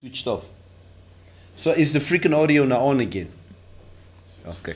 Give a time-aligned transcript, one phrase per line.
[0.00, 0.44] switched off.
[1.54, 3.30] So is the freaking audio now on again?
[4.46, 4.74] Okay.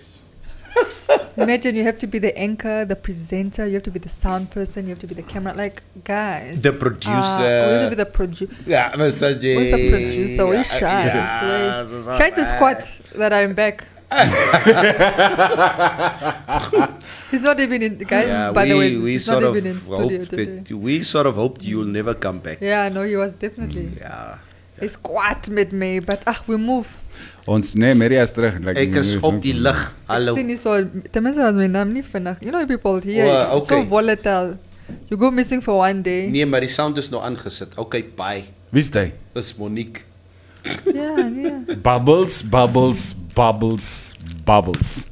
[1.36, 4.50] Imagine you have to be the anchor, the presenter, you have to be the sound
[4.50, 5.52] person, you have to be the camera.
[5.52, 6.62] Like, guys.
[6.62, 7.42] The Uh, producer.
[7.42, 8.54] we have to be the producer.
[8.66, 9.38] yeah, Mr.
[9.38, 9.54] J.
[9.56, 10.46] Who's the producer?
[10.46, 11.06] Where's Shines?
[11.06, 11.42] Yeah,
[11.82, 12.78] Where- so- Shines is squat
[13.16, 13.86] that I'm back.
[17.30, 18.26] he's not even in, guys.
[18.26, 20.74] Yeah, by we, the way, we he's sort not of even in studio today.
[20.74, 22.58] we sort of hoped you'll never come back.
[22.60, 23.92] Yeah, no, he was definitely.
[24.00, 24.38] Yeah.
[24.80, 26.88] Hy squat met my, but ag, we move.
[27.50, 28.58] Ons nee, Maria is terug.
[28.64, 29.78] Like, Ek is op die lig.
[30.08, 30.34] Hallo.
[30.38, 30.76] Sien nie so
[31.12, 32.38] ten minste was my naam nie vinnig.
[32.44, 33.88] You know people here Oh, it's so okay.
[33.88, 34.56] volatile.
[35.10, 36.28] You go missing for one day.
[36.32, 37.76] Nee, maar die sound is nou aangesit.
[37.78, 38.44] Okay, bye.
[38.74, 39.10] Wie's hy?
[39.34, 40.06] Dis Monique.
[40.86, 41.76] Yeah, yeah.
[41.82, 45.06] Bubbles, bubbles, bubbles, bubbles.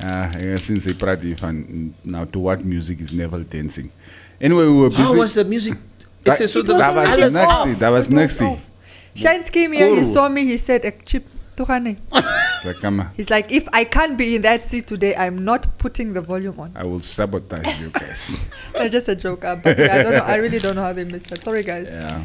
[0.00, 1.60] Ah, ek het sien sy praat hier van
[2.06, 3.90] now to what music is never dancing.
[4.40, 5.02] Anyway, we were busy.
[5.04, 5.76] How was the music?
[6.24, 6.90] That- It's a so It the was
[7.66, 8.58] nie, daar was off.
[9.20, 11.96] Shines came here, he saw me, he said, ek chip, toe gaan nie.
[12.62, 13.10] So come on.
[13.16, 16.58] He's like, if I can't be in that seat today, I'm not putting the volume
[16.60, 16.72] on.
[16.76, 18.48] I will sabotage you guys.
[18.74, 19.44] That's just a joke.
[19.44, 20.26] uh, But yeah, I don't know.
[20.34, 21.42] I really don't know how they missed that.
[21.42, 21.88] Sorry, guys.
[21.90, 22.24] yeah.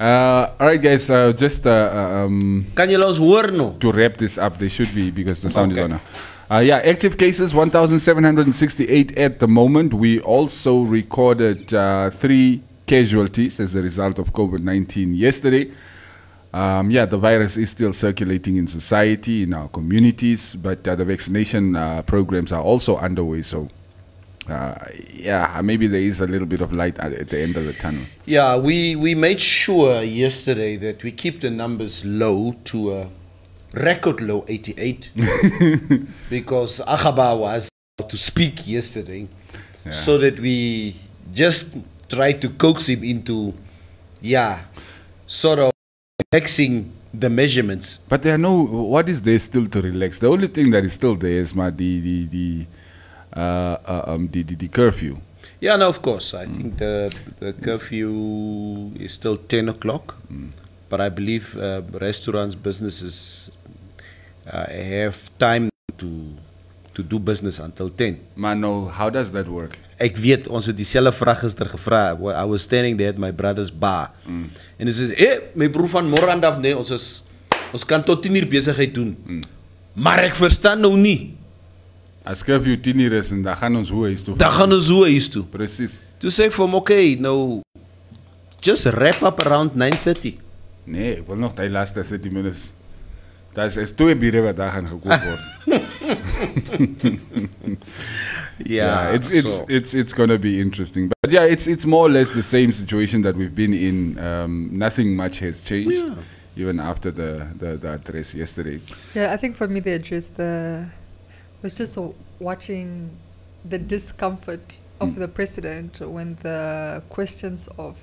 [0.00, 1.08] Uh, all right, guys.
[1.08, 3.44] Uh, just uh, uh, um, Kan julle ons hoor
[3.80, 5.80] to wrap this up, they should be because the sound Okay.
[5.80, 6.00] is on now.
[6.50, 9.94] Uh, yeah, active cases 1,768 at the moment.
[9.94, 15.70] We also recorded uh, three casualties as a result of COVID 19 yesterday.
[16.54, 21.04] Um, yeah, the virus is still circulating in society, in our communities, but uh, the
[21.04, 23.42] vaccination uh, programs are also underway.
[23.42, 23.68] So,
[24.48, 24.76] uh,
[25.12, 27.72] yeah, maybe there is a little bit of light at, at the end of the
[27.72, 28.04] tunnel.
[28.24, 33.08] Yeah, we we made sure yesterday that we keep the numbers low to a
[33.72, 35.10] record low 88
[36.30, 37.68] because Agaba was
[38.06, 39.26] to speak yesterday
[39.90, 40.94] so that we
[41.32, 41.76] just
[42.08, 43.52] tried to coax him into
[44.22, 44.60] yeah
[45.26, 45.74] sort of
[46.34, 48.54] relaxing the measurements But there are no.
[48.94, 50.18] What is there still to relax?
[50.18, 52.66] The only thing that is still there is my the the the
[53.36, 55.16] uh, uh, um the, the the curfew.
[55.60, 56.94] yeah no of course i think the
[57.38, 58.10] the curfew
[59.04, 60.16] is still 10 o'clock
[60.90, 63.16] but i believe uh, restaurants businesses
[64.50, 66.08] uh, have time to
[66.94, 68.88] to do business until 10 Man, no.
[68.88, 69.76] How does that work?
[69.98, 72.14] Ek weet ons het dieselfde vraag gister gevra.
[72.18, 74.12] Wa- I was standing there at my brother's bar.
[74.26, 74.48] Mm.
[74.78, 77.24] En hy sê, "Eh, my broer van môre af nee, ons is
[77.72, 79.42] ons kan tot 10 uur besigheid doen." Mm.
[79.94, 81.34] Maar ek verstaan nou nie.
[82.24, 84.32] As curfew tien uur is en dan gaan ons hoe is toe.
[84.40, 85.44] Dan gaan ons hoe huis toe.
[85.44, 85.98] Precies.
[86.18, 87.60] Toe sê ek vir hom, "Okay, nou
[88.64, 90.38] just wrap up around 9:30."
[90.84, 92.72] Nee, ek wil nog die laaste 30 minutes.
[93.54, 95.42] Daar is, is twee biere wat daar gaan gekoop word.
[98.64, 99.64] Ja, it's it's so.
[99.66, 101.10] it's it's gonna be interesting.
[101.20, 104.18] But yeah, it's it's more or less the same situation that we've been in.
[104.18, 106.14] Um, nothing much has changed, Yeah.
[106.56, 108.80] even after the, the the address yesterday.
[109.14, 110.86] Yeah, I think for me, the address, the
[111.62, 111.98] was just
[112.38, 113.10] watching
[113.68, 115.18] the discomfort of Mm.
[115.18, 117.96] the president when the questions of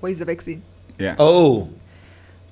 [0.00, 0.62] where's the vaccine?
[0.98, 1.16] Yeah.
[1.18, 1.68] Oh,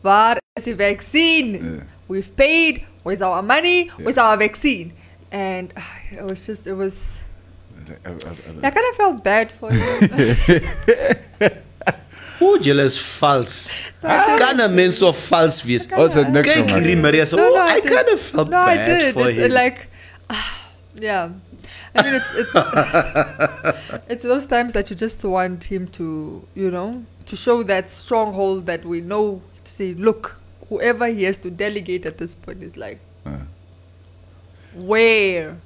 [0.02, 1.54] Waar is the vaccine?
[1.54, 1.82] Yeah.
[2.08, 2.84] We've paid.
[3.02, 3.84] Where's our money?
[3.86, 3.92] Yeah.
[4.04, 4.92] Where's our vaccine?
[5.32, 5.80] And uh,
[6.18, 7.22] it was just, it was.
[7.88, 9.80] Uh, uh, uh, I kind of felt bad for him.
[12.38, 13.72] hoe julle is vals.
[14.02, 15.86] Kan 'n mens so vals wees?
[15.90, 16.80] What's the next Kyk one?
[16.82, 17.90] hierdie Maria sê, No, "Oh, no, I I did.
[17.90, 19.14] kind of felt no, I did.
[19.14, 19.86] for It's him." like,
[21.00, 21.28] yeah.
[21.94, 22.54] I mean, it's it's
[24.12, 28.66] it's those times that you just want him to, you know, to show that stronghold
[28.66, 29.40] that we know.
[29.64, 33.44] To say, look, whoever he has to delegate at this point is like, Uh.
[34.74, 35.56] where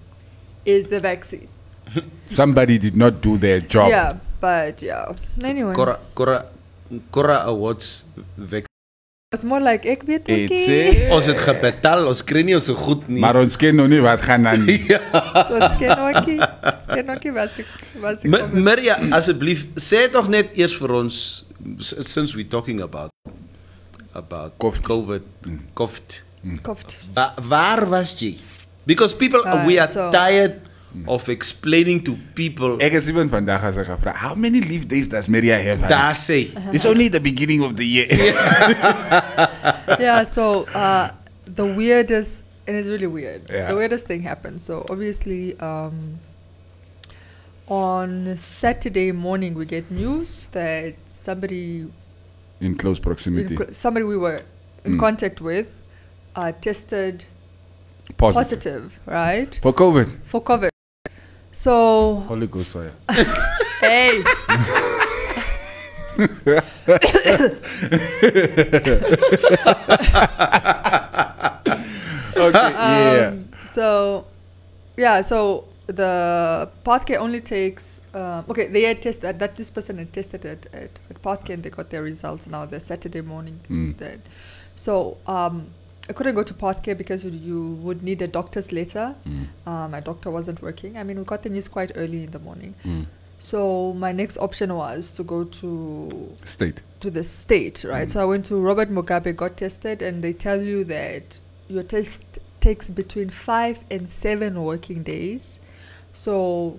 [0.65, 1.49] is the vaccine?
[2.29, 3.89] Somebody did not do their job.
[3.91, 5.15] Yeah, but yeah.
[5.43, 6.45] Anyway, Cora Cora
[7.11, 8.05] Cora Awards
[8.37, 8.67] vac-
[9.33, 11.09] it's more like ek weet It's, ookie.
[11.09, 13.21] eh, Ons het gebetaal, ons kry nie ons so goed nie.
[13.21, 14.79] Maar ons ken nog nie wat gaan aan nie.
[15.49, 16.39] So it's ken ookie.
[16.41, 17.69] It's ken ookie was ek
[18.01, 21.19] was ek Mi- kom- Maria, asseblief, sê tog net eers vir ons
[21.77, 23.13] s- since we talking about
[24.19, 24.83] about COVID.
[24.83, 25.23] COVID,
[25.75, 26.09] COVID.
[26.63, 26.99] Koft.
[27.15, 28.35] Wa- waar was jy?
[28.85, 30.61] Because people Ah, we are so- tired
[31.07, 32.79] of explaining to people.
[32.81, 35.85] Ek is even vandag as ek gevra, how many leave days does Maria have?
[35.87, 36.49] Daar sê.
[36.75, 38.09] It's only the beginning of the year.
[40.01, 41.13] yeah, so uh,
[41.45, 43.45] the weirdest, and it's really weird.
[43.49, 43.69] Yeah.
[43.69, 44.61] The weirdest thing happened.
[44.65, 46.19] So obviously, um,
[47.69, 51.85] on Saturday morning, we get news that somebody,
[52.61, 53.57] In close in, proximity.
[53.73, 54.43] somebody we were
[54.85, 55.01] in Mm.
[55.01, 55.83] contact with,
[56.37, 57.25] uh, tested
[58.17, 58.61] Positive.
[58.61, 60.09] positive, right, For COVID.
[60.25, 60.71] for COVID.
[61.53, 62.93] So Holy Ghost fire.
[63.81, 64.23] hey,
[72.37, 73.29] okay, yeah.
[73.33, 74.27] Um, so,
[74.97, 77.98] yeah, so the Pathcare only takes.
[78.15, 81.55] Um, okay, they had tested that, that this person had tested it at, at Pathcare
[81.55, 83.61] and they got their results now the Saturday morning.
[83.69, 83.99] Mm.
[83.99, 84.21] That,
[84.77, 85.69] so um,
[86.09, 89.15] I couldn't go to Pathcare because you, you would need a doctor's letter.
[89.27, 89.47] Mm.
[89.67, 90.97] Uh, my doctor wasn't working.
[90.97, 92.75] I mean, we got the news quite early in the morning.
[92.85, 93.07] Mm.
[93.41, 96.81] So my next option was to go to State.
[97.01, 98.09] to the state, right?
[98.09, 98.13] Mm.
[98.13, 101.39] So I went to Robert Mugabe, got tested, and they tell you that
[101.69, 102.25] your test
[102.61, 105.59] takes between five and seven working days.
[106.13, 106.79] So,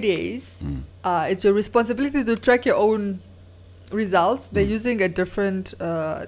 [0.00, 0.82] days, Mm.
[1.04, 3.20] uh, it's your responsibility to track your own
[3.92, 4.48] results.
[4.52, 4.68] They're Mm.
[4.78, 6.26] using a different, uh,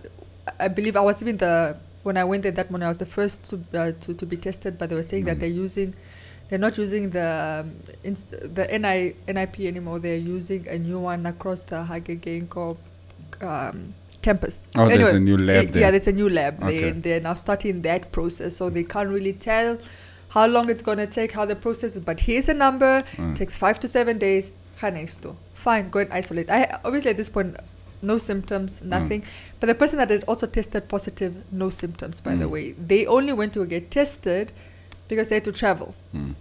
[0.61, 3.07] I believe I was even the, when I went there that morning, I was the
[3.07, 5.27] first to, uh, to, to be tested, but they were saying Mm.
[5.27, 5.95] that they're using,
[6.49, 7.73] they're not using the um,
[8.05, 9.99] inst- the NI, NIP anymore.
[9.99, 12.77] They're using a new one across the Hage Geingob
[13.43, 14.61] um, campus.
[14.77, 15.83] Oh, there's a new lab Eh, there.
[15.83, 16.63] Yeah, there's a new lab.
[16.63, 16.93] Okay.
[16.93, 19.77] they're now starting that process, so they can't really tell
[20.37, 22.03] how long it's going to take, how the process is.
[22.11, 23.35] But here's a number, Mm.
[23.41, 24.51] takes five to seven days.
[24.81, 25.37] Ga next door.
[25.55, 26.51] Fine, go and isolate.
[26.51, 27.57] I obviously at this point,
[28.03, 28.87] no symptoms, Mm.
[28.97, 29.23] nothing.
[29.61, 32.21] But the person that had also tested positive, no symptoms.
[32.21, 32.51] By the Mm.
[32.57, 34.53] way, they only went to get tested
[35.09, 35.95] because they had to travel.
[36.15, 36.35] Mm.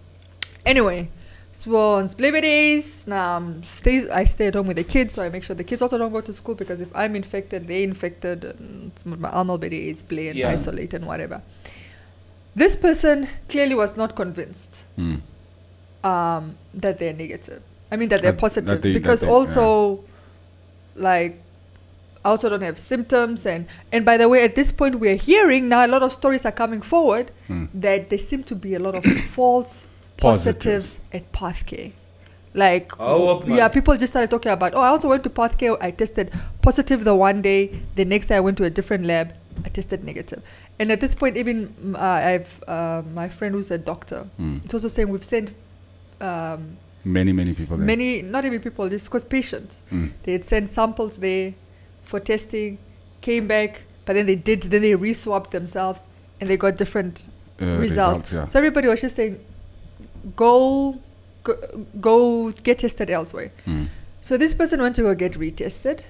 [0.65, 1.07] Anyway,
[1.53, 5.23] so on Splibby days, now um, stays, I stay at home with the kids, so
[5.23, 7.83] I make sure the kids also don't go to school because if I'm infected, they're
[7.93, 10.51] infected, and it's my almal is play and Yeah.
[10.51, 11.41] isolate and whatever.
[12.55, 15.21] This person clearly was not convinced Mm.
[16.03, 17.61] um, that they're negative.
[17.91, 20.03] I mean that they're That- positive that they- because they- also,
[20.95, 21.41] like,
[22.23, 25.69] I also don't have symptoms and and by the way, at this point we're hearing
[25.69, 27.67] now a lot of stories are coming forward Mm.
[27.75, 29.03] that there seem to be a lot of
[29.37, 29.85] false
[30.17, 30.65] Positives.
[30.65, 31.91] positives at Pathcare.
[32.55, 35.91] Like, Oh, yeah, people just started talking about, oh, I also went to Pathcare, I
[35.91, 36.31] tested
[36.61, 39.33] positive the one day, the next day I went to a different lab,
[39.63, 40.41] I tested negative.
[40.79, 44.63] And at this point, even uh, I've uh, my friend who's a doctor, Mm.
[44.65, 45.53] it's also saying we've sent
[46.21, 47.85] um, Many, many people there.
[47.85, 50.11] many, not even people, just because patients, Mm.
[50.23, 51.53] they had sent samples there
[52.03, 52.77] for testing,
[53.21, 56.05] came back, but then they did, then they re-swabbed themselves
[56.41, 57.27] and they got different
[57.61, 58.31] Uh, results.
[58.33, 58.45] yeah.
[58.47, 59.39] So everybody was just saying,
[60.35, 60.99] go,
[61.43, 61.53] go,
[62.01, 63.51] go get tested elsewhere.
[63.67, 63.87] Mm.
[64.21, 66.01] So this person went to go get retested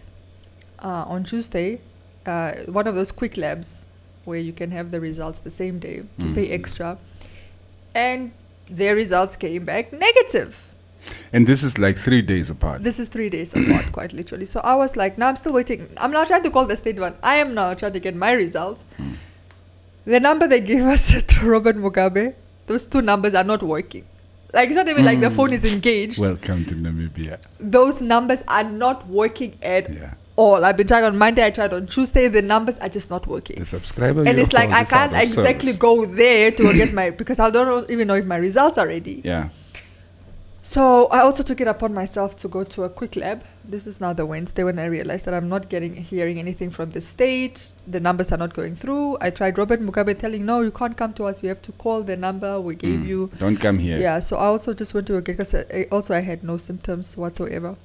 [0.80, 1.80] uh, on Tuesday,
[2.26, 3.86] uh, one of those quick labs
[4.26, 6.54] where you can have the results the same day to pay Mm.
[6.54, 6.98] extra,
[7.94, 8.32] and
[8.70, 10.58] their results came back negative.
[11.32, 12.82] And this is like three days apart.
[12.84, 14.46] This is three days apart, quite literally.
[14.46, 15.88] So I was like, now I'm still waiting.
[15.98, 17.14] I'm now trying to call the state one.
[17.22, 18.86] I am now trying to get my results.
[18.98, 19.14] Mm.
[20.06, 22.34] The number they gave us to Robert Mugabe,
[22.66, 24.06] those two numbers are not working.
[24.52, 25.36] Like it's not even like the Mm.
[25.36, 26.18] phone is engaged.
[26.20, 27.38] Welcome to Namibia.
[27.60, 30.14] those numbers are not working at Yeah.
[30.36, 30.64] All.
[30.66, 33.60] I've been trying on Monday, I tried on Tuesday, the numbers are just not working.
[33.60, 34.24] The subscriber.
[34.24, 35.78] and it's like I can't exactly service.
[35.78, 39.22] go there to get my because I don't even know if my results are ready.
[39.24, 39.50] Yeah.
[40.68, 43.44] So I also took it upon myself to go to a quick lab.
[43.64, 46.90] This is now the Wednesday when I realized that I'm not getting hearing anything from
[46.90, 47.72] the state.
[47.86, 49.20] The numbers are not going through.
[49.22, 51.44] I tried Robert Mugabe telling no, you can't come to us.
[51.44, 53.08] You have to call the number we gave Mm.
[53.08, 53.32] you.
[53.38, 54.00] Don't come here.
[54.00, 54.18] Yeah.
[54.20, 55.54] So I also just went to get because
[55.92, 57.76] also I had no symptoms whatsoever.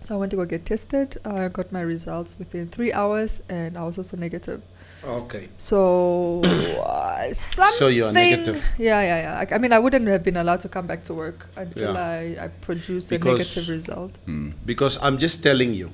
[0.00, 1.18] So I went to go get tested.
[1.24, 4.62] I got my results within three hours, and I was also negative.
[5.04, 5.48] Okay.
[5.56, 7.72] So uh, something.
[7.72, 8.62] So you're negative.
[8.78, 9.46] Yeah, yeah, yeah.
[9.50, 12.00] I, I mean, I wouldn't have been allowed to come back to work until Yeah.
[12.00, 14.12] I, I produce Because- a negative result.
[14.26, 14.54] Mm.
[14.64, 15.90] Because I'm just telling you,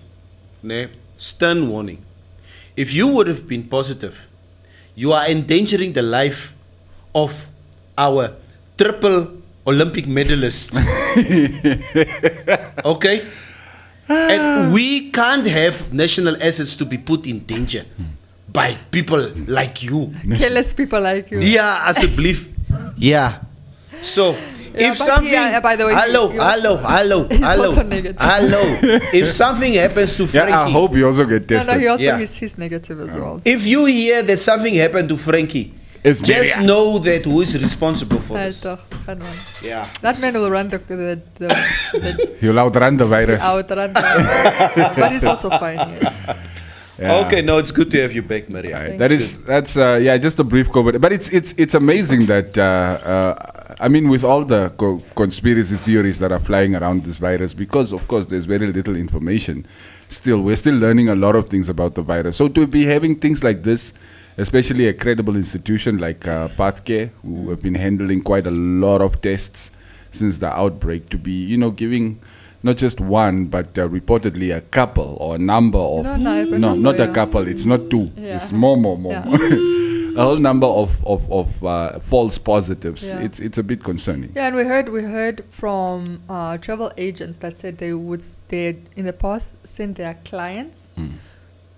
[0.62, 2.02] ne, stern warning.
[2.76, 4.28] If you would have been positive,
[4.94, 6.54] you are endangering the life
[7.14, 7.46] of
[7.96, 8.32] our
[8.76, 9.32] triple
[9.66, 10.76] Olympic medalist.
[12.84, 13.22] okay?
[14.08, 14.70] And ah.
[14.72, 17.84] we can't have national assets to be put in danger
[18.52, 20.12] by people like you.
[20.36, 21.40] Careless people like you.
[21.40, 22.50] Yeah, as a belief.
[22.96, 23.42] Yeah.
[24.02, 24.32] So
[24.76, 28.62] Yeah, if something yeah, by the way, hello, you- hello, hello, He's hello, hello.
[29.12, 31.74] if something happens to Frankie, Yeah, I hope you also get No, tested.
[31.74, 32.18] no, he also Yeah.
[32.18, 33.20] is he's negative as oh.
[33.20, 33.40] well.
[33.44, 35.72] if you hear that something happened to Frankie,
[36.08, 36.66] It's just Maria.
[36.66, 38.72] know that who is responsible for That's this.
[38.72, 39.38] a fun one.
[39.62, 39.88] Yeah.
[40.02, 41.48] That man will run the the, the,
[42.04, 43.42] the You'll outrun the virus.
[43.42, 45.78] out run the, but he's also fine.
[45.78, 46.36] Yes.
[46.98, 47.24] Yeah.
[47.26, 48.72] Okay, no, it's good to have you back, Maria.
[48.80, 48.98] Right.
[48.98, 50.98] Thank That that's uh, yeah, just a brief COVID.
[51.00, 55.76] But it's it's it's amazing that uh, uh, I mean, with all the co- conspiracy
[55.76, 59.66] theories that are flying around this virus, because of course there's very little information.
[60.08, 62.36] Still, we're still learning a lot of things about the virus.
[62.36, 63.92] So to be having things like this,
[64.36, 69.20] especially a credible institution like uh, Pathcare, who have been handling quite a lot of
[69.20, 69.70] tests
[70.10, 72.20] since the outbreak, to be you know giving
[72.62, 76.04] not just one, but uh, reportedly a couple or a number of.
[76.04, 77.46] No, no, no, not a couple.
[77.46, 78.10] It's not two.
[78.16, 78.34] Yeah.
[78.34, 79.12] It's more, more, more.
[79.12, 79.24] Yeah.
[79.24, 79.36] more.
[80.16, 83.08] a whole number of of, of uh, false positives.
[83.08, 83.20] Yeah.
[83.20, 84.32] It's it's a bit concerning.
[84.34, 88.78] Yeah, and we heard we heard from uh, travel agents that said they would they
[88.96, 91.12] in the past send their clients Mm.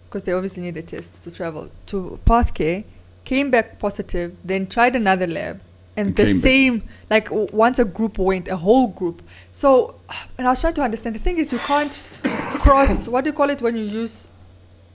[0.08, 2.84] Because they obviously need a test to travel to Pathcare,
[3.24, 5.60] came back positive, then tried another lab,
[5.96, 6.42] and the Came back.
[6.42, 9.20] same like w- once a group went, a whole group.
[9.52, 9.96] So,
[10.38, 11.14] and I was trying to understand.
[11.14, 11.92] The thing is, you can't
[12.64, 13.06] cross.
[13.12, 14.28] What do you call it when you use?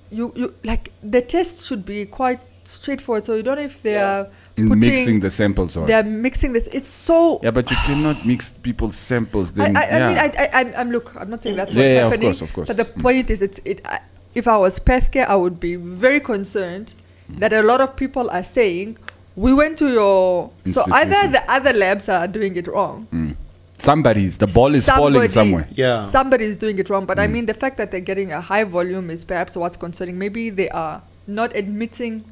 [0.09, 3.25] You you like the test should be quite straightforward.
[3.25, 5.85] So you don't know if they are putting Mixing the samples or.
[5.85, 6.67] they are mixing this.
[6.67, 7.39] It's so.
[7.43, 9.51] Yeah, but you cannot mix people's samples.
[9.51, 10.07] I, Then, I, I yeah.
[10.07, 11.15] mean, I, I, I'm, I'm look.
[11.19, 12.67] I'm not saying that's Yeah, what's yeah, of course, of course.
[12.67, 13.01] But the Mm.
[13.01, 13.81] point is, it's it.
[13.85, 13.99] I,
[14.35, 16.93] if I was Pathcare, I would be very concerned
[17.31, 17.39] Mm.
[17.39, 18.97] that a lot of people are saying
[19.35, 20.51] we went to your.
[20.71, 23.07] So either the other labs are doing it wrong.
[23.13, 23.35] Mm.
[23.77, 25.67] Somebody's the ball is falling somewhere.
[25.73, 26.03] Yeah.
[26.03, 27.05] Somebody is doing it wrong.
[27.05, 27.31] But I Mm.
[27.31, 30.17] mean, the fact that they're getting a high volume is perhaps what's concerning.
[30.19, 32.23] Maybe they are not admitting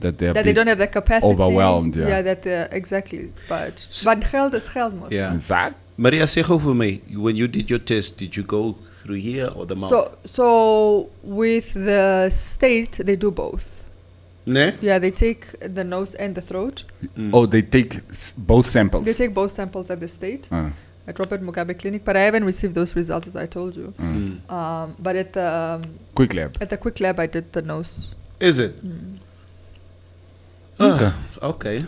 [0.00, 1.32] That they're that they don't have the capacity.
[1.32, 2.08] overwhelmed, yeah.
[2.08, 3.32] Yeah, that they're exactly.
[3.48, 5.10] But S- but geld is geld, mos.
[5.12, 5.34] Yeah.
[5.34, 5.76] Exact.
[5.96, 8.76] Maria, sê gou vir my, when you did your test, did you go
[9.06, 9.90] through here or the mouth?
[9.90, 13.84] So so with the state, they do both.
[14.46, 14.66] ne?
[14.80, 15.42] Yeah, they take
[15.74, 16.84] the nose and the throat.
[17.16, 17.30] Mm.
[17.34, 19.04] Oh, they take s- both samples.
[19.04, 20.70] They take both samples at the state Uh,
[21.08, 23.88] at Robert Mugabe Clinic, but I haven't received those results as I told you.
[23.98, 24.02] uh.
[24.02, 24.52] Mm.
[24.58, 25.82] Um, but at the um,
[26.14, 26.50] Quick lab.
[26.60, 28.14] at the quick lab, I did the nose.
[28.40, 28.74] Is it?
[28.84, 29.18] Mm.
[30.78, 31.10] Okay.
[31.10, 31.14] Ah,
[31.52, 31.84] okay.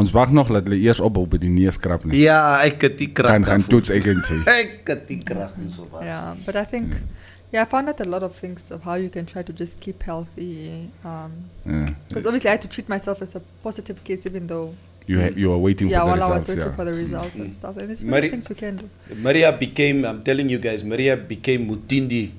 [0.00, 2.22] Ons wag nog dat hulle eers ophou by die neuskrap nie.
[2.24, 3.34] Ja, ek het die krag.
[3.36, 4.38] Kan gaan toets ek en sê.
[4.60, 6.06] Ek het die krag nie so baie.
[6.08, 7.08] Yeah, but I think hmm.
[7.52, 9.80] yeah, I found out a lot of things of how you can try to just
[9.84, 10.88] keep healthy.
[11.02, 12.28] Because Yeah.
[12.30, 14.72] obviously, I had to treat myself as a positive case, even though
[15.10, 16.48] You ha- you are waiting yeah, for the while I was results.
[16.54, 16.76] waiting yeah.
[16.78, 17.74] for the results and stuff.
[17.76, 18.86] And there's Mari- many things we can do.
[19.26, 22.30] Maria became, I'm telling you guys, Maria became Mutindi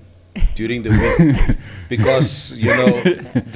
[0.56, 1.36] during the week
[1.94, 2.94] because, you know,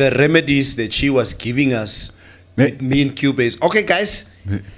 [0.01, 2.11] the remedies that she was giving us,
[2.57, 3.61] me and Cubase.
[3.61, 4.25] Okay, guys.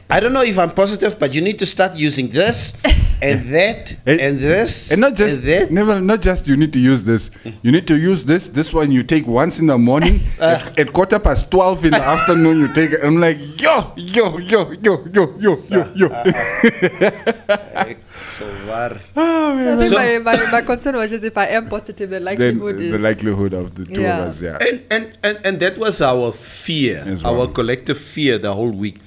[0.09, 2.73] I don't know if I'm positive, but you need to start using this
[3.21, 5.71] and that And- and this And not just that.
[5.71, 7.29] never not just you need to use this.
[7.63, 8.47] You need to use this.
[8.47, 10.21] This one you take once in the morning.
[10.39, 10.59] Uh.
[10.61, 13.03] at, at quarter past twelve in the afternoon you take it.
[13.03, 16.07] I'm like yo yo yo yo yo yo yo yo.
[17.75, 17.99] Ek-
[18.39, 19.01] so waar.
[19.13, 22.91] So- my, my, my concern was just if I am positive, the then likelihood is
[22.91, 24.23] the likelihood of the two Yeah.
[24.23, 24.57] of us, yeah.
[24.61, 28.99] And, and, and, and that was our fear, As our collective fear the whole week.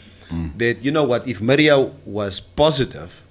[0.58, 3.22] That, you know what, if Maria was positive,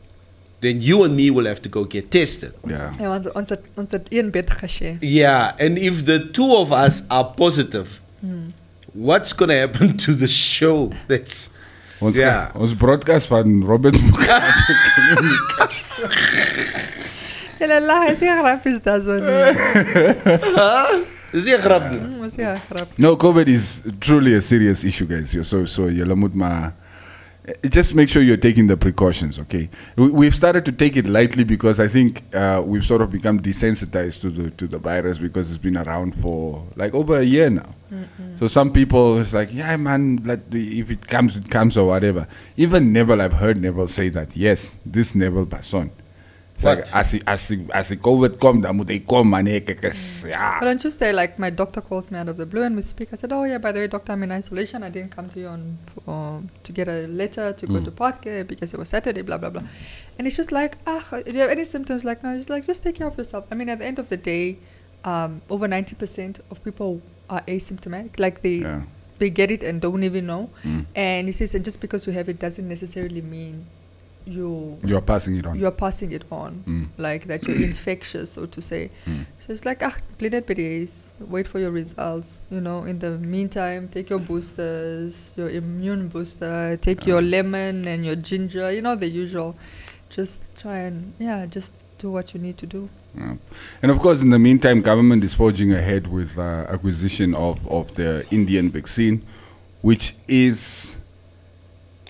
[0.62, 2.54] then you and me will have to go get tested.
[2.68, 2.92] Yeah.
[3.00, 4.98] Ja, ons ons het ons het een bed geshare.
[5.00, 8.02] Yeah, and if the two of us are positive,
[8.94, 10.92] what's going to happen to the show?
[11.08, 11.50] That's
[12.02, 12.52] Ons Ja.
[12.56, 14.54] ons broadcast van Robert Mugabe.
[17.60, 18.80] Hulle lag, is nie grap is
[21.32, 22.00] dat is nie 'n grap nie.
[22.00, 22.88] Mm, Is nie grap.
[22.98, 25.32] No, COVID is truly a serious issue, guys.
[25.34, 26.74] You're so so julle moet maar
[27.70, 29.70] just make sure you're taking the precautions, okay?
[29.96, 33.40] We, we've started to take it lightly because I think uh, we've sort of become
[33.40, 37.50] desensitized to the to the virus because it's been around for like over a year
[37.50, 37.76] now.
[38.38, 42.28] So some people it's like, yeah, man, like if it comes, it comes or whatever.
[42.56, 44.36] Even Neville, I've heard Neville say that.
[44.38, 45.90] Yes, this Neville person.
[46.62, 46.96] Like What?
[46.96, 49.48] as he as he as he COVID come, dan moet hy kom man.
[49.48, 50.60] ek- ek is- Ja.
[50.60, 53.14] But on Tuesday, like my doctor calls me out of the blue and we speak.
[53.14, 54.84] I said, "Oh yeah, by the way, doctor, I'm in isolation.
[54.84, 57.86] I didn't come to you on for, to get a letter to go Mm.
[57.86, 59.64] to Pathcare because it was Saturday, blah blah blah."
[60.18, 62.04] And it's just like, ah, do you have any symptoms?
[62.04, 63.46] Like, no, just like just take care of yourself.
[63.52, 64.58] I mean, at the end of the day,
[65.06, 68.20] um, over ninety percent of people are asymptomatic.
[68.20, 68.82] Like they Yeah.
[69.20, 70.50] they get it and don't even know.
[70.68, 70.86] Mm.
[70.96, 73.66] And he says, and just because you have it doesn't necessarily mean
[74.30, 75.60] you You are passing it on.
[75.60, 76.88] you are passing it on, Mm.
[76.98, 78.92] like that you're infectious, so to say.
[79.06, 79.26] Mm.
[79.40, 82.48] So it's like, ah, play that days, wait for your results.
[82.52, 88.06] You know, in the meantime, take your boosters, your immune booster, take your lemon and
[88.06, 89.56] your ginger, you know, the usual.
[90.10, 92.90] Just try and, yeah, just do what you need to do.
[93.18, 93.36] Yeah.
[93.82, 97.96] And of course, in the meantime, government is forging ahead with uh, acquisition of, of
[97.96, 99.22] the Indian vaccine,
[99.82, 100.98] which is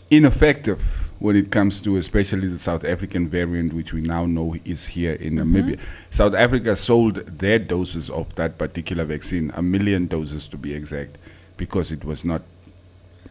[0.10, 4.88] ineffective when it comes to especially the South African variant, which we now know is
[4.88, 5.80] here in Namibia.
[6.10, 11.18] South Africa sold their doses of that particular vaccine, a million doses to be exact,
[11.58, 12.42] because it was not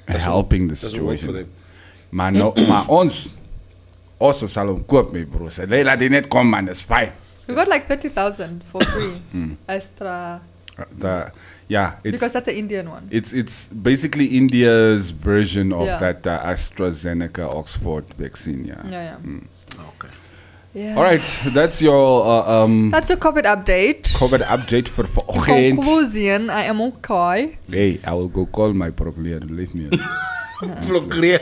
[0.07, 1.35] Doesn't- helping the Doesn't work for situation.
[1.35, 1.53] them.
[2.11, 3.37] Maar no, maar ons
[4.19, 5.47] also sal hom koop my bro.
[5.49, 7.13] Sê lê laat dit net kom man, is fine.
[7.47, 9.57] We got like 30,000 for free Mm.
[9.69, 10.41] extra, Uh,
[10.99, 11.33] The
[11.69, 13.09] yeah, it's because that's an Indian one.
[13.11, 15.99] it's it's basically India's version of Yeah.
[15.99, 18.65] that uh, AstraZeneca Oxford vaccine.
[18.65, 18.83] Yeah.
[18.85, 19.17] Yeah, yeah.
[19.23, 19.47] Mm.
[19.95, 20.09] Okay.
[20.75, 20.97] Yeah.
[20.97, 24.03] All right, that's your uh, um, That's your COVID update.
[24.15, 25.75] COVID update for vanoggend.
[25.83, 27.59] Conclusion, I am okay.
[27.69, 29.41] Hey, I will go call my proclear.
[29.41, 29.89] Leave me.
[29.89, 30.89] alone.
[30.93, 31.39] Look clear.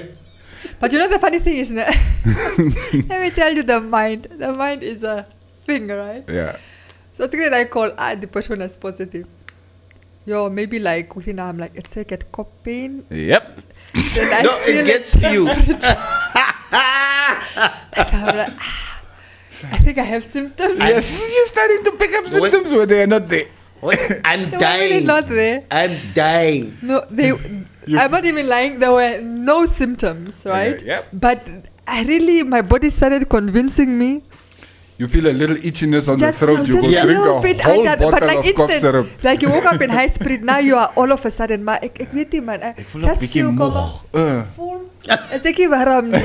[0.81, 4.29] But you know the funny thing is, let me tell you the mind.
[4.38, 5.27] The mind is a
[5.66, 6.25] thing, right?
[6.29, 6.57] yeah.
[7.17, 9.25] So today I call ah the person is positive.
[10.29, 12.53] Yo, maybe like within I'm like it's like get cop.
[12.69, 13.09] Yep.
[13.09, 15.45] Then I No, feel it gets to you.
[15.49, 15.73] like
[18.13, 19.01] I'm like, ah,
[19.73, 20.77] I think I have symptoms.
[20.79, 23.49] Yes, you're starting to pick up symptoms where they are not there.
[24.29, 25.07] I'm They were really dying.
[25.07, 25.65] not there.
[25.71, 26.77] I'm dying.
[26.83, 27.33] No, they.
[27.97, 28.79] I'm not even lying.
[28.79, 30.85] There were no symptoms, right?
[30.85, 31.09] yep.
[31.15, 31.49] But
[31.89, 34.21] I really, my body started convincing me.
[34.99, 36.67] You feel a little itchiness on Just, the throat.
[36.67, 38.73] You just go a drink little a bit whole under, bottle but like of cough
[38.73, 39.07] syrup.
[39.23, 40.43] like you woke up in high spirit.
[40.43, 42.63] Now you are all of a sudden, maar ek ek weet nie man.
[42.65, 43.93] Ek Ek voel ook just bietjie feel kom moeg.
[44.17, 44.43] Uh.
[44.57, 44.81] voel.
[45.37, 46.23] Is ek nie warm nie.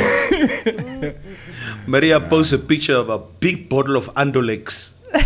[1.97, 4.95] Maria posts a picture of a big bottle of Andolex.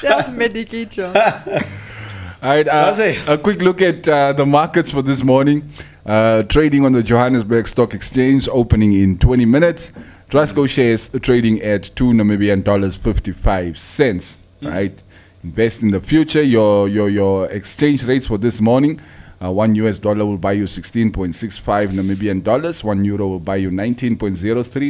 [0.00, 1.12] Self medication.
[1.16, 3.28] All right, uh, That's it.
[3.28, 5.70] a quick look at uh, the markets for this morning.
[6.06, 9.90] Uh, trading on the Johannesburg Stock Exchange opening in 20 minutes.
[10.30, 14.38] Trustco shares trading at 2 Namibian dollars 55 cents.
[14.62, 15.02] Right?
[15.42, 16.42] Invest in the future.
[16.42, 19.00] Your, your, your exchange rates for this morning.
[19.42, 22.82] Uh, one US dollar will buy you 16.65 Namibian dollars.
[22.84, 24.16] One euro will buy you 19.03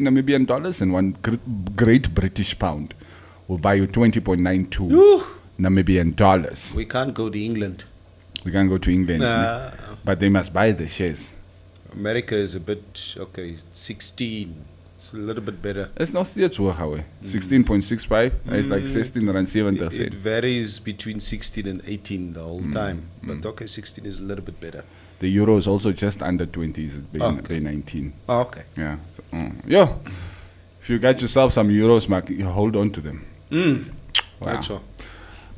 [0.03, 0.81] Namibian dollars.
[0.83, 1.37] And one gr-
[1.75, 2.95] great British pound
[3.49, 5.23] will buy you 20.92
[5.59, 6.75] Namibian dollars.
[6.77, 7.85] We can't go to England.
[8.45, 9.23] We can't go to England.
[10.07, 11.35] But they must buy the shares.
[11.93, 13.57] America is a bit okay.
[13.73, 14.65] 16.
[14.95, 15.91] It's a little bit better.
[15.97, 17.05] It's not still too high.
[17.25, 18.33] 16.65.
[18.47, 23.09] It's like 16 rand 70 It, it varies between 16 and 18 the whole time.
[23.23, 24.85] But okay, 16 is a little bit better.
[25.19, 26.85] The euro is also just under 20.
[26.85, 27.39] Is it Okay.
[27.41, 27.59] okay.
[27.59, 28.13] 19?
[28.29, 28.63] Oh, okay.
[28.77, 28.97] Yeah.
[29.17, 29.69] So, mm.
[29.69, 30.01] Yo,
[30.81, 33.27] if you got yourself some euros, Mark, you hold on to them.
[33.51, 33.85] Mm.
[34.41, 34.53] Wow.
[34.53, 34.83] That's all.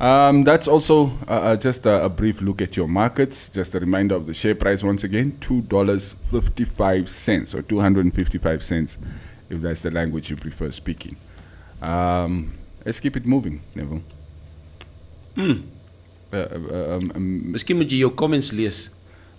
[0.00, 3.48] Um, that's also uh, uh, just a, a brief look at your markets.
[3.48, 7.80] Just a reminder of the share price once again: two dollars fifty-five cents or two
[7.80, 8.96] hundred and fifty-five cents,
[9.50, 11.16] if that's the language you prefer speaking.
[11.82, 12.52] Um,
[12.84, 14.02] let's keep it moving, Neville.
[15.36, 15.62] Mm.
[16.32, 18.90] Uh, uh, um, um, Miskien moet jou comments lees.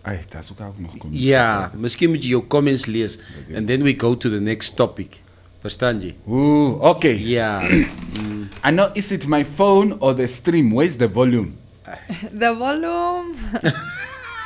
[0.01, 0.91] ai, daar is ook nog.
[1.11, 3.19] Ja, miskien moet jou comments lees
[3.55, 5.21] and then we go to the next topic.
[5.59, 6.01] Verstaan?
[6.27, 7.15] Ooh, okay.
[7.19, 7.61] Ja.
[8.65, 8.89] I know.
[8.93, 10.71] Is it my phone or the stream?
[10.73, 11.57] Where's the volume?
[12.39, 13.35] The volume.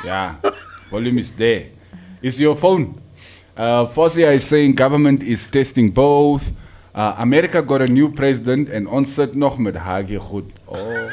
[0.04, 0.34] Yeah,
[0.90, 1.70] volume is there.
[2.20, 3.00] It's your phone.
[3.56, 6.52] Uh, Fosia is saying government is testing both.
[6.94, 10.44] Uh, America got a new president and onset nog met Hagi goed.
[10.68, 11.08] Oh,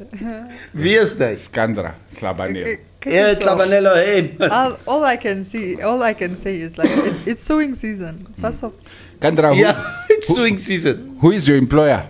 [0.72, 1.40] Wie is dit?
[1.40, 2.78] Skandra, Klabanel.
[3.00, 3.40] Kyk Ja, hierso.
[3.40, 4.36] Klabanello, hey.
[4.50, 8.26] all, all I can see, all I can say is like it, it's sewing season.
[8.40, 8.74] Pas op.
[9.18, 9.74] Kandra, who, Ja,
[10.10, 11.16] it's sewing season.
[11.20, 12.06] who is your employer?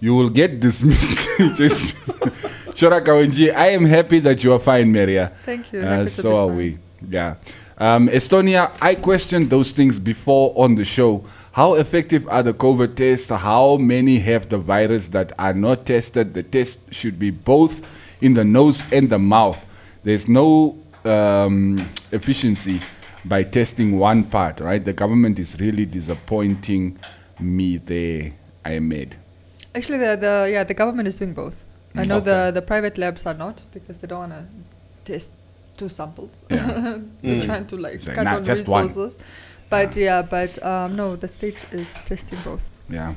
[0.00, 1.28] You will get dismissed.
[1.56, 1.94] Just
[2.74, 5.32] Shora Kawenji, I am happy that you are fine, Maria.
[5.44, 5.80] Thank you.
[5.80, 6.56] Uh, so are fine.
[6.56, 6.78] we.
[7.08, 7.34] Yeah.
[7.76, 11.24] Um, Estonia, I questioned those things before on the show.
[11.52, 13.28] How effective are the COVID tests?
[13.28, 16.32] How many have the virus that are not tested?
[16.32, 17.82] The test should be both
[18.20, 19.58] in the nose and the mouth.
[20.02, 22.80] There's no um, efficiency
[23.24, 24.82] by testing one part, right?
[24.84, 26.98] The government is really disappointing
[27.38, 28.32] me there,
[28.64, 29.16] I made.
[29.74, 31.64] Actually, the, the yeah the government is doing both.
[31.96, 32.50] I Mm, know the okay.
[32.52, 34.44] the private labs are not because they don't want to
[35.04, 35.32] test
[35.76, 36.30] two samples.
[36.50, 36.98] Yeah.
[37.22, 38.84] They're trying to like It's like, cut nah, on just one.
[38.84, 39.16] resources.
[39.68, 42.70] But yeah, but um, no, the state is testing both.
[42.88, 43.14] Yeah.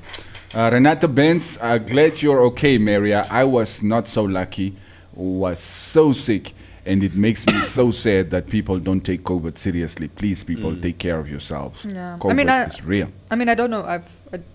[0.53, 3.25] Uh, Renata Benz, uh, glad you're okay, Maria.
[3.29, 4.75] I was not so lucky,
[5.13, 6.53] was so sick,
[6.85, 10.07] and it makes me so sad that people don't take COVID seriously.
[10.07, 10.81] Please, people, mm.
[10.81, 11.85] take care of yourselves.
[11.85, 12.15] Yeah.
[12.15, 13.11] I COVID mean, I- is real.
[13.31, 13.83] I mean, I don't know.
[13.83, 14.05] I've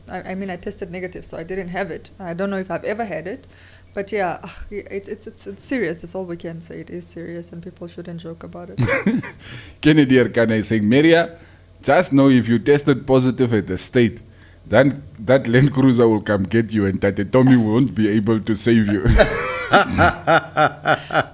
[0.09, 2.11] I, I mean, I tested negative, so I didn't have it.
[2.19, 3.47] I don't know if I've ever had it.
[3.95, 6.03] But yeah, it's, it's it's it's serious.
[6.03, 6.81] That's all we can say.
[6.81, 8.79] It is serious, and people shouldn't joke about it.
[9.81, 11.38] Kennedy Arkana is saying, Maria,
[11.83, 14.21] just know if you tested positive at the state,
[14.67, 18.55] then that Land Cruiser will come get you, and Tate Tommy won't be able to
[18.55, 19.07] save you.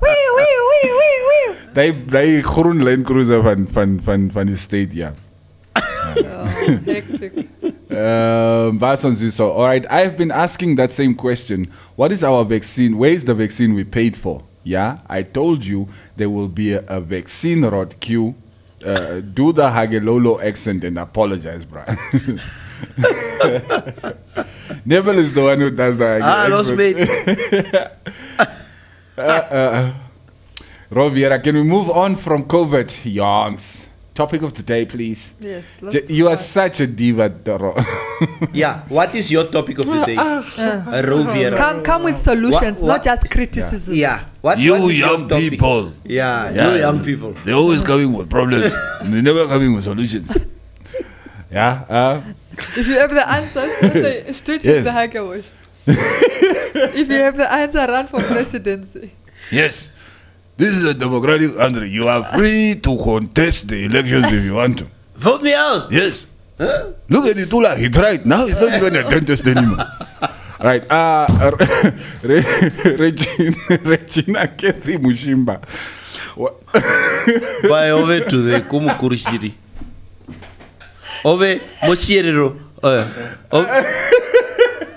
[0.03, 1.57] wee wee wee wee wee.
[1.75, 5.13] They they groen Land Cruiser van van van van die state, yeah.
[5.77, 6.49] Oh.
[7.95, 8.81] Um,
[9.31, 9.87] so all right.
[9.89, 11.71] I've been asking that same question.
[11.95, 12.99] What is our vaccine?
[12.99, 14.43] Where is the vaccine we paid for?
[14.65, 18.35] Yeah, I told you there will be a, a vaccine rod queue.
[18.85, 21.83] Uh, do the Hagelolo accent and apologize, bro.
[24.85, 26.99] Neville is the one who does the Ah, los accent.
[26.99, 27.09] mate.
[30.91, 33.05] Roviera, can we move on from COVID?
[33.05, 33.89] Yawns.
[34.15, 35.35] Topic of the day, please.
[35.41, 35.79] Yes.
[35.83, 36.73] Let's you are start.
[36.77, 37.75] such a diva, Doro.
[38.53, 38.83] Yeah.
[38.89, 40.17] What is your topic of the day?
[40.17, 40.43] Uh,
[41.03, 41.57] Rovira.
[41.57, 43.99] Come, come with solutions, What- not just criticisms.
[43.99, 44.19] Yeah.
[44.41, 45.51] What, You what is your young topic?
[45.51, 45.93] people.
[46.05, 46.73] Yeah, Yeah.
[46.75, 47.33] you young people.
[47.45, 48.67] They're always coming with problems.
[49.01, 50.31] and they're never coming with solutions.
[51.51, 51.85] yeah.
[51.89, 52.23] Uh,
[52.77, 54.85] If you have the answer, stay- stay to Yes.
[54.85, 55.43] the hacker
[55.87, 59.13] if you have the answer, run for presidency.
[59.51, 59.91] Yes.
[60.57, 61.91] This is a democratic country.
[61.91, 64.87] You are free to contest the elections if you want to.
[65.15, 65.91] Vote me out.
[65.91, 66.27] Yes.
[67.09, 67.77] Look at Itula.
[67.77, 68.25] He tried.
[68.25, 69.85] Now he's not even a dentist anymore.
[70.63, 70.89] right.
[70.89, 71.27] Uh,
[72.23, 72.45] Re-
[72.97, 75.59] Regina, Regina Kathy Mushimba.
[77.69, 79.53] By over to the Kumukurishiri.
[81.25, 82.57] Ove mochierero.
[82.83, 83.07] Uh,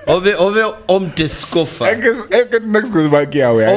[0.05, 1.85] ove ove omteskofa.
[1.85, 3.53] I guess I can next go back here.
[3.53, 3.73] where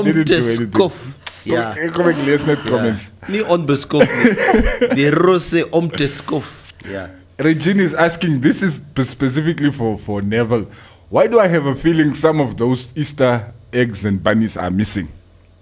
[1.56, 1.76] I didn't do anything.
[1.76, 1.82] Ja.
[1.82, 3.08] Ik kom ik lees net comments.
[3.26, 4.34] Nie onbeskof nie.
[4.98, 6.72] Die rose omteskof.
[6.88, 7.10] Ja.
[7.36, 10.66] Regine is asking, this is specifically for, for Neville.
[11.08, 15.08] Why do I have a feeling some of those Easter eggs and bunnies are missing?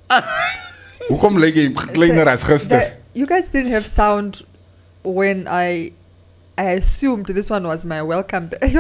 [1.08, 2.82] Hoekom lyk jy kleiner as gister?
[3.14, 4.42] You guys didn't have sound
[5.04, 5.92] when I
[6.58, 8.72] I assumed this one was my welcome bag.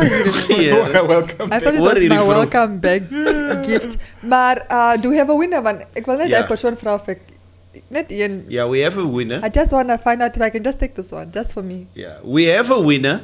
[0.58, 1.02] Ja.
[1.14, 1.52] Welcome.
[1.54, 2.42] I thought it was hierdie my vrou?
[2.42, 3.02] welcome bag
[3.70, 3.96] gift.
[4.20, 5.84] Maar uh, do we have a winner man?
[5.94, 6.38] Ek wil net Ja.
[6.42, 6.48] yeah.
[6.50, 7.20] persoon vra of ek
[7.94, 9.38] net een Yeah, we have a winner.
[9.46, 11.62] I just want to find out if I can just take this one just for
[11.62, 11.86] me.
[11.94, 13.20] Yeah, we have a winner,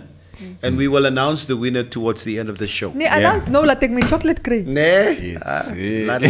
[0.63, 2.93] and we will announce the winner towards the end of the show.
[2.95, 4.63] Nee, announce no laat ek my chocolate kry.
[4.63, 6.23] Nee, Yes, ah, laat.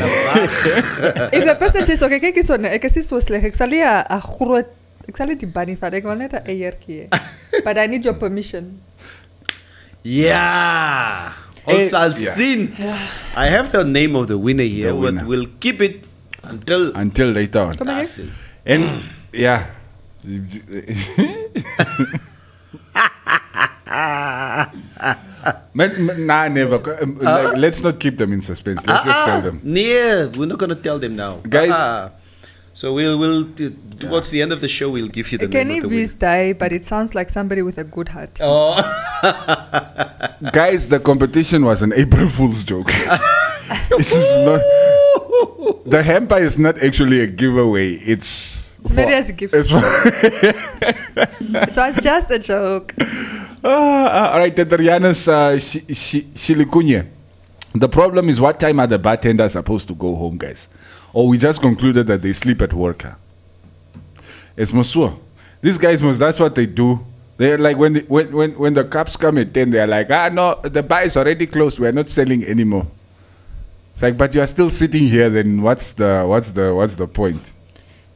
[1.33, 3.45] If the person says okay, kyk hierso, nee, ek is nie so sleg.
[3.45, 4.73] Ek sal nie 'n 'n groot
[5.09, 5.95] ek sal nie die bunny vat.
[5.95, 7.09] Ek wil net 'n eiertjie.
[7.09, 7.63] hê.
[7.65, 8.81] But I need your permission.
[10.03, 11.33] Yeah.
[11.67, 12.75] Ons sal sien.
[13.37, 15.25] I have the name of the winner here, The but winner.
[15.25, 16.05] we'll keep it
[16.43, 16.93] until.
[16.95, 17.75] Until later on.
[17.81, 18.29] Kom maar That's hier.
[18.67, 18.85] And
[19.33, 19.65] yeah.
[25.75, 26.79] Man, man, nah, never.
[26.79, 28.81] Like, let's not keep them in suspense.
[28.87, 29.61] Let's just tell them.
[29.63, 31.75] nee, we're not gonna tell them now, Guys.
[31.75, 32.11] Ah.
[32.77, 35.53] So we'll we'll t- towards the end of the show we'll give you the Ek
[35.53, 36.27] ken name nie of the wie's winner.
[36.27, 38.39] die, but it sounds like somebody with a good heart.
[38.41, 38.75] Oh,
[40.53, 42.87] Guys, the competition was an April Fool's joke.
[43.97, 44.61] this is not.
[45.87, 47.93] The hamper is not actually a giveaway.
[47.95, 48.75] It's.
[48.91, 49.55] Maybe for- as a gift.
[49.55, 49.81] It's for,
[51.71, 52.95] It was just a joke.
[53.67, 57.07] Ah, all right, Teterianas uh, Shi- Shi- Shilikunye.
[57.75, 60.69] The problem is, what time are the bartenders supposed to go home, guys?
[61.15, 63.07] Or we just concluded that they sleep at work.
[64.57, 65.17] It's Mosua.
[65.63, 67.05] These guys must, that's what they do.
[67.37, 70.29] They're like, when the, when, when, when the cops come at 10, they're like, ah,
[70.33, 71.79] no, the bar is already closed.
[71.79, 72.87] We're not selling anymore.
[73.95, 77.07] It's like, but you are still sitting here, then what's the, what's the, what's the
[77.07, 77.41] point?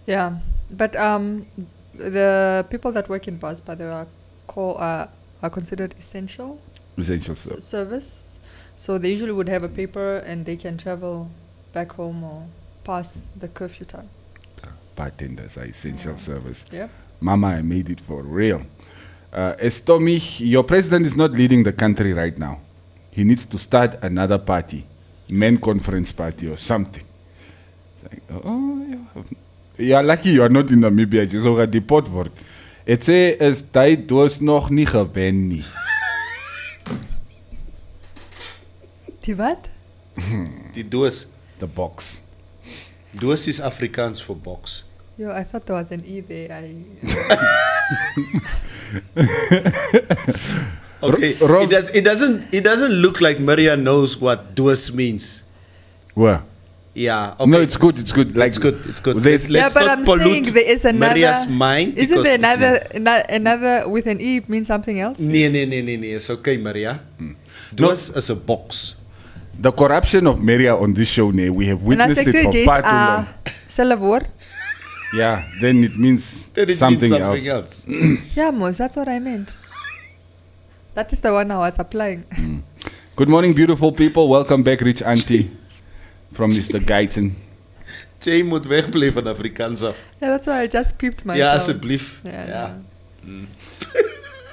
[0.07, 0.39] Yeah,
[0.71, 1.47] but um,
[1.95, 4.07] the people that work in bars, but they are
[4.49, 5.07] call uh,
[5.43, 6.61] are considered essential
[6.97, 8.41] Essential s- service.
[8.77, 11.31] So they usually would have a paper and they can travel
[11.73, 12.47] back home or
[12.89, 14.09] pass the curfew time.
[14.97, 16.65] Bartenders are essential service.
[16.73, 16.89] Yeah.
[17.21, 18.63] Mama, I made it for real.
[19.31, 22.61] Uh, Estomi, your president is not leading the country right now.
[23.11, 24.87] He needs to start another party,
[25.29, 27.05] men conference party or something.
[27.95, 29.23] It's like, oh, yeah.
[29.77, 31.27] You are lucky you are not in Namibia.
[31.29, 32.33] Jy sou gedeport word.
[32.89, 35.65] Dit sê is tyd doos nog nie gewen nie.
[39.27, 39.69] Die wat?
[40.75, 41.27] die doos.
[41.61, 42.17] The box.
[43.19, 44.85] Doos is Afrikaans for box.
[45.19, 46.53] Yo, I thought there was an E there.
[46.53, 46.75] I,
[51.01, 51.91] Okay, Rob- it does.
[51.95, 52.53] It doesn't.
[52.53, 55.45] It doesn't look like Maria knows what doos means.
[56.15, 56.43] Where?
[56.95, 57.39] Yeah.
[57.39, 57.47] Okay.
[57.51, 57.99] No, it's good.
[58.03, 58.35] It's good.
[58.37, 58.75] Like It's good.
[58.83, 59.23] It's good.
[59.23, 61.15] There's, Let's yeah, but not I'm pollute saying there is another.
[61.15, 61.95] Maria's mind.
[61.99, 65.21] Isn't there it's another, ano- another with an E means something else?
[65.23, 66.15] Nee, nee, nee, nee, nee.
[66.19, 66.99] It's okay, Maria.
[67.19, 67.39] Hmm.
[67.73, 68.98] Doos is a box.
[69.59, 72.83] The corruption of Maria on this show, nee, we have En witnessed it for far
[72.83, 73.25] too long.
[73.25, 73.27] uh,
[73.67, 74.27] selfe woord.
[75.15, 77.87] Yeah, then it means Then it something, means something else.
[77.89, 78.35] else.
[78.37, 79.55] Yeah, Mos, that's what I meant.
[80.95, 82.25] That is the one I was applying.
[83.17, 84.29] Good morning, beautiful people.
[84.29, 85.49] Welcome back, Rich Auntie
[86.33, 86.79] from Mr.
[86.85, 87.35] Guyton.
[88.25, 89.97] Jy moet wegbly van Afrikaans af.
[90.21, 91.49] Yeah, that's why I just peeped myself.
[91.51, 92.21] Ja, asseblief.
[92.25, 92.75] Yeah, Ja.
[93.25, 93.45] no.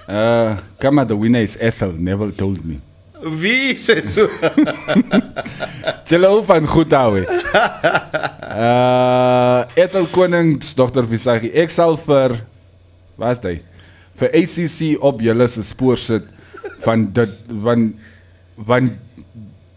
[0.07, 1.91] Uh, Kama, the winner is Ethel.
[1.91, 2.79] Neville told me.
[3.25, 4.27] Wie sê so?
[6.05, 7.15] Julle hou van goed hou.
[7.17, 7.23] hè.
[8.55, 11.49] Uh, Ethel Konings, dogter Visagi.
[11.57, 12.37] Ek sal vir
[13.17, 13.55] wat is hy?
[14.19, 16.27] Vir ACC op julle se spoor sit
[16.85, 17.33] van dit
[17.65, 17.87] van
[18.69, 18.91] van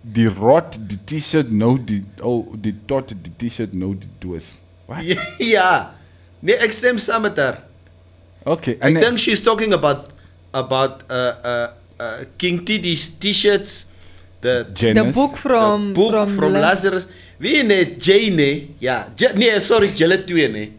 [0.03, 4.57] die rot die T-shirt nou die oh die tot die T-shirt nou die doos.
[4.91, 5.03] Wat?
[5.55, 5.95] ja.
[6.45, 7.63] Nee, ek stem saam met haar.
[8.45, 8.77] Okay.
[8.85, 10.13] I think she's talking about
[10.53, 11.67] about uh, uh,
[12.01, 13.87] uh, King Titi's t-shirts,
[14.41, 17.07] the The book from the book from, from, La- Lazarus.
[17.39, 19.13] Wie net Jane, ja.
[19.17, 20.73] Ja, nee, sorry, julle twee nee.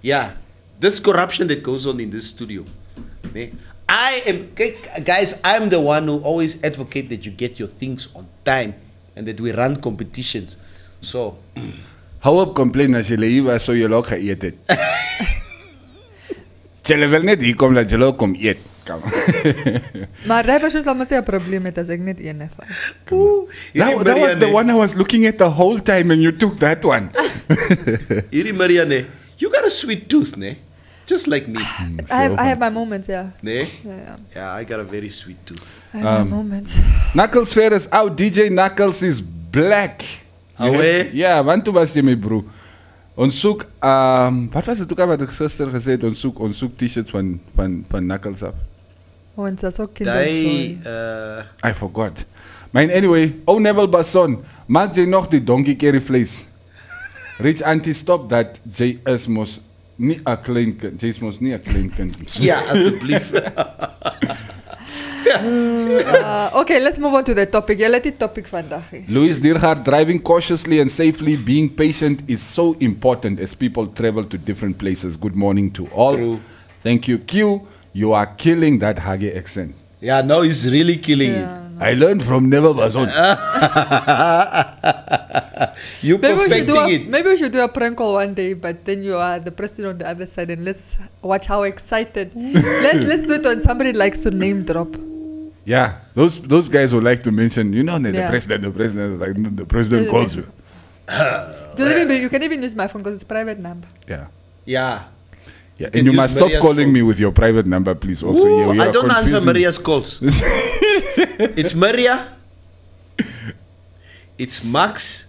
[0.00, 0.36] Ja.
[0.80, 2.64] This corruption that goes on in this studio.
[3.34, 3.52] Nee.
[3.88, 4.48] I am
[5.04, 8.74] guys, I'm the one who always advocate that you get your things on time
[9.16, 10.58] and that we run competitions.
[11.00, 11.38] So,
[12.20, 14.56] Hou op complain as jy hier was so jy ook geëet het.
[16.88, 18.60] Julle wil net hier kom dat julle ook kom eet.
[18.88, 19.02] Kom.
[20.30, 22.52] Maar hy was soms almal sê 'n probleem het as ek net een het.
[23.76, 26.56] That, that was the one I was looking at the whole time and you took
[26.64, 27.10] that one.
[28.34, 30.56] Hierdie Marianne, you got a sweet tooth, nee?
[31.06, 31.60] Just like me,
[32.10, 33.30] I have I have my moments, yeah.
[33.42, 33.64] nee?
[33.84, 34.16] Yeah, yeah.
[34.36, 35.78] Yeah, I got a very sweet tooth.
[35.94, 36.76] I have Um, my moments.
[37.14, 38.16] Knuckles Fair is out.
[38.16, 40.04] DJ Knuckles is black.
[40.58, 41.10] You Awe.
[41.14, 42.44] Ja, want toe was jy my bro.
[43.18, 46.38] Ons soek ehm wat was dit ook al wat ek gister gesê het ons soek
[46.44, 48.54] ons soek T-shirts van van van Knuckles af.
[49.46, 50.84] En dit's ook Daai kinderstories.
[50.86, 52.24] uh I forgot.
[52.70, 56.44] Mine anyway, oh Neville Basson, maak jy nog die donkey curry vlees?
[57.38, 59.60] Rich auntie stop that JS mos
[59.96, 61.00] nie 'n klein kind.
[61.02, 62.18] JS mos nie 'n klein kind.
[62.18, 62.46] nie.
[62.46, 63.30] ja, asseblief.
[65.38, 67.78] Uh, okay, let's move on to the topic.
[67.78, 68.82] Jy let die topic vandag.
[68.90, 69.02] hê.
[69.08, 74.38] Louis Diergaard, driving cautiously and safely, being patient is so important as people travel to
[74.38, 75.16] different places.
[75.16, 76.16] Good morning to all.
[76.16, 76.38] True.
[76.82, 77.66] Thank you, Q.
[78.00, 79.70] You are killing that Hage accent.
[80.08, 81.56] yeah, now he's really killing Yeah.
[81.88, 83.06] I learned from Neville Basson.
[83.08, 83.14] it.
[86.02, 87.08] You Maybe we should do perfecting a, it.
[87.14, 89.86] maybe we should do a prank call one day, but then you are the president
[89.92, 92.32] on the other side, and let's watch how excited.
[92.34, 94.90] let's let's do it when somebody likes to name drop.
[95.64, 98.30] yeah, those those guys would like to mention, you know, the Yeah.
[98.30, 100.44] president, the president, like the president calls you.
[101.76, 103.86] Do you, even, you can even use my phone because it's private number.
[104.08, 104.26] Yeah.
[104.64, 105.04] Yeah.
[105.78, 106.92] Yeah, and you use must stop Maria's calling phone.
[106.92, 108.22] me with your private number, please.
[108.22, 110.18] Also, Ooh, yeah, I don't answer Maria's calls.
[111.54, 112.34] it's Maria.
[114.38, 115.26] It's Max.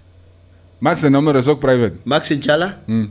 [0.82, 2.06] Max, the number is ook private.
[2.06, 2.80] Max and Jala.
[2.88, 3.10] Mm.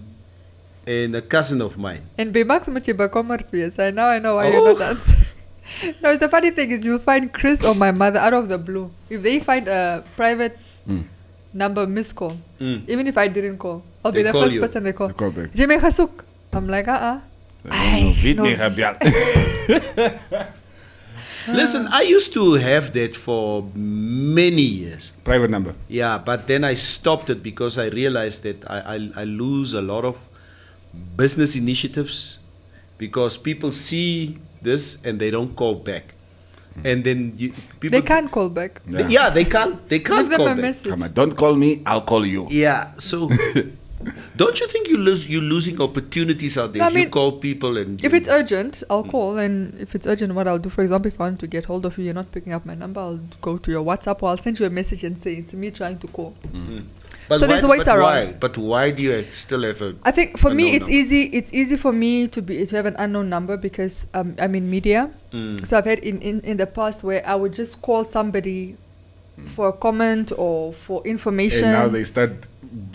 [0.87, 2.03] And a cousin of mine.
[2.17, 3.79] And by Max moet jy bekommerd wees.
[3.79, 4.73] I now I know why you're Oh.
[4.73, 5.27] not answering.
[6.03, 8.91] no, the funny thing is you'll find Chris or my mother out of the blue.
[9.11, 10.57] If they find a private
[10.89, 11.05] Mm.
[11.53, 12.89] number missed call, Mm.
[12.89, 14.61] even if I didn't call, I'll They be the call first you.
[14.65, 15.11] person they call.
[15.11, 15.53] I call back.
[15.55, 16.25] Jy my gesoek.
[16.59, 17.21] I'm like, uh-uh.
[17.65, 17.71] No,
[18.23, 18.43] weet no.
[18.45, 18.57] nie.
[21.49, 25.13] Listen, I used to have that for many years.
[25.25, 25.75] private number.
[25.89, 29.81] Yeah, but then I stopped it because I realized that I, I, I lose a
[29.81, 30.29] lot of
[31.17, 32.41] business initiatives
[32.99, 36.15] because people see this and they don't call back.
[36.75, 36.87] Hmm.
[36.87, 37.99] And then you, people.
[37.99, 38.83] They can't call back.
[38.85, 39.89] They- yeah, they can't.
[39.89, 40.63] They can't Give them call a back.
[40.63, 40.89] message.
[40.91, 42.47] Come on, don't call me, I'll call you.
[42.51, 43.31] Yeah, so
[44.37, 46.81] don't you think you lose you're losing opportunities out there?
[46.81, 49.39] No, I if you call people and If it's urgent, I'll call.
[49.39, 51.87] And if it's urgent, what I'll do, for example, if I want to get hold
[51.87, 54.37] of you, you're not picking up my number, I'll go to your WhatsApp or I'll
[54.37, 56.35] send you a message and say it's me trying to call.
[57.29, 58.27] but so why, there's ways but around.
[58.27, 58.33] Why?
[58.33, 59.97] But why do you still have a?
[60.05, 60.93] I think for me, it's number.
[60.93, 61.23] easy.
[61.25, 64.71] It's easy for me to be to have an unknown number because um, I'm in
[64.71, 65.11] media.
[65.33, 65.67] Mm.
[65.67, 68.77] So I've had in, in, in the past where I would just call somebody
[69.47, 71.65] for a comment or for information.
[71.65, 72.47] And now they start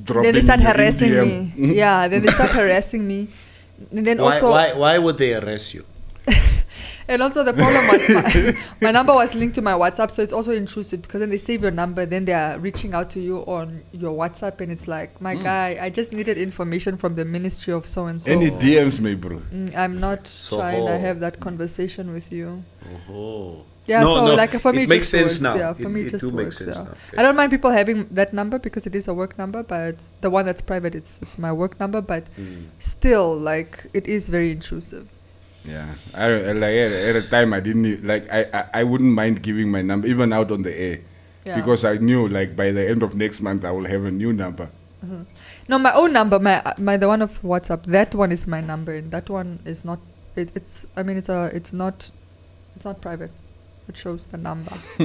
[0.06, 1.56] dropping then they start harassing DM.
[1.58, 1.76] me.
[1.76, 3.28] yeah, then they start harassing me.
[3.92, 5.84] And then Why, also, why, why would they arrest you?
[7.10, 10.32] and also the problem was my, my number was linked to my WhatsApp, so it's
[10.32, 13.40] also intrusive because then they save your number, then they are reaching out to you
[13.40, 15.44] on your WhatsApp, and it's like, my Mm.
[15.44, 18.32] guy, I just needed information from the Ministry of so and so.
[18.32, 19.40] Any DMs me, bro.
[19.54, 22.64] Mm, I'm not So trying to have that conversation with you.
[23.12, 23.66] Oh.
[23.86, 25.42] Yeah, No, so no, like for me it makes just sense works.
[25.42, 25.56] now.
[25.56, 26.58] Yeah, for It- me it it just do make works.
[26.60, 26.84] sense yeah.
[26.86, 27.20] now.
[27.20, 30.30] I don't mind people having that number because it is a work number, but the
[30.30, 32.00] one that's private, it's it's my work number.
[32.02, 32.68] But Mm.
[32.80, 35.08] still, like it is very intrusive.
[35.66, 39.12] Yeah, I, I like at, at a time I didn't like I, I I wouldn't
[39.14, 41.00] mind giving my number even out on the air
[41.46, 41.56] Yeah.
[41.60, 44.32] because I knew like by the end of next month I will have a new
[44.34, 44.70] number.
[45.68, 48.94] no, my own number, my my the one of WhatsApp, that one is my number,
[48.96, 50.00] and that one is not.
[50.36, 52.12] It, it's I mean it's a it's not
[52.76, 53.32] it's not private.
[53.88, 54.72] It shows the number.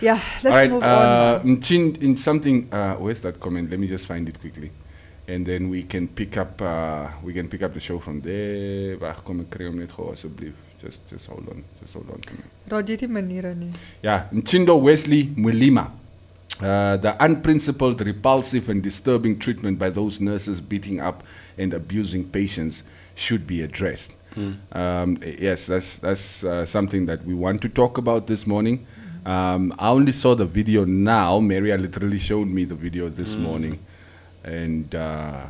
[0.00, 1.56] yeah, let's All right, move uh, on.
[1.56, 2.68] Mchin, in something.
[2.72, 3.70] Uh, where's that comment?
[3.70, 4.70] Let me just find it quickly,
[5.26, 6.60] and then we can pick up.
[6.60, 8.98] Uh, we can pick up the show from there.
[8.98, 10.52] Wag, kom ek kry hom net gou asseblief.
[10.78, 11.64] Just just hold on.
[11.80, 12.44] Just hold on to me.
[12.68, 13.72] Roger die maniere nie.
[14.02, 15.90] Yeah, Mchindo Wesley Mulima.
[16.60, 21.22] Uh, the unprincipled, repulsive, and disturbing treatment by those nurses beating up
[21.58, 22.82] and abusing patients
[23.14, 24.14] should be addressed.
[24.72, 28.86] Um, yes, that's that's uh, something that we want to talk about this morning.
[29.24, 31.40] Um, I only saw the video now.
[31.40, 33.78] Maria literally showed me the video this morning,
[34.44, 35.46] and uh,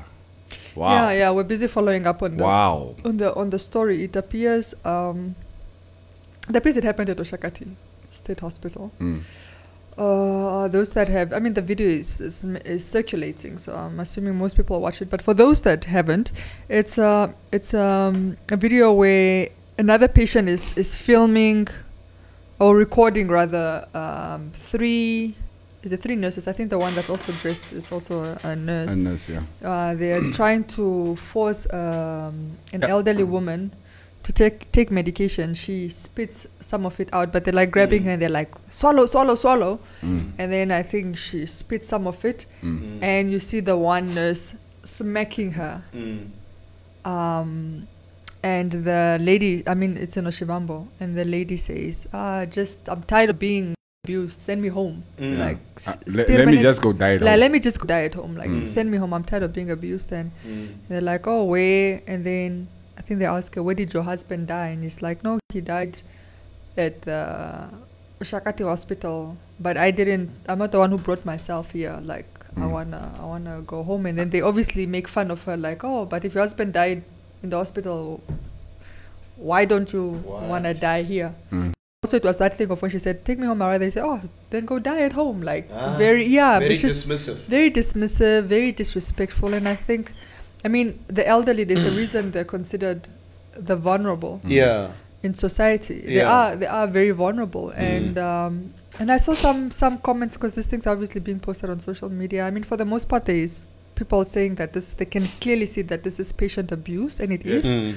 [0.76, 0.90] Wow.
[1.08, 2.94] Yeah, yeah, we're busy following up on the Wow.
[3.04, 4.04] on the on the story.
[4.04, 5.34] It appears um,
[6.48, 7.66] it appears it happened at Oshakati
[8.10, 8.92] State Hospital.
[9.00, 9.22] Mm.
[9.98, 14.36] Uh, those that have, I mean, the video is, is is circulating, so I'm assuming
[14.36, 15.08] most people watch it.
[15.08, 16.32] But for those that haven't,
[16.68, 21.68] it's uh, it's um, a video where another patient is is filming
[22.58, 25.34] or recording rather um, three.
[25.82, 26.46] Is it three nurses?
[26.48, 28.96] I think the one that's also dressed is also a, nurse.
[28.96, 29.42] a nurse yeah.
[29.64, 32.88] uh, they're trying to force um, an Yeah.
[32.88, 33.70] elderly woman
[34.26, 35.54] to take take medication.
[35.54, 39.06] She spits some of it out, but they're like grabbing her and they're like swallow,
[39.06, 39.78] swallow, swallow.
[40.02, 40.32] Mm.
[40.38, 42.98] And then I think she spits some of it, Mm.
[43.02, 44.54] and you see the one nurse
[44.84, 45.82] smacking her.
[45.94, 46.30] Mm.
[47.04, 47.86] Um,
[48.42, 53.02] and the lady, I mean, it's in Oshiwambo, and the lady says, "Ah, just I'm
[53.02, 53.74] tired of being
[54.04, 54.40] abused.
[54.40, 55.02] Send me home.
[55.18, 55.38] Mm.
[55.38, 57.14] Like, Uh, s- let me just go die.
[57.14, 57.40] at like, home.
[57.40, 58.34] let me just go die at home.
[58.36, 58.66] Like, Mm.
[58.66, 59.12] send me home.
[59.14, 60.68] I'm tired of being abused." And Mm.
[60.88, 62.02] they're like, oh, where?
[62.06, 62.68] And then
[62.98, 64.68] I think they ask her, where did your husband die?
[64.68, 66.00] And he's like, no, he died
[66.76, 67.68] at the
[68.22, 69.36] Shakati hospital.
[69.60, 71.98] But I didn't, I'm not the one who brought myself here.
[72.02, 72.26] Like,
[72.56, 72.70] I Mm.
[72.70, 74.06] wanna, I wanna go home.
[74.06, 77.02] And then they obviously make fun of her, like, oh, but if your husband died
[77.42, 78.22] in the hospital,
[79.36, 81.34] why don't you wanna die here?
[81.52, 81.72] Mm.
[82.02, 83.78] Also, it was that thing of when she said, take me home, Mara.
[83.78, 84.20] They said, oh,
[84.50, 85.42] then go die at home.
[85.42, 86.58] Like, Ah, very, yeah.
[86.60, 87.36] Very dismissive.
[87.56, 90.12] very dismissive, very disrespectful, and I think,
[90.66, 90.88] I mean,
[91.18, 91.64] the elderly.
[91.70, 93.00] There's a reason they're considered
[93.70, 94.88] the vulnerable Yeah.
[95.26, 95.96] in society.
[96.04, 96.14] yeah.
[96.16, 98.54] They are they are very vulnerable, and um,
[99.00, 102.40] and I saw some some comments because these things obviously being posted on social media.
[102.48, 103.54] I mean, for the most part, there is
[104.00, 107.44] people saying that this they can clearly see that this is patient abuse, and it
[107.58, 107.64] is.
[107.66, 107.94] Mm.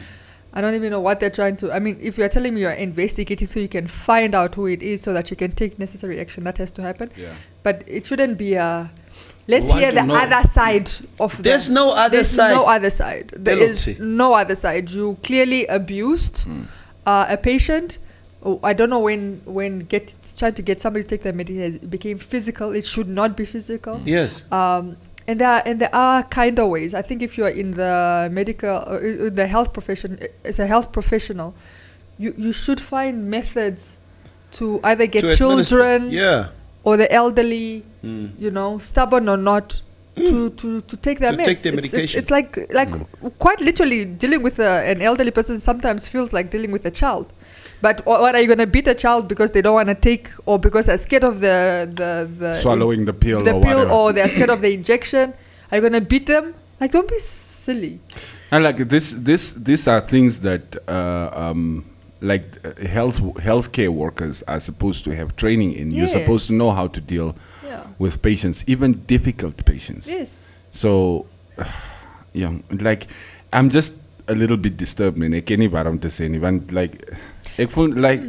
[0.57, 1.65] I don't even know what they're trying to.
[1.71, 4.81] I mean, if you're telling me you're investigating so you can find out who it
[4.81, 7.33] is so that you can take necessary action, that has to happen Yeah.
[7.67, 8.89] but it shouldn't be a
[9.53, 10.15] let's hear the know.
[10.23, 10.89] other side
[11.19, 12.11] of the There's no other side.
[12.13, 12.55] there's side.
[12.59, 16.65] no other side There They is no other side you clearly abused Mm.
[17.11, 17.89] uh, a patient
[18.45, 19.23] oh, I don't know when
[19.57, 20.05] when get
[20.39, 23.45] trying to get somebody to take their medication it became physical it should not be
[23.55, 24.31] physical Yes.
[24.59, 24.85] um,
[25.29, 26.91] and there are, and there are kinder ways.
[26.95, 28.97] I think if you are in the medical, uh,
[29.29, 31.49] in the health profession, uh, as a health professional,
[32.17, 33.81] you you should find methods
[34.57, 35.75] to either get To administer.
[35.75, 36.49] children Yeah.
[36.83, 38.31] Or the elderly, Mm.
[38.39, 39.81] you know, stubborn or not,
[40.15, 41.45] to, to, to take their To meds.
[41.45, 42.19] take their It's- it's, medication.
[42.19, 42.89] it's like like
[43.39, 47.31] quite literally dealing with a, an elderly person sometimes feels like dealing with a child.
[47.81, 50.29] But what are you going to beat a child because they don't want to take
[50.45, 53.91] or because they're scared of the the, the Swallowing the pill the or pill whatever.
[53.93, 55.33] or they're scared of the injection?
[55.71, 56.53] Are you going to beat them?
[56.81, 57.99] Like don't be silly.
[58.51, 61.85] And like this, this, these are things that uh, um,
[62.21, 65.91] like uh, health healthcare workers are supposed to have training in.
[65.91, 67.83] You're supposed to know how to deal Yeah.
[67.99, 70.11] with patients, even difficult patients.
[70.11, 70.45] Yes.
[70.71, 71.25] So,
[71.57, 71.65] uh,
[72.33, 72.51] yeah,
[72.81, 73.07] like
[73.53, 73.93] I'm just
[74.27, 75.31] a little bit disturbed, man.
[75.31, 77.09] Nie waarom te sê nie, want like
[77.95, 78.21] like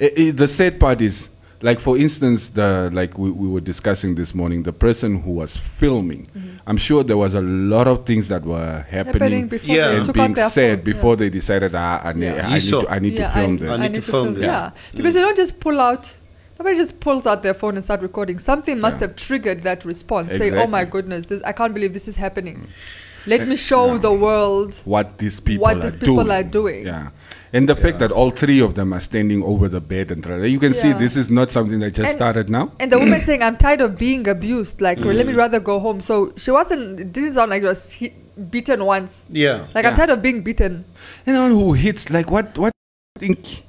[0.00, 1.28] i- i- the sad part is
[1.64, 5.56] like for instance the like we, we were discussing this morning the person who was
[5.56, 6.56] filming mm-hmm.
[6.66, 9.88] i'm sure there was a lot of things that were Happening happening, before Yeah.
[9.88, 10.84] they and took being said phone.
[10.84, 12.48] before they decided ah, I, ne- Yeah.
[12.48, 14.44] I, need to, I need yeah, to film I, this I need to film this.
[14.44, 15.18] Yeah, because mm.
[15.18, 16.12] you don't just pull out.
[16.58, 18.38] Nobody just pulls out their phone and start recording.
[18.38, 19.08] Something must Yeah.
[19.08, 20.32] have triggered that response.
[20.32, 22.58] Say, "Oh my goodness, this I can't believe this is happening.
[22.58, 23.26] Mm.
[23.26, 23.98] Let me eh, show yeah.
[23.98, 26.30] the world what these people what are these people doing.
[26.30, 27.08] are doing." Yeah.
[27.54, 30.44] And the fact that all three of them are standing over the bed and try-
[30.44, 32.72] you can see this is not something that just And- started now.
[32.80, 34.80] And the woman saying, "I'm tired of being abused.
[34.80, 35.14] Like, Mm.
[35.14, 36.98] let me rather go home." So she wasn't.
[37.04, 39.26] It didn't sound like she was hit, beaten once.
[39.30, 39.66] Yeah.
[39.74, 40.84] Like I'm tired of being beaten.
[41.26, 42.72] Anyone who hits, like, what, what
[43.20, 43.62] think?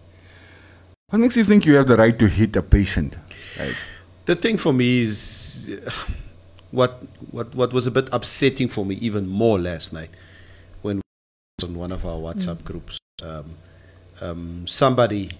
[1.11, 3.17] What makes you think you have the right to hit a patient?
[3.57, 3.83] Guys?
[4.25, 5.69] The thing for me is
[6.71, 10.09] what what what was a bit upsetting for me even more last night
[10.81, 11.01] when
[11.63, 13.51] on one of our WhatsApp groups um,
[14.21, 15.31] um, somebody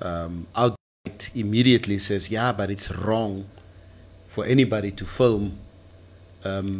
[0.00, 3.44] um, outright immediately says yeah but it's wrong
[4.26, 5.58] for anybody to film
[6.44, 6.78] um,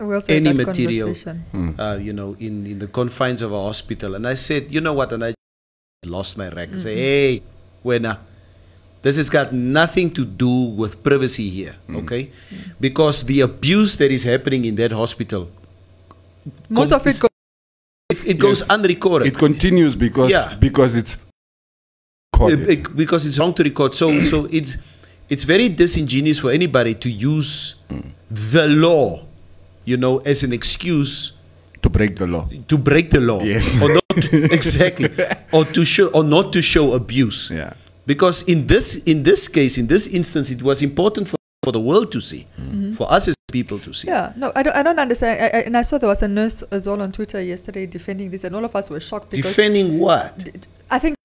[0.00, 1.12] We also had Any material.
[1.52, 1.76] Hmm.
[1.78, 4.14] uh, you know, in, in the confines of a hospital.
[4.16, 5.12] And I said, you know what?
[5.12, 5.34] And I
[6.06, 6.72] lost my rag.
[6.72, 7.42] I say, hey,
[7.84, 8.16] Wena,
[9.02, 12.30] this has got nothing to do with privacy here, okay?
[12.80, 15.50] Because the abuse that is happening in that hospital,
[16.68, 17.30] Most Com- of it is- goes.
[18.30, 18.70] It, it goes Yes.
[18.70, 19.26] unrecorded.
[19.28, 20.54] It continues because Yeah.
[20.58, 21.16] because it's
[22.34, 22.96] recorded.
[22.96, 23.94] because it's wrong to record.
[23.94, 24.78] So, so it's
[25.28, 27.76] it's very disingenuous for anybody to use
[28.30, 29.24] the law,
[29.84, 31.32] you know, as an excuse
[31.82, 32.48] to break the law.
[32.68, 33.42] to break the law.
[33.42, 33.76] Yes.
[33.80, 35.08] Or not exactly.
[35.52, 37.50] Or to show or not to show abuse.
[37.50, 37.72] Yeah.
[38.06, 41.80] Because in this in this case, in this instance, it was important for, for the
[41.80, 42.46] world to see.
[42.58, 42.92] Mm-hmm.
[42.92, 44.08] For us as people to see.
[44.08, 44.76] Yeah, no, I don't.
[44.76, 45.40] I don't understand.
[45.42, 48.30] I, I, and I saw there was a nurse as well on Twitter yesterday defending
[48.30, 50.38] this, and all of us were shocked because Defending what?
[50.38, 51.16] d- d- I think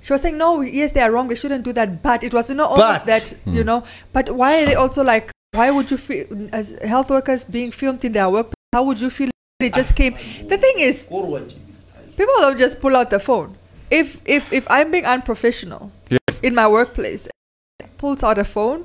[0.00, 1.28] she was saying no, yes, they are wrong.
[1.28, 2.02] They shouldn't do that.
[2.02, 3.66] But it was you know almost But- that you hmm.
[3.66, 3.84] know.
[4.12, 5.30] But why are they also like?
[5.52, 8.52] Why would you feel as health workers being filmed in their work?
[8.72, 9.30] How would you feel?
[9.60, 10.14] They just came.
[10.48, 13.56] The thing is, people don't just pull out the phone.
[13.90, 16.40] If if if I'm being unprofessional Yes.
[16.42, 17.28] in my workplace,
[17.98, 18.84] pulls out a phone,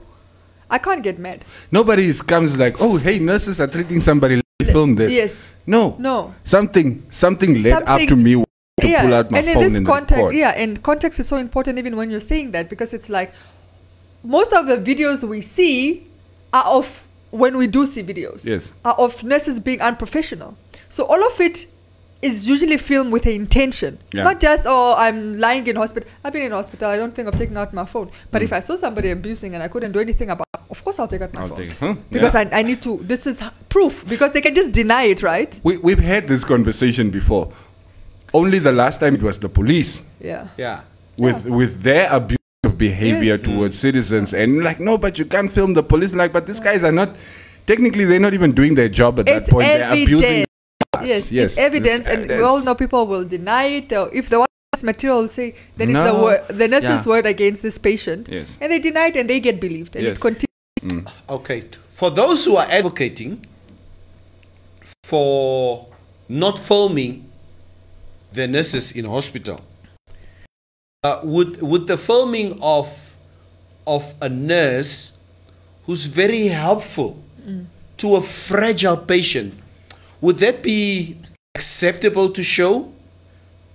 [0.69, 1.43] I can't get mad.
[1.71, 4.35] Nobody comes like, oh, hey, nurses are treating somebody.
[4.35, 5.15] Let me film this.
[5.15, 5.45] Yes.
[5.65, 5.95] No.
[5.99, 6.33] No.
[6.43, 8.33] Something, something led up to me
[8.81, 11.27] to yeah, pull out my and in phone this and context, yeah, and context is
[11.27, 13.33] so important even when you're saying that because it's like
[14.23, 16.07] most of the videos we see
[16.53, 18.71] are of when we do see videos Yes.
[18.85, 20.57] are of nurses being unprofessional.
[20.87, 21.67] So all of it
[22.21, 24.23] is usually filmed with an intention, Yeah.
[24.23, 26.09] not just oh I'm lying in hospital.
[26.23, 26.89] I've been in hospital.
[26.89, 28.09] I don't think I've taken out my phone.
[28.31, 28.45] But Mm.
[28.45, 31.07] if I saw somebody abusing and I couldn't do anything about, it, of course I'll
[31.07, 31.77] take out my I'll phone take it.
[31.79, 31.95] Huh?
[32.11, 32.49] because Yeah.
[32.51, 32.97] I, I need to.
[33.01, 35.59] This is proof because they can just deny it, right?
[35.63, 37.51] We, we've had this conversation before.
[38.33, 40.47] Only the last time it was the police Yeah.
[40.57, 40.81] Yeah.
[41.17, 43.41] with with their abuse of behavior Yes.
[43.41, 46.83] towards citizens and like no but you can't film the police like but these guys
[46.83, 47.15] are not
[47.65, 50.47] technically they're not even doing their job at It's that point they're abusing evident.
[50.95, 51.07] us.
[51.07, 53.91] Yes, yes it's evidence, This- and we all know people will deny it.
[53.93, 56.23] Or if the one this material will say, then it's the No.
[56.23, 57.11] word, the nurse's Yeah.
[57.11, 58.57] word against this patient, Yes.
[58.61, 60.17] and they deny it, and they get believed, and Yes.
[60.17, 60.48] it continues.
[61.29, 61.63] Okay.
[61.85, 63.45] For those who are advocating
[65.03, 65.87] for
[66.27, 67.29] not filming
[68.31, 69.61] the nurses in hospital,
[71.03, 73.17] uh, would would the filming of
[73.87, 75.17] of a nurse
[75.85, 77.21] who's very helpful
[77.97, 79.53] to a fragile patient
[80.21, 81.17] would that be
[81.55, 82.91] acceptable to show?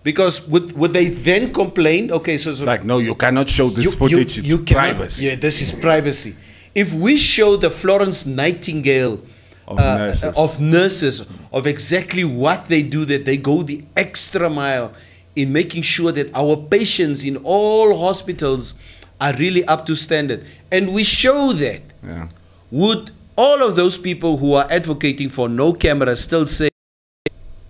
[0.02, 2.12] Because would would they then complain?
[2.12, 4.96] Okay, so, so like no you cannot show this you, footage you, it's you cannot-
[4.96, 6.36] privacy Yeah, this is privacy.
[6.74, 9.20] If we show the Florence Nightingale
[9.66, 10.36] Of uh, nurses.
[10.36, 14.92] of nurses of exactly what they do, that they go the extra mile
[15.36, 18.74] in making sure that our patients in all hospitals
[19.20, 22.28] are really up to standard, and we show that, yeah
[22.70, 26.68] would all of those people who are advocating for no camera still say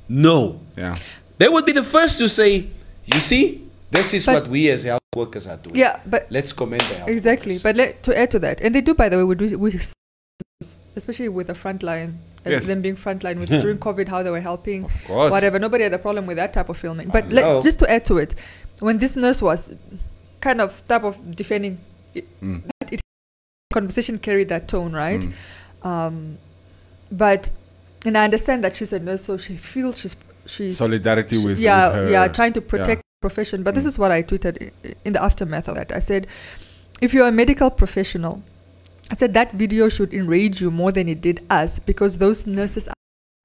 [0.08, 0.58] no?
[0.76, 0.96] yeah
[1.38, 2.66] They would be the first to say,
[3.06, 5.76] you see, this is But- what we as health workers are doing.
[5.76, 7.50] Yeah, but Let's commend the health exactly.
[7.52, 7.62] workers.
[7.62, 9.78] But let, to add to that, and they do, by the way, we do, we,
[10.96, 12.14] especially with the frontline,
[12.46, 12.66] Yes.
[12.66, 15.58] them being frontline with during COVID, how they were helping, of course whatever.
[15.58, 17.08] Nobody had a problem with that type of filming.
[17.08, 18.34] But let, just to add to it,
[18.80, 19.74] when this nurse was
[20.40, 21.78] kind of type of defending,
[22.14, 22.62] it, Mm.
[22.92, 23.00] it
[23.72, 25.20] conversation carried that tone, right?
[25.82, 25.86] Mm.
[25.88, 26.38] Um,
[27.10, 27.48] but
[28.04, 30.14] and I understand that she's a nurse, so she feels she's
[30.46, 33.58] she's solidarity with yeah with her, yeah trying to protect profession.
[33.66, 33.92] But this Mm.
[33.92, 34.54] is what I tweeted
[35.06, 35.88] in the aftermath of that.
[36.00, 36.22] I said,
[37.04, 38.34] if you're a medical professional,
[39.12, 42.84] I said that video should enrage you more than it did us because those nurses
[42.92, 42.98] are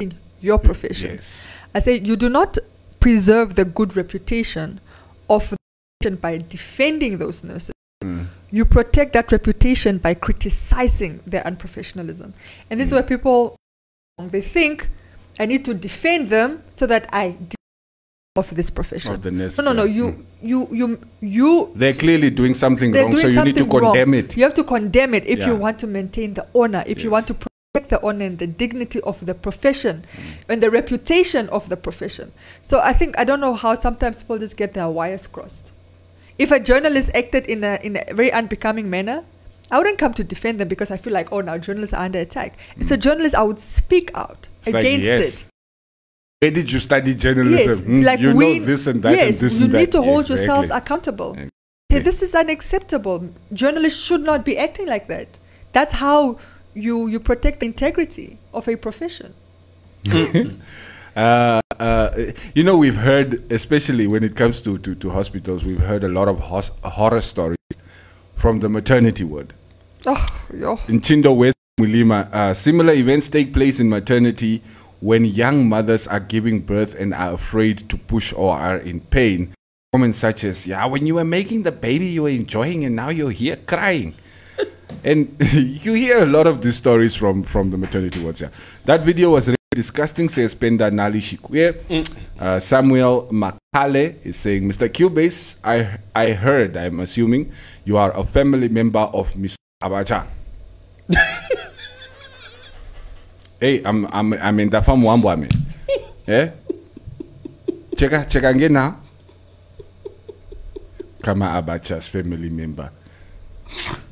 [0.05, 0.09] in
[0.47, 1.09] your profession.
[1.15, 2.51] yes I say you do not
[3.05, 4.67] preserve the good reputation
[5.35, 7.75] of the profession by defending those nurses.
[8.03, 8.27] Mm.
[8.57, 12.29] You protect that reputation by criticizing their unprofessionalism.
[12.69, 13.39] And this is where people
[14.35, 14.75] they think
[15.43, 16.49] I need to defend them
[16.79, 17.23] so that I
[18.39, 19.13] of this profession.
[19.15, 19.83] of the nurse no, no, no.
[19.83, 20.25] You, Mm.
[20.51, 20.87] you, you,
[21.37, 21.71] you.
[21.75, 24.19] they're clearly doing something wrong doing so you something need to condemn wrong.
[24.21, 27.09] it You have to condemn it if you want to maintain the honor, if you
[27.11, 30.05] want to protect the honor and the dignity of the profession
[30.49, 32.31] and the reputation of the profession.
[32.63, 35.65] So I think I don't know how sometimes people just get their wires crossed.
[36.37, 39.23] If a journalist acted in a in a very unbecoming manner,
[39.71, 42.19] I wouldn't come to defend them because I feel like oh now journalists are under
[42.19, 42.57] attack.
[42.77, 44.67] It's a journalist I would speak out Mm.
[44.67, 45.48] It's like, against yes, it.
[46.41, 49.29] Where did you study Yes, journalism Hmm, like you we know this and that yes,
[49.29, 50.45] and this you and need that to hold Exactly.
[50.45, 51.31] yourselves accountable.
[51.31, 51.49] Exactly.
[51.89, 53.29] Hey, this is unacceptable.
[53.51, 55.27] Journalists should not be acting like that.
[55.73, 56.37] That's how
[56.73, 59.33] you you protect the integrity of a profession.
[61.15, 62.11] Uh, uh,
[62.55, 66.07] you know, we've heard, especially when it comes to, to, to hospitals, we've heard a
[66.07, 67.57] lot of hos- horror stories
[68.37, 69.53] from the maternity ward.
[70.05, 70.79] Oh, yo.
[70.87, 74.61] In Chindo West, Mulima, uh, similar events take place in maternity
[75.01, 79.53] when young mothers are giving birth and are afraid to push or are in pain.
[79.93, 83.09] Comments such as, yeah, when you were making the baby, you were enjoying and now
[83.09, 84.13] you're here crying.
[85.03, 88.41] and you hear a lot of these stories from, from the maternity wards.
[88.41, 88.49] Yeah.
[88.85, 92.05] That video was really disgusting, says Penda Nali Shikwe.
[92.37, 94.89] Uh, Samuel Makale is saying, Mr.
[94.89, 97.51] Cubase, I, I heard, I'm assuming,
[97.85, 99.55] you are a family member of Mr.
[99.83, 100.27] Abacha.
[103.59, 105.49] hey, I'm, I'm, I'm in the farm wambwa me.
[106.27, 106.51] Eh?
[107.95, 108.95] Cheka, cheka ngena.
[111.23, 112.91] Kama Abacha's family member.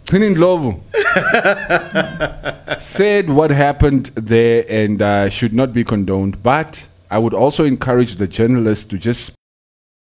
[0.07, 0.81] Cleaning love.
[2.79, 6.41] said what happened there and uh, should not be condoned.
[6.41, 9.33] But I would also encourage the journalists to just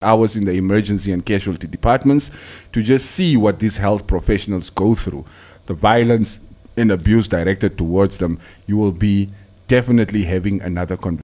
[0.03, 2.31] hours in the emergency and casualty departments
[2.73, 5.25] to just see what these health professionals go through,
[5.67, 6.41] the violence
[6.77, 8.39] and abuse directed towards them.
[8.67, 9.31] You will be
[9.69, 11.23] definitely having another conversation.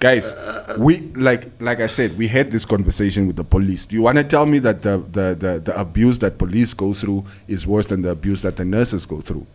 [0.00, 0.34] Guys,
[0.78, 3.86] we like like I said, we had this conversation with the police.
[3.86, 6.92] Do you want to tell me that the, the, the, the abuse that police go
[6.92, 9.46] through is worse than the abuse that the nurses go through?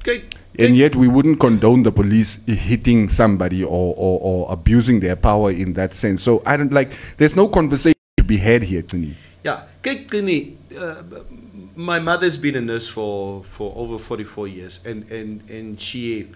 [0.00, 0.24] Okay.
[0.58, 5.50] And yet we wouldn't condone the police hitting somebody or, or, or abusing their power
[5.50, 6.22] in that sense.
[6.22, 9.14] So I don't like there's no conversation to be had here, Tini.
[9.44, 11.02] Yeah, uh,
[11.78, 16.28] my mother's been a nurse for for over 44 years and and and she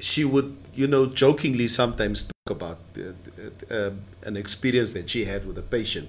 [0.00, 3.12] she would you know jokingly sometimes talk about uh,
[3.74, 3.90] uh,
[4.24, 6.08] an experience that she had with a patient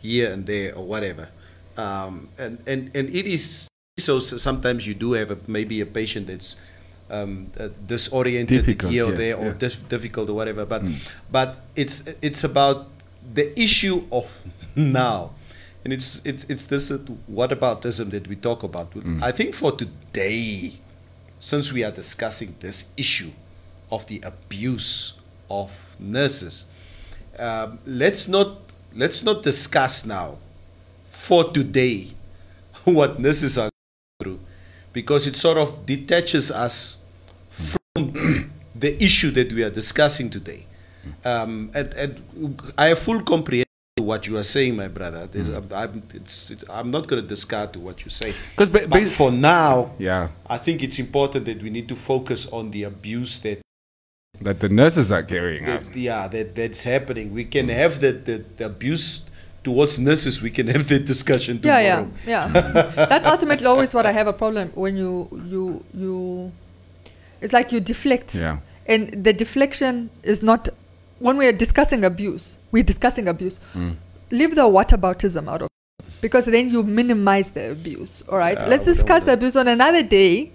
[0.00, 1.28] here and there or whatever.
[1.76, 6.28] Um, and and and it is so sometimes you do have a, maybe a patient
[6.28, 6.56] that's
[7.10, 9.60] um, uh, disoriented Difficult, here or yes, there or yeah.
[9.60, 10.82] dif- difficult or whatever but
[11.30, 12.88] but it's it's about
[13.34, 14.46] the issue of
[14.76, 15.32] now
[15.84, 16.98] and it's it's it's this uh,
[17.30, 18.92] whataboutism that we talk about.
[19.22, 20.72] I think for today
[21.38, 23.30] since we are discussing this issue
[23.90, 25.20] of the abuse
[25.50, 26.66] of nurses
[27.38, 28.58] um, let's not
[28.94, 30.38] let's not discuss now
[31.02, 32.08] for today
[32.84, 34.40] what nurses are going through.
[34.92, 36.98] Because it sort of detaches us
[37.48, 40.66] from the issue that we are discussing today.
[41.24, 43.66] Um, and, and I have full comprehension
[44.02, 45.26] to what you are saying, my brother.
[45.26, 48.32] There's- I'm, I'm, it's, it's, I'm not going to discard to what you say.
[48.50, 50.28] Because, but basi- for now, Yeah.
[50.46, 53.60] I think it's important that we need to focus on the abuse that,
[54.40, 55.94] That the nurses are carrying out.
[55.94, 57.32] yeah, that that's happening.
[57.32, 59.22] We can have the, the, the abuse
[59.62, 60.42] towards nurses.
[60.42, 62.46] We can have that discussion Yeah, yeah, yeah.
[63.12, 66.50] That's ultimately always what I have a problem when you you you.
[67.40, 68.34] It's like you deflect.
[68.34, 68.58] Yeah.
[68.92, 70.68] And the deflection is not
[71.22, 72.58] when we are discussing abuse.
[72.72, 73.60] We're discussing abuse.
[73.74, 73.96] Mm.
[74.30, 78.22] Leave the whataboutism out of it, because then you minimize the abuse.
[78.28, 78.58] All right.
[78.58, 80.52] Yeah, Let's discuss the abuse on another day.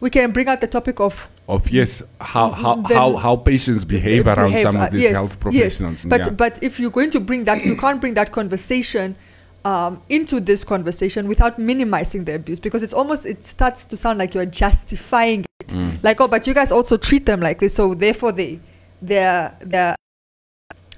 [0.00, 4.26] We can bring out the topic of Of yes, how how, how, how patients behave
[4.26, 6.04] around behave, some uh, of these yes, health professionals.
[6.04, 6.04] Yes.
[6.04, 6.30] But yeah.
[6.30, 9.16] but if you're going to bring that, you can't bring that conversation
[9.64, 14.18] um, into this conversation without minimizing the abuse because it's almost it starts to sound
[14.18, 15.68] like you're justifying it.
[15.68, 16.02] Mm.
[16.02, 18.60] Like oh, but you guys also treat them like this, so therefore they
[19.02, 19.96] they're they're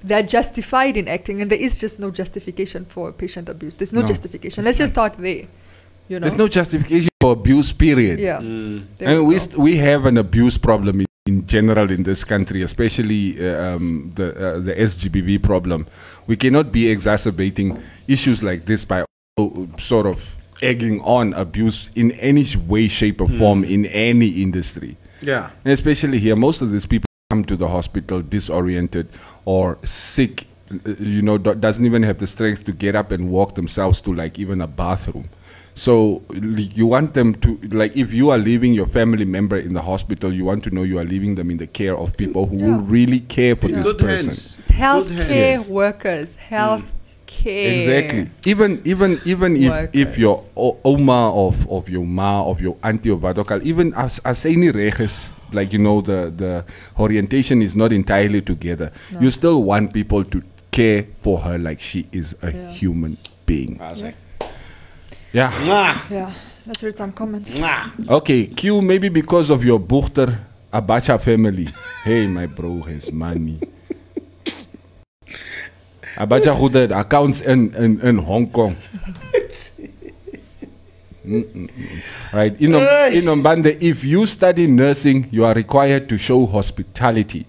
[0.02, 3.76] they're justified in acting, and there is just no justification for patient abuse.
[3.76, 4.64] There's no, No, justification.
[4.64, 5.46] Let's just start there.
[6.08, 6.20] You know.
[6.20, 8.18] There's no justification for abuse, period.
[8.20, 8.38] yeah.
[8.38, 8.86] Mm.
[9.00, 12.62] and we we, st- we have an abuse problem in, in general in this country,
[12.62, 15.86] especially uh, um, the uh, the SGBV problem.
[16.26, 22.12] We cannot be exacerbating issues like this by uh, sort of egging on abuse in
[22.12, 24.96] any way, shape, or form in any industry.
[25.20, 25.50] Yeah.
[25.64, 29.06] And especially here, most of these people come to the hospital disoriented
[29.44, 30.46] or sick.
[30.98, 34.38] You know, doesn't even have the strength to get up and walk themselves to like
[34.38, 35.28] even a bathroom.
[35.74, 39.82] So you want them to like if you are leaving your family member in the
[39.82, 42.56] hospital, you want to know you are leaving them in the care of people who
[42.56, 44.26] will really care for In this good person.
[44.28, 44.56] hands.
[44.56, 45.68] Good Healthcare hands.
[45.68, 46.97] workers, health mm.
[47.28, 47.76] Care.
[47.76, 48.24] Exactly.
[48.48, 53.12] Even even even if if your o- oma of of your ma of your auntie
[53.12, 56.64] of vadokal even as as any reges like you know the the
[56.98, 58.90] orientation is not entirely together.
[59.12, 59.20] No.
[59.20, 62.72] You still want people to care for her like she is a Yeah.
[62.72, 63.16] human
[63.46, 63.76] being.
[63.80, 64.14] I say,
[65.32, 65.52] Yeah.
[66.10, 66.32] Yeah.
[66.66, 67.50] Let's er read some comments.
[67.58, 67.92] mwah.
[68.20, 70.36] Okay, Q maybe because of your Buchter
[70.72, 71.68] Abacha family.
[72.04, 73.60] hey, my bro has money.
[76.16, 78.76] Abacha who had accounts in, in, in Hong Kong.
[82.32, 82.58] Right.
[82.60, 87.46] In, in Ombande, if you study nursing, you are required to show hospitality.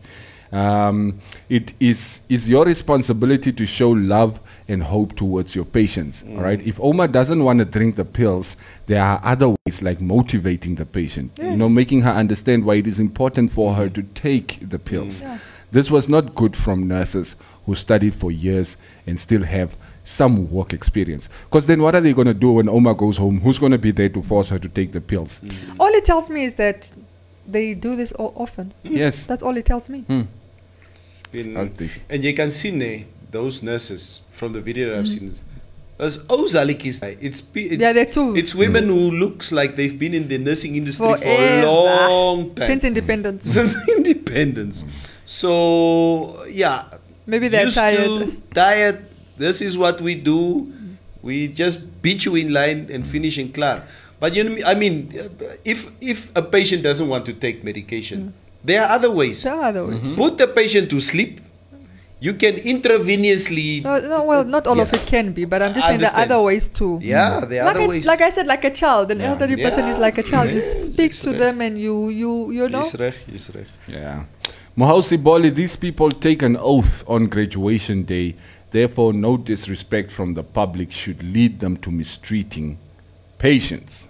[0.52, 6.24] Um, it is is your responsibility to show love and hope towards your patients.
[6.28, 6.60] All right.
[6.62, 8.58] If Oma doesn't want to drink the pills,
[8.88, 11.38] there are other ways like motivating the patient.
[11.38, 15.22] You know, making her understand why it is important for her to take the pills.
[15.22, 15.38] Yeah.
[15.72, 17.36] This was not good from nurses
[17.70, 21.30] who studied for years and still have some work experience.
[21.46, 23.40] Because then what are they going to do when Oma goes home?
[23.42, 25.40] Who's going to be there to force her to take the pills?
[25.44, 25.76] Mm.
[25.80, 26.88] All it tells me is that
[27.48, 28.74] they do this o- often.
[28.84, 28.98] Mm.
[28.98, 29.24] Yes.
[29.26, 30.00] That's all it tells me.
[30.02, 30.22] Hmm.
[30.92, 31.90] It's been- Healthy.
[32.10, 35.30] and you can see ne, those nurses from the video that I've Mm-hmm.
[35.30, 35.46] seen.
[36.00, 37.04] There's Ozalikis.
[37.22, 38.36] It's, it's Yeah, they're too.
[38.36, 38.92] It's women mm.
[38.92, 42.66] who looks like they've been in the nursing industry for a long time.
[42.68, 43.46] Since independence.
[43.58, 44.86] since independence.
[45.26, 46.86] So yeah,
[47.30, 48.10] Maybe they're used tired.
[48.10, 49.06] To, tired.
[49.38, 50.68] This is what we do.
[51.22, 53.86] We just beat you in line and finish in class.
[54.20, 55.14] But you know, I mean,
[55.64, 58.32] if if a patient doesn't want to take medication, mm.
[58.66, 59.44] there are other ways.
[59.44, 60.04] There are other ways.
[60.04, 60.20] Mm-hmm.
[60.20, 61.40] Put the patient to sleep.
[62.20, 63.80] You can intravenously.
[63.80, 66.12] No, no, well, not all of it can be, but I'm just I saying there
[66.12, 67.00] are other ways too.
[67.00, 68.06] Yeah, there are like other I, ways.
[68.06, 69.32] like I said, like a child, an Yeah.
[69.32, 70.52] elderly person is like a child.
[70.52, 70.60] You
[70.92, 72.84] speak yes, to them and you, you, you know.
[72.84, 73.68] Yes, reg, yes, reg.
[73.88, 74.28] Yeah.
[74.80, 78.38] Mohausi Boli, these people take an oath on graduation day.
[78.72, 82.78] Therefore, no disrespect from the public should lead them to mistreating
[83.40, 84.08] patients.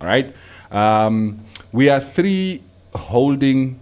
[0.00, 0.32] All right.
[0.70, 2.62] Um, we are three
[2.94, 3.80] holding.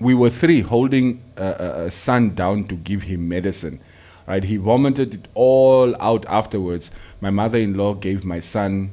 [0.00, 3.78] We were three holding a, son down to give him medicine.
[4.26, 4.42] Right.
[4.42, 6.90] He vomited it all out afterwards.
[7.20, 8.90] My mother-in-law gave my son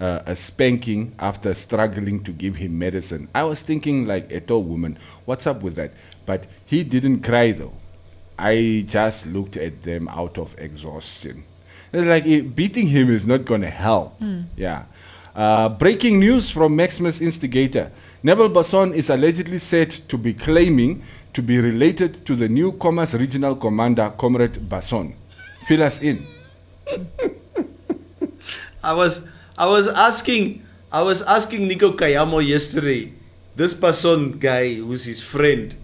[0.00, 3.28] uh, a spanking after struggling to give him medicine.
[3.34, 5.92] I was thinking, like, a tall woman, what's up with that?
[6.24, 7.72] But he didn't cry though.
[8.38, 11.44] I just looked at them out of exhaustion.
[11.92, 14.20] It's like eh, beating him is not going to help.
[14.56, 14.84] Yeah.
[15.34, 17.92] Uh, breaking news from Maximus Instigator.
[18.22, 21.02] Neville Basson is allegedly said to be claiming
[21.34, 25.14] to be related to the new Khomas Regional Commander, Comrade Basson.
[25.66, 26.26] Fill us in.
[28.82, 33.12] I was I was asking I was asking Nico Kayamo yesterday,
[33.56, 35.74] this person guy who's his friend,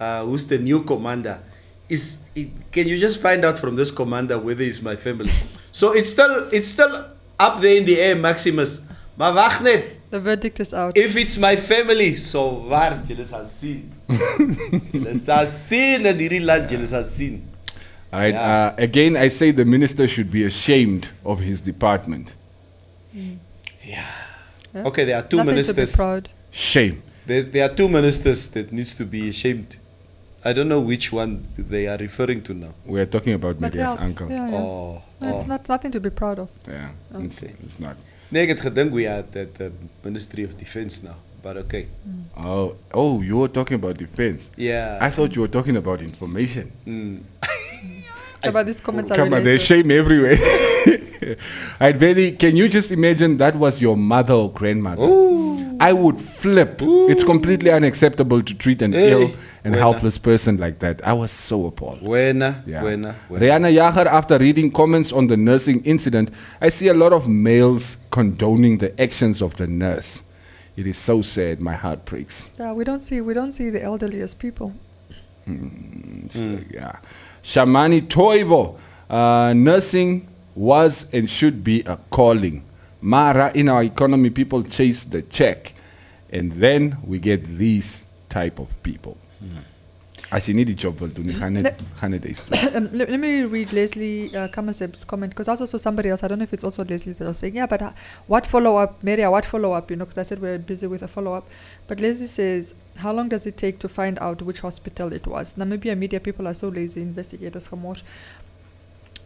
[0.00, 1.40] uh, who's the new commander,
[1.88, 5.32] is it, can you just find out from this commander whether he's my family?
[5.72, 7.06] So it's still it's still
[7.38, 8.82] up there in the air, Maximus.
[9.18, 9.84] Maar wacht net.
[10.10, 10.96] The verdict is out.
[10.96, 13.92] If it's my family, so waar julle sal sien.
[14.92, 17.42] Julle sal sien in hierdie land, julle sal sien.
[18.12, 18.32] All right.
[18.32, 18.74] Yeah.
[18.78, 22.32] Uh, again, I say the minister should be ashamed of his department.
[23.84, 24.04] Yeah.
[24.74, 25.92] Okay, there are two Nothing ministers.
[25.92, 26.28] To be proud.
[26.50, 27.02] Shame.
[27.26, 29.76] There, there are two ministers that needs to be ashamed.
[30.44, 32.74] I don't know which one they are referring to now.
[32.86, 34.30] We are talking about Media's health, uncle.
[34.30, 34.56] Yeah, yeah.
[34.56, 35.46] Oh, No, it's oh.
[35.46, 36.48] not nothing to be proud of.
[36.66, 37.54] Yeah, it's, Okay.
[37.64, 37.96] it's not.
[38.30, 39.72] Nee, ek het gedink we are at the
[40.04, 41.88] Ministry of Defense now, but okay.
[42.36, 44.50] Oh, oh, you were talking about defense.
[44.56, 44.98] Yeah.
[45.00, 46.70] I thought you were talking about information.
[46.86, 47.22] Mm.
[48.44, 50.36] So, but these comments Come on, there's shame everywhere.
[51.80, 55.02] Right, Benny, can you just imagine that was your mother or grandmother?
[55.02, 55.76] Ooh.
[55.80, 56.80] I would flip.
[56.82, 59.30] It's completely unacceptable to treat an Hey, ill
[59.62, 59.78] and wena.
[59.78, 61.00] helpless person like that.
[61.06, 62.00] I was so appalled.
[62.00, 62.80] Buena, Yeah.
[62.80, 63.44] buena, buena.
[63.44, 66.30] Rihanna Yahar, after reading comments on the nursing incident,
[66.60, 70.22] I see a lot of males condoning the actions of the nurse.
[70.76, 71.60] It is so sad.
[71.60, 72.48] My heart breaks.
[72.58, 74.72] Yeah, we don't see we don't see the elderly as people.
[75.44, 76.54] Hmm, it's hmm.
[76.54, 76.96] like, yeah.
[77.48, 78.78] Shamani Toivo,
[79.08, 82.62] uh, nursing was and should be a calling.
[83.00, 85.72] Mara, in our economy, people chase the check,
[86.28, 89.16] and then we get these type of people.
[89.40, 89.48] As
[90.48, 92.24] you need a job, well, do you gaan net- gaan net
[92.76, 96.22] um, let, let me read Leslie uh, Kamaseb's comment because I also saw somebody else.
[96.22, 97.92] I don't know if it's also Leslie that was saying, yeah, but uh,
[98.26, 99.30] what follow up, Maria?
[99.30, 99.90] What follow up?
[99.90, 101.48] You know, because I said we're busy with a follow up.
[101.86, 105.54] But Leslie says, how long does it take to find out which hospital it was?
[105.54, 108.02] Namibia media people are so lazy, investigators, Hamosh.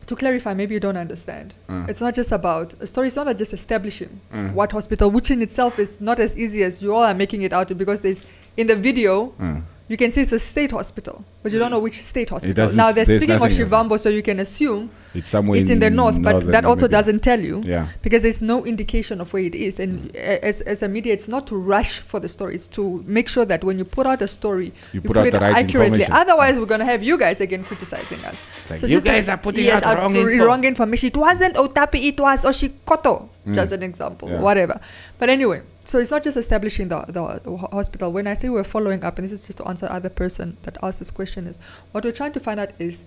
[0.06, 1.54] To clarify, maybe you don't understand.
[1.68, 1.86] Uh.
[1.88, 3.06] It's not just about a story.
[3.08, 4.48] It's not just establishing Uh.
[4.50, 7.52] what hospital, which in itself is not as easy as you all are making it
[7.52, 8.22] out because there's
[8.56, 9.60] in the video Uh,
[9.92, 12.68] you can see it's a state hospital, but you don't know which state hospital.
[12.74, 13.42] Now they're speaking of.
[13.42, 16.90] Shivambo, so you can assume it's somewhere it's in the north, but that also Namibia.
[16.96, 17.88] doesn't tell you Yeah.
[18.00, 19.78] because there's no indication of where it is.
[19.78, 23.04] And a- as, as a media, it's not to rush for the story; it's to
[23.06, 25.54] make sure that when you put out a story, You put out it the right
[25.62, 26.06] accurately.
[26.22, 28.36] Otherwise, we're gonna have you guys again criticizing us.
[28.70, 30.46] Like, So you guys like- are putting yes, out wrong info.
[30.46, 31.08] wrong information.
[31.08, 33.28] It wasn't Outapi, it was Oshikoto.
[33.46, 33.54] Mm.
[33.56, 34.40] Just an example, Yeah.
[34.40, 34.80] whatever.
[35.18, 38.12] But anyway, so it's not just establishing the, the hospital.
[38.12, 40.56] When I say we're following up, and this is just to answer the other person
[40.62, 41.58] that asked this question, is
[41.92, 43.04] what we're trying to find out is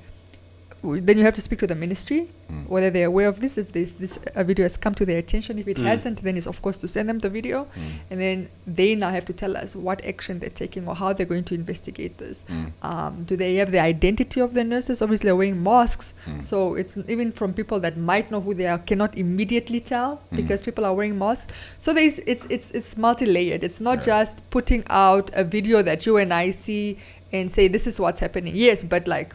[1.07, 2.67] then you have to speak to the ministry Mm.
[2.73, 5.17] whether they're aware of this if they, if this uh, video has come to their
[5.17, 5.86] attention if it Mm.
[5.91, 7.91] hasn't then it's of course to send them the video Mm.
[8.11, 8.38] and then
[8.79, 11.55] they now have to tell us what action they're taking or how they're going to
[11.61, 12.67] investigate this Mm.
[12.89, 16.43] um, do they have the identity of the nurses obviously they're wearing masks Mm.
[16.43, 20.36] so it's even from people that might know who they are cannot immediately tell Mm.
[20.41, 24.83] because people are wearing masks so there's it's it's it's multi-layered it's not just putting
[24.89, 26.97] out a video that you and i see
[27.33, 29.33] and say this is what's happening yes but like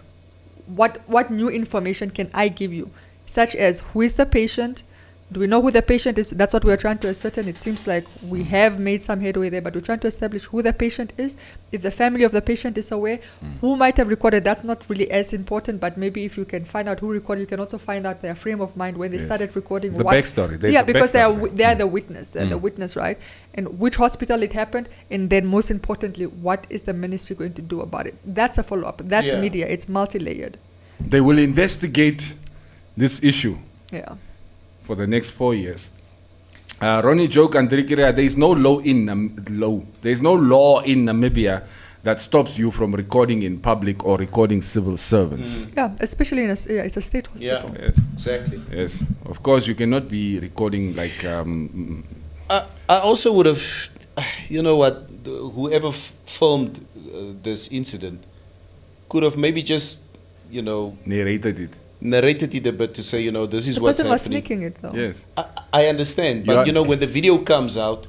[0.77, 2.91] what what new information can I give you,
[3.27, 4.83] such as who is the patient?
[5.33, 6.31] Do we know who the patient is?
[6.31, 7.47] That's what we're trying to ascertain.
[7.47, 10.61] It seems like we have made some headway there, but we're trying to establish who
[10.61, 11.37] the patient is.
[11.71, 13.21] If the family of the patient is aware,
[13.61, 15.79] who might have recorded, that's not really as important.
[15.81, 18.35] But maybe if you can find out who recorded, you can also find out their
[18.35, 19.27] frame of mind when they Yes.
[19.27, 19.93] started recording.
[19.95, 20.59] The what, backstory.
[20.59, 21.57] There's yeah, because they are backstory, wi- right?
[21.57, 21.79] they are Mm.
[21.79, 22.31] the witness.
[22.31, 22.63] They're the Mm.
[22.63, 23.19] witness, right?
[23.55, 27.63] And which hospital it happened, and then most importantly, what is the ministry going to
[27.63, 28.17] do about it?
[28.27, 29.01] That's a follow up.
[29.05, 29.41] That's Yeah.
[29.41, 29.69] media.
[29.69, 30.59] It's multi layered.
[30.99, 32.35] They will investigate
[32.97, 33.59] this issue
[33.93, 34.15] Yeah.
[34.91, 35.91] For the next four years.
[36.83, 39.81] Uh, Ronnie joke and there is no law in Nam- law.
[40.03, 41.63] There is no law in Namibia
[42.03, 45.69] that stops you from recording in public or recording civil servants.
[45.77, 47.71] Yeah, especially in a s- yeah, it's a state hospital.
[47.73, 47.87] Yeah.
[47.87, 48.59] Yes, exactly.
[48.73, 49.05] yes.
[49.27, 52.03] Of course, you cannot be recording like um,
[52.51, 53.63] I, I also would have,
[54.49, 58.25] you know what, the- whoever f- filmed uh, this incident
[59.09, 60.03] could have maybe just,
[60.51, 61.71] you know, narrated it.
[62.01, 64.43] Narrated it a bit to say, you know, this is The what's person was happening.
[64.43, 64.93] sneaking it though.
[64.95, 65.27] Yes.
[65.37, 68.07] I, I understand, but are- you know, when the video comes out,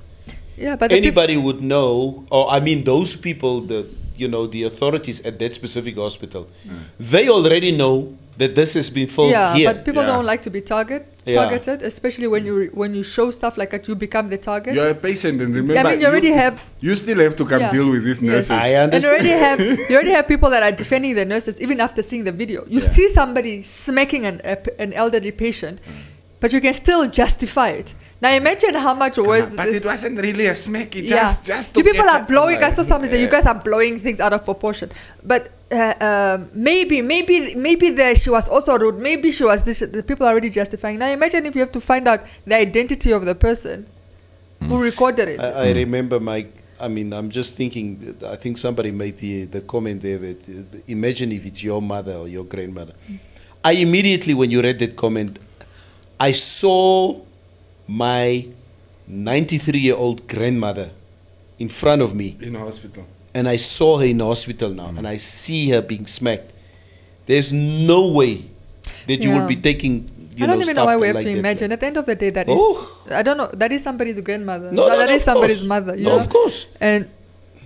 [0.57, 3.87] Yeah, but the peop- anybody would know, or I mean, those people, the
[4.17, 6.77] you know, the authorities at that specific hospital, mm.
[6.99, 9.73] they already know that this has been filmed yeah, here.
[9.73, 10.13] but people Yeah.
[10.13, 11.35] don't like to be target Yeah.
[11.41, 14.73] targeted, especially when you when you show stuff like that, you become the target.
[14.75, 17.61] You're a patient, and remember, I mean, you already have You still have to come
[17.61, 17.71] Yeah.
[17.75, 18.31] deal with these Yes.
[18.31, 18.51] nurses.
[18.51, 19.13] I and you understand.
[19.13, 19.59] already have
[19.89, 22.59] you already have people that are defending the nurses even after seeing the video.
[22.75, 22.89] You Yeah.
[22.95, 25.91] see somebody smacking an a p an elderly patient, mm.
[26.41, 27.93] but you can still justify it.
[28.23, 29.77] Now imagine how much worse but this.
[29.79, 30.89] it wasn't really a smack.
[30.95, 32.57] It yeah, just, just to you people get are blowing.
[32.63, 33.35] I saw something say you Yeah.
[33.37, 34.87] guys are blowing things out of proportion.
[35.31, 38.99] But uh, um maybe, maybe, maybe there she was also rude.
[38.99, 39.79] Maybe she was this.
[39.79, 40.99] The people are already justifying.
[40.99, 43.87] Now imagine if you have to find out the identity of the person
[44.59, 45.39] who recorded it.
[45.39, 46.47] I, I remember my.
[46.79, 48.17] I mean, I'm just thinking.
[48.27, 52.15] I think somebody made the the comment there that uh, imagine if it's your mother
[52.15, 52.93] or your grandmother.
[53.63, 55.37] I immediately, when you read that comment,
[56.19, 57.21] I saw
[57.87, 58.47] my
[59.07, 60.91] 93 year old grandmother
[61.59, 63.05] in front of me, in a hospital.
[63.33, 66.51] And I saw her in the hospital now, and I see her being smacked.
[67.25, 68.45] There's no way
[69.07, 69.39] that you Yeah.
[69.39, 70.09] would be taking.
[70.35, 71.39] You I don't know, even know stuff why we have like to that.
[71.39, 71.71] imagine.
[71.71, 72.97] At the end of the day, that is, Oh.
[73.11, 74.71] I don't know, that is somebody's grandmother.
[74.71, 75.67] No, no, that no, is somebody's course.
[75.67, 75.95] mother.
[75.97, 76.15] You No, know?
[76.23, 76.67] of course.
[76.79, 77.07] And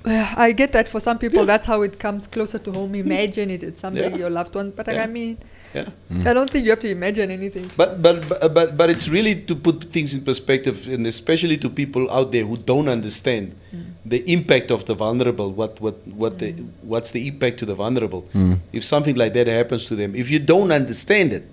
[0.03, 2.95] uh, I get that for some people, that's how it comes closer to home.
[2.95, 4.17] Imagine it, it's somebody, Yeah.
[4.17, 4.71] your loved one.
[4.71, 5.37] But like, I mean,
[5.75, 6.29] Yeah.
[6.29, 7.69] I don't think you have to imagine anything.
[7.75, 11.69] But, but but but but it's really to put things in perspective, and especially to
[11.69, 13.83] people out there who don't understand mm.
[14.05, 15.51] the impact of the vulnerable.
[15.51, 16.69] What what what the mm.
[16.81, 18.23] what's the impact to the vulnerable?
[18.33, 18.59] Mm.
[18.71, 21.43] If something like that happens to them, if you don't understand it,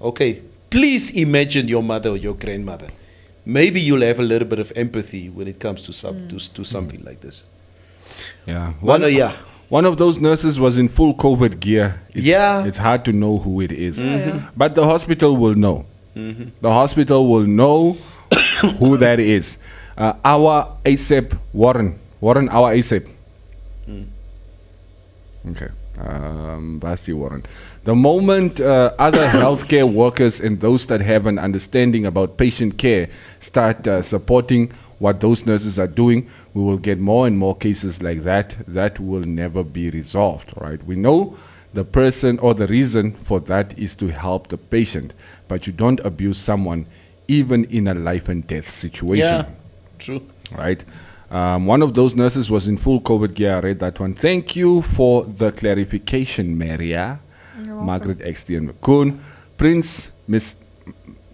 [0.00, 2.88] okay, please imagine your mother or your grandmother.
[3.46, 6.64] Maybe you'll have a little bit of empathy when it comes to some to, to
[6.64, 7.44] something like this.
[8.46, 8.72] Yeah.
[8.80, 9.32] One, yeah.
[9.74, 12.00] One of those nurses was in full COVID gear.
[12.14, 12.64] It's, Yeah.
[12.64, 14.00] It's hard to know who it is.
[14.04, 14.50] yeah.
[14.56, 15.84] But the hospital will know.
[16.14, 17.96] The hospital will know
[18.78, 19.58] who that is.
[19.98, 21.98] Uh, our ASAP Warren.
[22.20, 23.08] Warren, our ASAP.
[25.50, 25.68] Okay.
[25.98, 27.42] Um, Basti Warren.
[27.82, 33.08] The moment uh, other healthcare workers and those that have an understanding about patient care
[33.40, 38.02] start uh, supporting what those nurses are doing, we will get more and more cases
[38.02, 38.56] like that.
[38.66, 40.82] That will never be resolved, right?
[40.84, 41.36] We know
[41.72, 45.12] the person or the reason for that is to help the patient,
[45.48, 46.86] but you don't abuse someone
[47.26, 49.46] even in a life and death situation Yeah.
[49.98, 50.22] True.
[50.56, 50.84] right?
[51.30, 53.56] Um, one of those nurses was in full COVID gear.
[53.56, 54.12] I read that one.
[54.14, 57.18] Thank you for the clarification, Maria.
[57.66, 59.18] Margaret Extian McCoon.
[59.56, 60.54] Prince Miss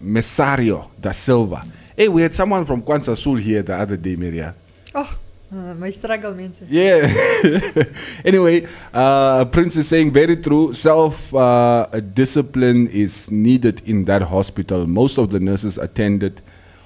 [0.03, 1.65] Messario da Silva.
[2.01, 4.55] Hey, we had someone from Kwanza Sul here the other day, Maria.
[4.95, 5.15] Oh,
[5.51, 6.67] uh, my struggle means it.
[6.67, 7.83] Yeah.
[8.25, 10.73] anyway, uh, Prince is saying very true.
[10.73, 11.85] Self uh,
[12.15, 14.87] discipline is needed in that hospital.
[14.87, 16.41] Most of the nurses attended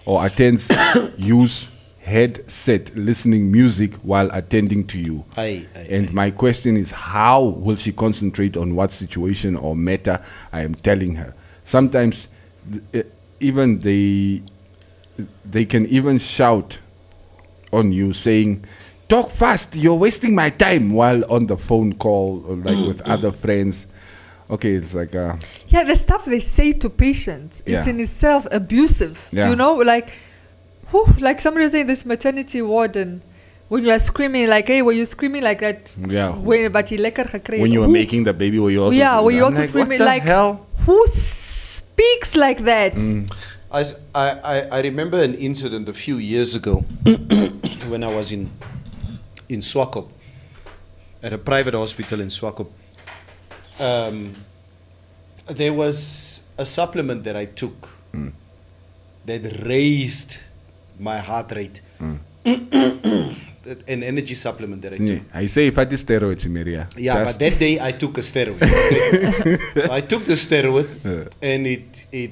[0.05, 0.69] or attends
[1.17, 5.23] use headset listening music while attending to you.
[5.37, 10.19] Aye, aye, And my question is, how will she concentrate on what situation or matter
[10.51, 11.33] I am telling her?
[11.63, 12.27] Sometimes,
[12.69, 13.09] th- uh,
[13.39, 14.41] even they
[15.43, 16.79] they can even shout
[17.71, 18.63] on you saying,
[19.09, 19.75] "Talk fast!
[19.75, 23.87] You're wasting my time." While on the phone call, or like with other friends.
[24.47, 25.37] Okay, it's like uh,
[25.69, 27.89] Yeah, the stuff they say to patients is Yeah.
[27.89, 29.27] in itself abusive.
[29.31, 29.49] Yeah.
[29.49, 30.13] You know, like,
[30.91, 33.23] whew, like somebody was saying this maternity warden
[33.69, 35.91] when you are screaming, like, hey, were you screaming like that?
[35.97, 36.29] yeah.
[36.37, 36.99] When, but you.
[37.01, 39.69] When you were Who- making the baby, were you also Yeah, were you also like,
[39.69, 40.67] screaming like- hell?
[40.85, 42.93] Who speaks like that?
[42.93, 43.27] Mm.
[43.71, 46.85] I, I- I- remember an incident a few years ago
[47.89, 48.49] when I was in
[49.49, 50.09] in Swakop
[51.21, 52.67] at a private hospital in Swakop.
[53.79, 54.33] Um,
[55.47, 57.89] there was a supplement that I took
[59.25, 60.37] that raised
[60.99, 61.81] my heart rate.
[63.87, 65.21] an energy supplement that I took.
[65.33, 66.87] I say if I did steroids, Maria.
[66.95, 68.61] Yeah, Just- but that day I took a steroid.
[69.81, 70.87] so I took the steroid
[71.41, 72.31] and it it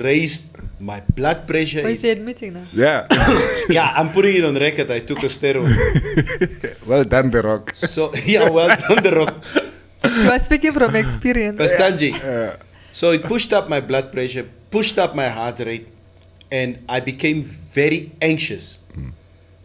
[0.00, 1.82] raised my blood pressure.
[1.82, 2.66] Why is It- he admitting now?
[2.72, 3.06] Yeah.
[3.68, 4.90] yeah, I'm putting it on record.
[4.90, 6.86] I took a steroid.
[6.86, 7.70] well done, The Rock.
[7.74, 9.44] So yeah, well done, the rock.
[10.04, 11.58] You are speaking from experience.
[11.58, 12.12] Bastanji.
[12.92, 15.88] So it pushed up my blood pressure, pushed up my heart rate,
[16.50, 18.80] and I became very anxious.
[18.94, 19.10] Hmm.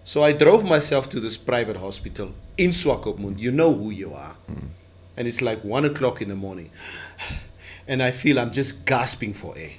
[0.06, 3.40] So I drove myself to this private hospital in Swakopmund.
[3.40, 4.36] You know who you are.
[4.48, 4.68] Hmm.
[5.18, 6.70] And it's like one o'clock in the morning.
[7.90, 9.72] And I feel I'm just gasping for air.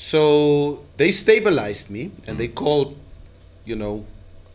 [0.00, 2.96] So they stabilized me and they called,
[3.66, 4.06] you know,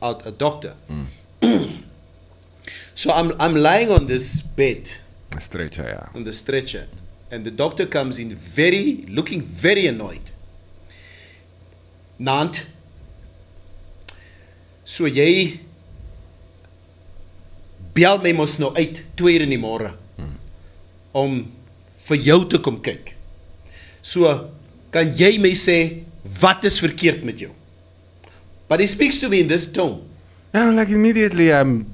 [0.02, 0.74] out a doctor.
[2.96, 4.90] so I'm, I'm lying on this bed
[5.38, 6.10] A stretcher, yeah.
[6.16, 6.88] on the stretcher,
[7.30, 10.32] and the doctor comes in very, looking very annoyed.
[12.18, 12.66] Nant,
[14.84, 15.60] so jy
[17.94, 19.94] bel my mos nou uit 2 uur in die môre
[21.14, 21.42] om
[22.10, 23.14] vir jou te kom kyk.
[24.02, 24.50] So
[24.96, 25.78] kan jy my sê
[26.42, 27.52] wat is verkeerd met jou?
[28.70, 30.02] But he speaks to me in this tone.
[30.54, 31.86] Yeah, like immediately I'm.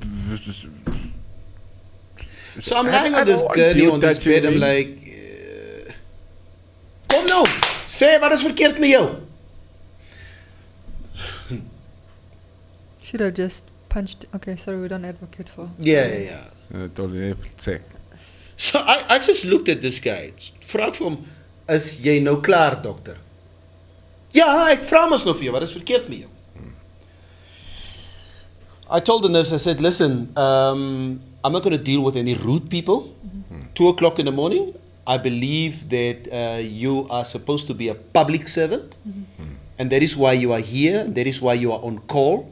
[2.62, 4.46] So I'm lying I on this gurney on this bed.
[4.46, 5.92] I'm like, uh,
[7.10, 7.44] kom nou,
[7.90, 9.06] sê wat is verkeerd met jou?
[13.08, 14.28] Should have just punched.
[14.36, 15.70] Okay, sorry, we don't advocate for.
[15.80, 16.46] Yeah, yeah, yeah.
[16.86, 17.82] Uh, totally check.
[18.58, 20.32] So I, I just looked at this guy.
[20.70, 21.18] Vra ek vir hom,
[21.76, 23.18] is jy nou klaar, dokter?
[24.36, 26.30] Ja, ek vra mos nou vir jou, wat is verkeerd met jou?
[28.92, 32.36] I told the nurse, I said, listen, um, I'm not going to deal with any
[32.36, 33.16] rude people.
[33.74, 34.74] Two o'clock in the morning,
[35.08, 38.94] I believe that uh, you are supposed to be a public servant.
[39.80, 41.06] And that is why you are here.
[41.06, 42.52] That is why you are on call.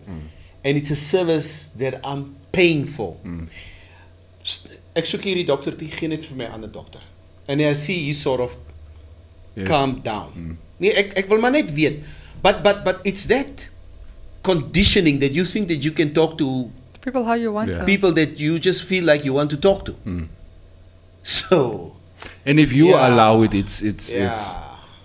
[0.64, 3.18] And it's a service that I'm paying for.
[4.44, 7.00] St- Ek soek hierdie dokter, die gee net vir my ander dokter.
[7.48, 8.56] And I see he sort of
[9.60, 9.68] Yes.
[9.68, 10.32] calm down.
[10.36, 10.58] Mm.
[10.80, 12.00] Nee, ek ek wil maar net weet.
[12.42, 13.68] But but but it's that
[14.42, 16.70] conditioning that you think that you can talk to
[17.04, 17.80] People how you want Yeah.
[17.80, 17.86] to.
[17.86, 19.96] people that you just feel like you want to talk to.
[20.06, 20.28] Mm.
[21.24, 21.94] So,
[22.46, 23.08] And if you Yeah.
[23.08, 24.34] allow it, it's it's yeah.
[24.34, 24.56] it's.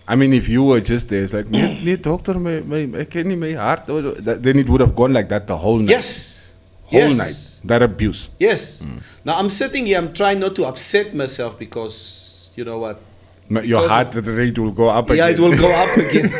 [0.06, 3.04] I mean, if you were just there, it's like, nee, nee, doctor, my, my, my
[3.08, 5.88] kidney, my heart, oh, oh," then it would have gone like that the whole night.
[5.96, 6.46] Yes.
[6.92, 7.16] Whole yes.
[7.16, 7.38] night.
[7.68, 8.28] That abuse.
[8.38, 8.82] Yes.
[8.82, 9.00] Mm.
[9.24, 13.00] Now I'm sitting here, I'm trying not to upset myself because you know what?
[13.48, 15.32] Your heart rate will go up Yeah, again.
[15.32, 16.30] it will go up again.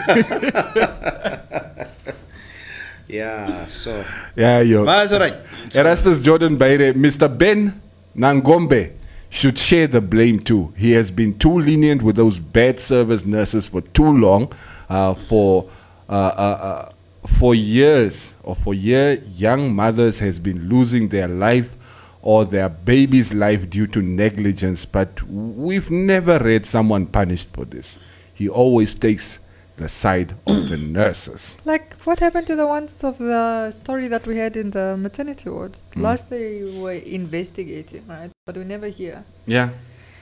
[3.09, 4.05] yeah, so
[4.36, 4.84] Yeah, yo.
[4.84, 5.34] but it's all right.
[5.74, 7.28] Erastus Jordan Baire, Mr.
[7.36, 7.80] Ben
[8.16, 8.92] Nangombe
[9.28, 10.72] should share the blame too.
[10.76, 14.52] He has been too lenient with those bad service nurses for too long.
[14.88, 15.68] Uh, for
[16.09, 16.92] uh, uh, uh,
[17.26, 21.74] for years or for year, young mothers has been losing their life
[22.25, 24.87] or their baby's life due to negligence.
[24.87, 27.99] But we've never read someone punished for this.
[28.33, 29.39] He always takes
[29.77, 31.57] the side of the nurses.
[31.66, 35.51] Like what happened to the ones of the story that we had in the maternity
[35.51, 35.77] ward?
[35.93, 36.01] Hmm.
[36.03, 38.31] Last they were investigating, right?
[38.47, 39.25] But we never hear.
[39.47, 39.70] Yeah.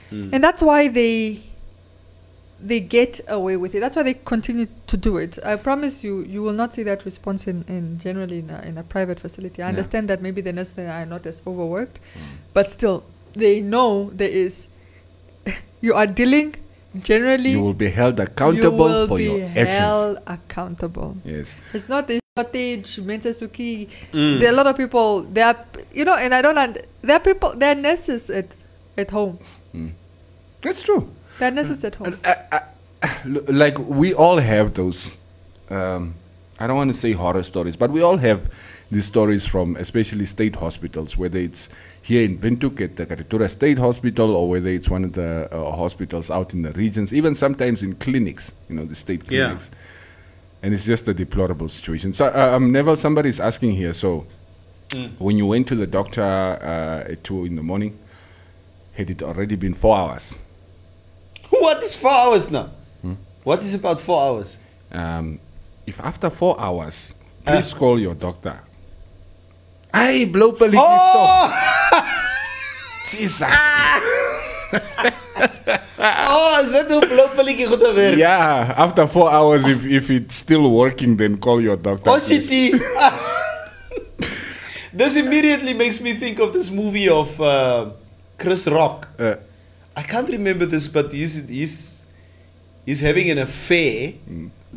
[0.09, 0.29] Hmm.
[0.33, 1.52] And that's why they
[2.65, 3.81] they get away with it.
[3.81, 5.37] That's why they continue to do it.
[5.43, 8.77] I promise you, you will not see that response in, in generally in a, in
[8.77, 9.61] a private facility.
[9.61, 9.69] I Yeah.
[9.69, 11.99] understand that maybe the nurses are not as overworked,
[12.53, 13.03] but still,
[13.33, 14.67] they know there is.
[15.81, 16.55] you are dealing
[16.99, 17.49] generally.
[17.51, 19.67] You will be held you accountable will for be your actions.
[19.69, 21.17] held accountable.
[21.25, 21.55] Yes.
[21.73, 23.89] It's not the shortage, Mentasuki.
[24.13, 24.39] Mm.
[24.39, 25.21] There are a lot of people.
[25.23, 25.57] There are,
[25.93, 26.77] you know, and I don't.
[27.01, 27.55] There are people.
[27.57, 28.47] There are nurses at
[28.97, 29.39] at home.
[30.61, 31.11] That's true.
[31.39, 32.17] There are nurses at home.
[33.25, 35.17] L- like we all have those
[35.69, 36.15] um,
[36.57, 38.49] i don't want to say horror stories but we all have
[38.91, 41.67] these stories from especially state hospitals whether it's
[42.01, 45.71] here in Windhoek at the Katutura State Hospital or whether it's one of the uh,
[45.75, 49.33] hospitals out in the regions even sometimes in clinics you know the state clinics.
[49.33, 49.45] Yeah.
[49.47, 49.71] clinics
[50.61, 54.25] and it's just a deplorable situation so uh, um, Neville somebody's asking here so
[55.17, 57.97] when you went to the doctor uh, at 2 in the morning
[58.93, 60.39] had it already been four hours
[61.61, 62.69] What is four hours now?
[63.43, 64.59] What is about four hours?
[64.91, 65.39] um,
[65.85, 67.13] if after four hours,
[67.45, 68.55] please call your doctor.
[69.93, 71.51] I blow police Oh,
[73.09, 73.41] Jesus.
[75.99, 78.17] oh, is that hoe blauwpilletjie goed?
[78.17, 82.09] Yeah, after four hours, if, if it's still working, then call your doctor.
[82.09, 82.47] Oh, shit.
[84.93, 87.89] this immediately makes me think of this movie of uh,
[88.37, 89.09] Chris Rock.
[89.19, 89.35] Uh,
[89.95, 92.03] I can't remember this, but he's he's
[92.85, 94.13] he's having an affair,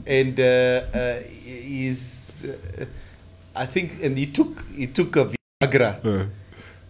[0.06, 0.44] and uh,
[0.93, 2.84] uh, he's uh,
[3.56, 5.30] I think, and he took he took a
[5.62, 6.05] Viagra.
[6.05, 6.26] uh,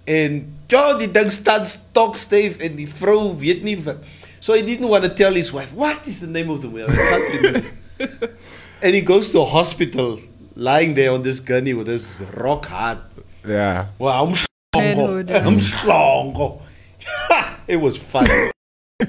[0.06, 3.98] En ja, die ding staan stokstyf en die vrou weet nie wat.
[4.38, 6.86] So he didn't want to tell his wife, what is the name of the movie?
[6.86, 8.30] I can't remember.
[8.82, 10.20] and he goes to a hospital,
[10.54, 12.98] lying there on this gurney with this rock hard.
[13.46, 13.86] yeah.
[13.98, 15.28] Well, I'm strong.
[15.46, 16.60] I'm strong.
[17.68, 18.26] it was fun.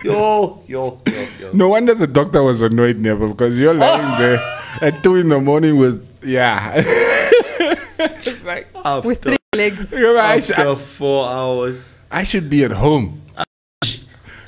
[0.04, 1.52] Yo, yo, yo, yo.
[1.54, 4.40] No wonder the doctor was annoyed, Neville, because you're lying there
[4.82, 6.76] at two in the morning with yeah.
[8.44, 9.94] Like, After, With three legs.
[9.94, 11.96] I, sh- after four hours.
[12.12, 13.22] I should be at home.
[13.36, 13.44] I,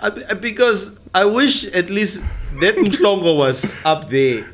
[0.01, 2.21] I- because I wish at least
[2.61, 4.45] that Mshlongo was up there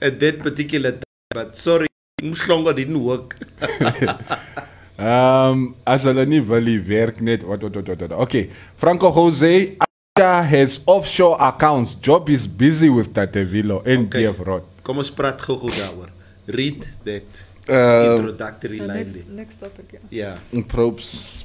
[0.00, 1.02] at that particular time.
[1.30, 1.86] But sorry,
[2.22, 3.36] Mshlongo didn't work.
[5.00, 7.42] Um, Azalani Valley werk net.
[7.42, 8.12] What, what, what, what, what.
[8.28, 11.94] Okay, Franco Jose Aisha has offshore accounts.
[11.94, 14.24] Job is busy with Tatevilo and Okay.
[14.24, 14.62] DF Road.
[14.82, 16.10] Kom ons praat gou-gou daaroor.
[16.46, 19.24] Read that Uh, introductory Uh, line next, there.
[19.30, 20.38] next topic, yeah.
[20.52, 20.62] Yeah.
[20.66, 21.44] probes.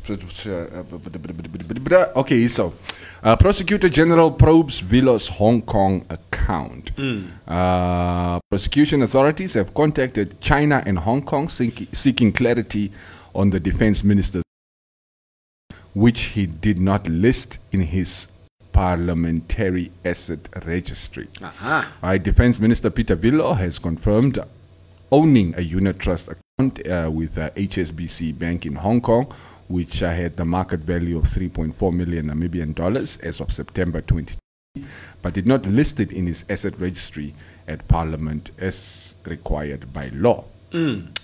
[2.16, 2.74] Okay, so
[3.22, 6.92] uh, Prosecutor General probes Vilho's Hong Kong account.
[7.48, 12.92] Uh, prosecution authorities have contacted China and Hong Kong seek- seeking clarity
[13.36, 14.44] on the defense minister's
[15.94, 18.28] which he did not list in his
[18.74, 21.30] parliamentary asset registry.
[21.42, 21.94] Aha.
[22.04, 24.38] Our Defense Minister Peter Vilho has confirmed
[25.12, 29.34] owning a unit trust account uh, with uh, HSBC Bank in Hong Kong,
[29.70, 34.86] which uh, had the market value of 3.4 million Namibian dollars as of September 2020,
[35.22, 37.34] but did not list it in his asset registry
[37.70, 40.44] at Parliament as required by law.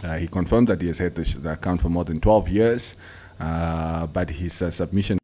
[0.04, 2.50] Uh, he confirmed that he has had the, sh- the account for more than 12
[2.50, 2.96] years,
[3.40, 5.18] uh, but his uh, submission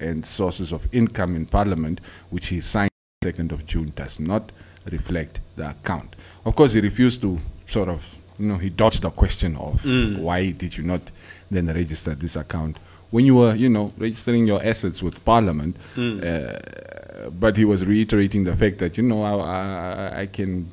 [0.00, 2.00] and sources of income in Parliament,
[2.30, 2.90] which he signed
[3.24, 4.50] 2nd of June, does not
[4.90, 6.16] reflect the account.
[6.44, 8.04] Of course, he refused to sort of,
[8.38, 9.84] you know, he dodged the question of
[10.18, 11.02] why did you not
[11.50, 12.78] then register this account
[13.10, 15.76] when you were, you know, registering your assets with Parliament.
[16.24, 20.68] Uh, but he was reiterating the fact that, you know, I, I, I can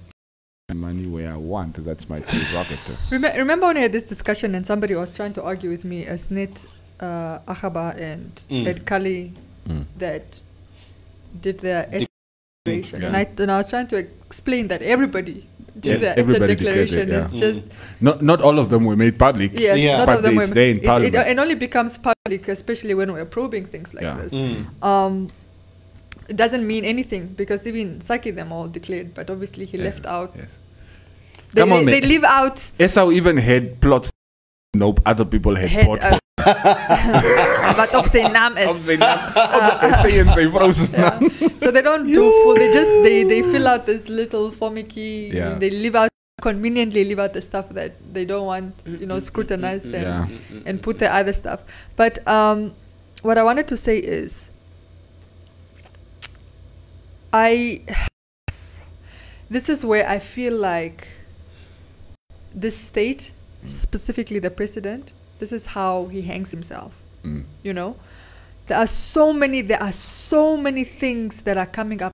[0.74, 1.84] money where I want.
[1.84, 2.98] That's my prerogative.
[3.10, 6.06] Remem- remember when I had this discussion and somebody was trying to argue with me
[6.06, 6.66] as Net
[7.00, 8.68] uh, Achaba and Mm.
[8.68, 9.34] Ed Kali
[9.68, 9.86] Mm.
[10.00, 10.40] that
[11.42, 12.08] did their De-
[12.66, 13.02] declaration.
[13.02, 13.08] yeah.
[13.08, 15.48] And, I, and I was trying to explain that everybody
[15.80, 17.10] did Yeah, their asset everybody declared it, declaration.
[17.10, 17.26] yeah.
[17.26, 17.64] It's just,
[18.02, 19.60] Not not all of them were made public.
[19.60, 19.98] yes, Yeah.
[19.98, 20.46] none But of them were.
[20.48, 24.18] there in it, it, it only becomes public, especially when we're probing things like Yeah.
[24.18, 24.34] this.
[24.34, 24.84] Mm.
[24.84, 25.30] Um,
[26.30, 30.06] it doesn't mean anything because even Sacky them all declared, but obviously he Yes, left
[30.06, 30.32] out.
[30.36, 30.60] Yes.
[31.54, 34.10] They, Come on, they, they leave out Esau even had plots.
[34.76, 36.00] Nope, other people had Had, bought.
[36.04, 36.18] uh,
[37.78, 38.68] wat op zijn naam is.
[38.68, 41.30] Of zijn naam- of de essay en zijn vrouw zijn naam.
[41.62, 42.56] So they don't do full.
[42.56, 45.30] They just they they fill out this little formicky.
[45.34, 45.58] Yeah.
[45.60, 46.10] They leave out
[46.42, 50.28] conveniently leave out the stuff that they don't want you know scrutinized and Yeah.
[50.66, 51.60] and put the other stuff.
[51.96, 52.72] But um,
[53.22, 54.50] what I wanted to say is,
[57.34, 57.82] I
[59.50, 61.08] this is where I feel like
[62.54, 63.32] this state,
[63.64, 66.94] specifically the president, this is how he hangs himself.
[67.24, 67.46] Mm.
[67.64, 67.96] You know,
[68.68, 72.12] there are so many there are so many things that are coming up.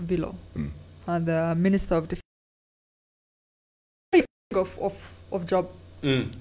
[0.00, 0.70] Vilho, Mm.
[1.06, 2.22] uh, the minister of defense
[4.54, 4.94] of, of
[5.30, 5.68] of job
[6.02, 6.32] Mm.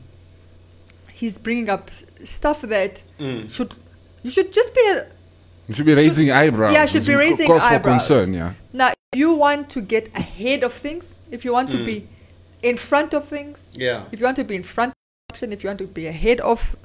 [1.13, 1.89] he's bringing up
[2.23, 3.49] stuff that Mm.
[3.49, 3.75] should
[4.23, 5.07] you should just be a,
[5.67, 6.73] You should be raising eyebrows.
[6.73, 8.07] Yeah, should be It's raising cause eyebrows.
[8.07, 8.53] for concern, yeah.
[8.73, 11.85] now if you want to get ahead of things if you want to Mm.
[11.85, 12.07] be
[12.63, 14.03] in front of things Yeah.
[14.11, 16.39] if you want to be in front of option if you want to be ahead
[16.41, 16.75] of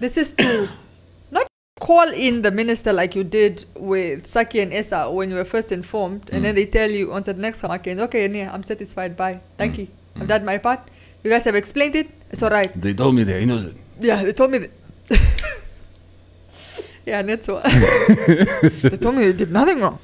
[0.00, 0.68] this is to
[1.30, 1.46] not
[1.80, 5.72] call in the minister like you did with Sacky and Esa when you were first
[5.72, 9.40] informed and then they tell you on the next weekend okay yeah, I'm satisfied bye
[9.58, 10.80] thank you I've done my part
[11.24, 13.76] you guys have explained it it's all right They told me they're innocent.
[14.00, 14.70] Yeah, they told me that.
[17.06, 17.62] yeah, that's what.
[18.82, 19.98] they told me they did nothing wrong.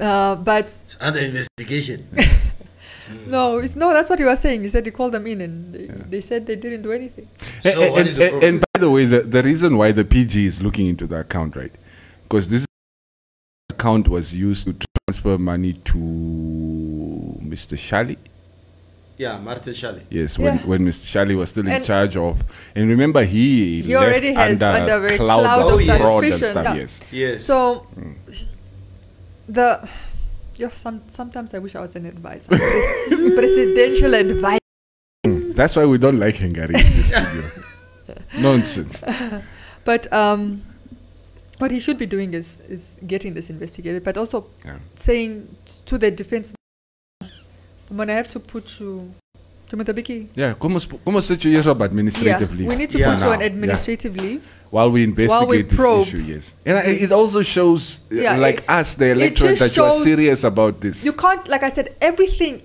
[0.00, 2.06] Uh, but It's under investigation.
[3.26, 3.92] no, it's no.
[3.92, 4.62] That's what you were saying.
[4.62, 7.28] You said you called them in, and they, they said they didn't do anything.
[7.62, 8.48] so and, what and- is the problem?
[8.54, 11.56] and by the way, the, the reason why the PG is looking into the account,
[11.56, 11.74] right?
[12.24, 12.66] Because this
[13.70, 14.76] account was used to
[15.06, 15.94] transfer money to
[17.42, 17.76] Mr.
[17.76, 18.16] Shalli.
[19.18, 20.02] Yeah, Martin Shalli.
[20.10, 20.66] Yes, when, Yeah.
[20.66, 21.04] when Mr.
[21.12, 22.38] Shalli was still in And- charge of,
[22.76, 26.24] and remember he, He left already has under, under a cloud, cloud of of fraud
[26.24, 26.64] and stuff.
[26.66, 26.74] yeah.
[26.76, 27.44] Yes, Yes.
[27.44, 27.86] So
[29.48, 29.88] the
[30.56, 32.48] yeah, some sometimes I wish I was an advisor,
[33.36, 34.58] presidential advisor.
[35.54, 37.42] that's why we don't like Hungary in this studio.
[38.38, 39.02] Nonsense.
[39.84, 40.62] But um,
[41.58, 44.78] what he should be doing is is getting this investigated, but also Yeah.
[44.96, 46.52] saying t- to the defense
[47.88, 49.12] when I have to put you
[49.68, 50.28] to Mutabiki.
[50.34, 52.68] Yeah, kom ons kom ons sit jou eers op administrative Yeah, leave.
[52.68, 53.12] we need to Yeah.
[53.14, 54.46] put you on now, administrative leave.
[54.70, 56.06] while we investigate we this probe.
[56.06, 56.18] issue.
[56.26, 59.84] Yes, and I- it also shows, uh, Yeah, like it- us, the electorate, that you
[59.84, 61.04] are serious about this.
[61.04, 62.62] You can't, like I said, everything,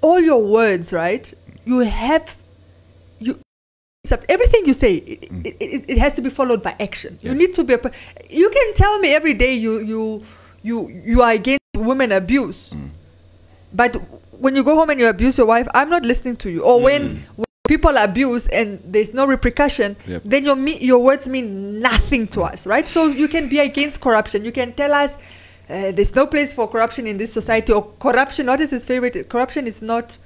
[0.00, 1.32] all your words, right?
[1.64, 2.36] You have,
[3.20, 3.38] you
[4.06, 7.34] sub- everything you say it, it, it, it has to be followed by action you
[7.34, 7.80] need to be a,
[8.30, 10.22] you can tell me every day you you
[10.62, 12.72] you you are against women abuse
[13.74, 14.00] but
[14.40, 16.80] when you go home and you abuse your wife i'm not listening to you or
[16.80, 20.22] when, when people abuse and there's no repercussion Yep.
[20.24, 24.00] then your me- your words mean nothing to us right so you can be against
[24.00, 25.16] corruption you can tell us
[25.70, 29.28] uh, there's no place for corruption in this society or corruption what is his favorite
[29.28, 30.16] corruption is not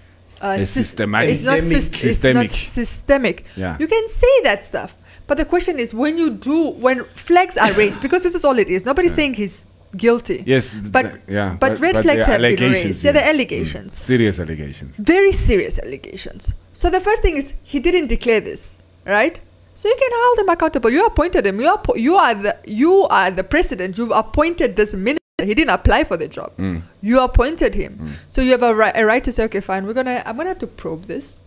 [0.41, 1.31] uh, It's sys- systematic.
[1.33, 2.45] it's not syst- Systemic.
[2.47, 3.77] it's not systemic Yeah.
[3.81, 4.95] you can say that stuff
[5.27, 8.59] but the question is when you do when flags are raised because this is all
[8.59, 9.65] it is nobody's saying he's
[9.97, 13.21] guilty Yes, but th- yeah, but, red but flags have been raised yeah, yeah.
[13.21, 14.97] the allegations serious allegations.
[14.97, 16.55] very serious allegations.
[16.73, 19.39] So the first thing is he didn't declare this, right?
[19.75, 20.91] So you can hold him accountable.
[20.91, 21.61] You appointed him.
[21.61, 23.99] You are you are the you are the president.
[23.99, 25.19] You've appointed this minister.
[25.43, 26.53] He didn't apply for the job.
[26.57, 26.83] Mm.
[27.01, 27.99] You appointed him.
[27.99, 28.11] Mm.
[28.29, 29.87] So you have a right, a right to say, okay, fine.
[29.87, 31.41] We're gonna I'm gonna have to probe this,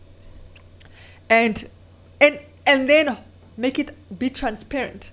[1.30, 1.70] and
[2.20, 3.18] and and then
[3.58, 5.12] make it be transparent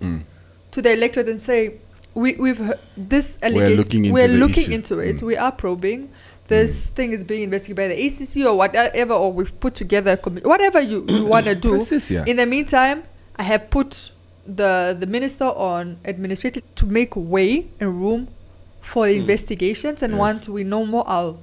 [0.73, 1.75] to the electorate and say
[2.15, 5.23] we we've heard this allegation looking into we're looking into it Mm.
[5.23, 6.09] we are probing
[6.49, 10.17] this thing is being investigated by the ACC or whatever or we've put together a
[10.17, 12.25] commi- whatever you, you want to do Precis, yeah.
[12.27, 13.05] in the meantime
[13.37, 14.11] I have put
[14.47, 18.29] the the minister on administrative to make way and room
[18.81, 20.19] for the investigations and Yes.
[20.21, 21.39] once we know more I'll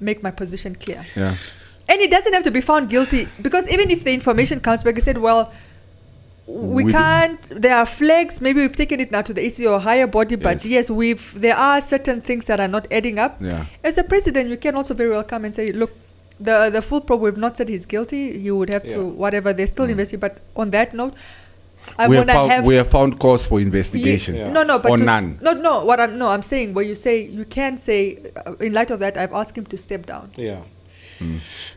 [0.00, 1.36] make my position clear Yeah.
[1.88, 4.96] and it doesn't have to be found guilty because even if the information comes back
[4.96, 5.52] I said, well,
[6.46, 7.62] we, We didn't- can't.
[7.62, 8.40] There are flags.
[8.40, 10.66] Maybe we've taken it now to the ACC or higher body, but Yes.
[10.66, 11.40] yes, we've.
[11.40, 13.36] There are certain things that are not adding up.
[13.40, 13.64] Yeah.
[13.82, 15.92] As a president, you can also very well come and say, look,
[16.38, 17.20] the the full probe.
[17.22, 18.38] We've not said he's guilty.
[18.38, 18.94] He would have Yeah.
[18.96, 19.52] to whatever.
[19.54, 20.20] They're still investigating.
[20.20, 21.14] But on that note,
[21.98, 22.10] I Mm.
[22.10, 22.64] we, have found, have.
[22.64, 24.34] we have found cause for Ye- investigation.
[24.34, 24.52] Yeah.
[24.52, 25.38] No, no, but Or to s- none.
[25.40, 25.84] No, no.
[25.84, 29.00] What I'm no, I'm saying where you say you can say, uh, in light of
[29.00, 30.60] that, I've asked him to step down Yeah.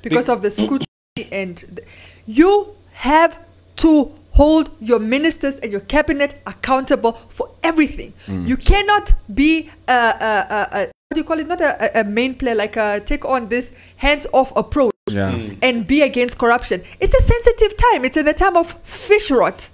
[0.01, 0.85] because of the scrutiny
[1.31, 1.87] and th-
[2.25, 3.37] you have
[3.77, 8.13] to hold your ministers and your cabinet accountable for everything.
[8.27, 11.47] You cannot be a, a, a, a what do you call it?
[11.47, 15.31] Not a, a- a main player like a take on this hands-off approach Yeah.
[15.61, 16.83] and be against corruption.
[16.99, 18.05] It's a sensitive time.
[18.05, 19.69] It's in the time of Fishrot.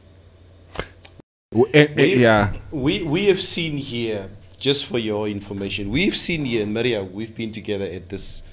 [1.51, 2.53] W- eh, eh, We- yeah.
[2.71, 4.29] We we have seen here,
[4.59, 8.43] just for your information, we've seen here in Maria, we've been together at this,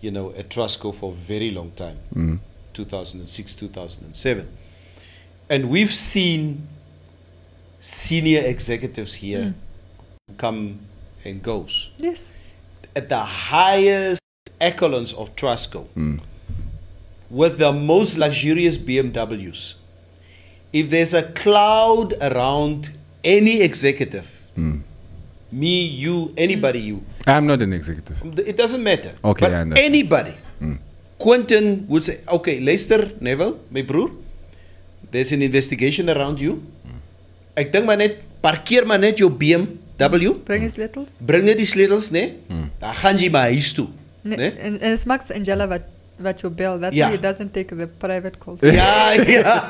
[0.00, 1.98] you know, at Trustco for a very long time,
[2.72, 4.48] 2006, 2007.
[5.52, 6.66] And we've seen
[7.78, 10.36] senior executives here hmm.
[10.38, 10.80] come
[11.26, 11.92] and goes.
[11.98, 12.32] yes
[12.96, 14.22] At the highest
[14.58, 16.16] echelons of Trustco, hmm.
[17.28, 19.74] with the most luxurious BMWs,
[20.72, 24.80] if there's a cloud around any executive, hmm.
[25.52, 28.16] me, you, anybody, you, I'm not an executive.
[28.38, 29.12] it doesn't matter.
[29.22, 29.84] Okay, but I understand.
[29.84, 30.34] anybody,
[31.18, 34.10] Quentin would say, okay, Leicester, Neville, my broer,
[35.12, 36.58] there's an investigation around you.
[37.54, 41.66] Ek dink maar net, parkeer maar net jou BMW, bring his littles bring net die
[41.68, 42.32] sleutels, né?
[42.80, 43.86] Dan gaan jy maar huis toe,
[44.24, 44.48] N- né?
[44.58, 45.84] and, and it's Max Angela wat
[46.22, 47.06] wat jou bel that's Ja.
[47.08, 49.66] why he doesn't take the private calls Yeah, ja.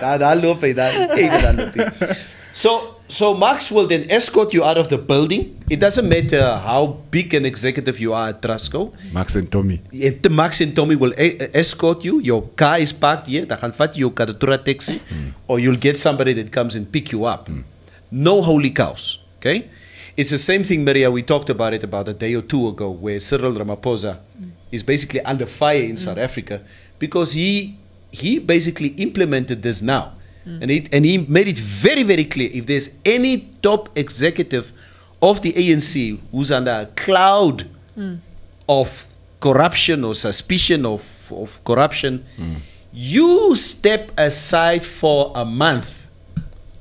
[0.00, 1.76] daar, daar loop eh, hy, daar, even daar loop.
[1.76, 2.10] Eh.
[2.56, 5.52] So, so Max will then escort you out of the building.
[5.68, 8.92] It doesn't matter how big an executive you are at Trustco.
[9.12, 9.82] Max and Tommy.
[9.92, 12.18] It, Max and Tommy will e- escort you.
[12.22, 13.44] Your car is parked here.
[13.46, 14.96] Dan gaan vat jy jou Katutura taxi.
[15.10, 15.34] Hmm.
[15.46, 17.46] Or you'll get somebody that comes and pick you up.
[17.48, 17.60] Hmm.
[18.10, 19.20] No holy cows.
[19.36, 19.66] Okay?
[20.16, 21.10] It's the same thing, Maria.
[21.10, 24.16] We talked about it about a day or two ago where Cyril Ramaphosa
[24.70, 26.22] is basically under fire in South mm.
[26.24, 26.62] Africa
[26.98, 27.78] because he
[28.12, 30.14] he basically implemented this now.
[30.46, 30.62] Mm.
[30.62, 34.72] And, it, and he made it very, very clear if there's any top executive
[35.20, 38.18] of the ANC who's under a cloud mm.
[38.68, 42.24] of corruption or suspicion of, of corruption,
[42.92, 46.06] you step aside for a month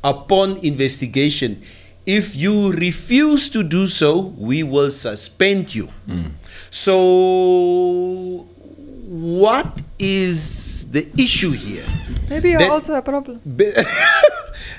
[0.04, 1.62] upon investigation.
[2.06, 5.90] If you refuse to do so, we will suspend you.
[6.70, 8.48] So,
[9.08, 11.86] what is the issue here?
[12.30, 13.72] maybe That- also a problem Be-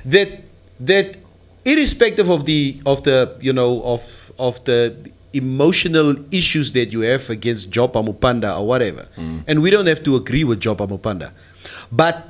[0.05, 0.43] that
[0.81, 1.16] that
[1.65, 4.94] irrespective of the of the you know of of the
[5.32, 9.43] emotional issues that you have against Job Amupanda or whatever, mm.
[9.47, 11.31] and we don't have to agree with Job Amupanda,
[11.93, 12.28] but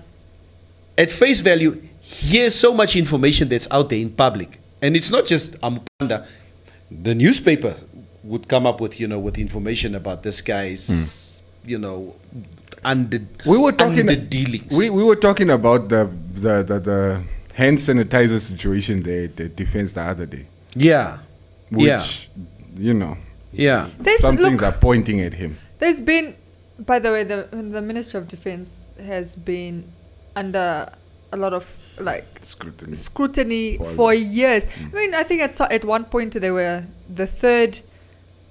[0.98, 5.26] at face value, here's so much information that's out there in public, and it's not
[5.26, 6.26] just Amupanda.
[6.90, 7.74] The newspaper
[8.22, 11.70] would come up with you know with information about this guy's hmm.
[11.70, 12.14] you know
[12.84, 14.00] under We were talking.
[14.00, 14.78] under dealings.
[14.78, 19.48] We, we were talking about the the, the, the hand sanitizer situation there at the
[19.48, 21.18] defense the other day, yeah,
[21.70, 22.44] which yeah,
[22.76, 23.18] you know
[23.52, 23.88] yeah.
[23.98, 25.58] There's, some look, things are pointing at him.
[25.78, 26.36] There's been,
[26.78, 29.90] by the way, the the Ministry of Defense has been
[30.36, 30.92] under
[31.32, 31.66] a lot of
[31.98, 32.94] like Scrutiny.
[32.94, 34.66] scrutiny For- for years.
[34.66, 34.92] Mm.
[34.92, 37.80] I mean, I think at, at one point they were the third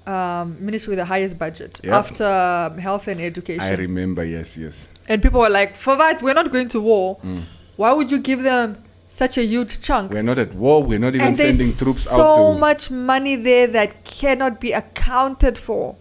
[0.08, 1.98] um, ministry with the highest budget Yeah.
[1.98, 3.62] after um, health and education.
[3.64, 4.88] I remember, yes, yes.
[5.08, 7.18] and people were like, for that, we're not going to war.
[7.24, 7.44] Mm.
[7.76, 10.12] Why would you give them such a huge chunk?
[10.12, 10.84] We're not at war.
[10.84, 12.36] We're not even and sending troops so out.
[12.36, 15.96] So much money there that cannot be accounted for.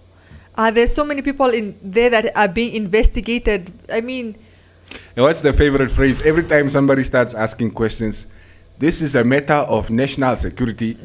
[0.57, 3.73] Uh, there's so many people in there that are being investigated.
[3.93, 4.37] I mean,
[5.16, 6.20] And What's the favorite phrase?
[6.23, 8.27] Every time somebody starts asking questions,
[8.78, 10.97] this is a matter of national security.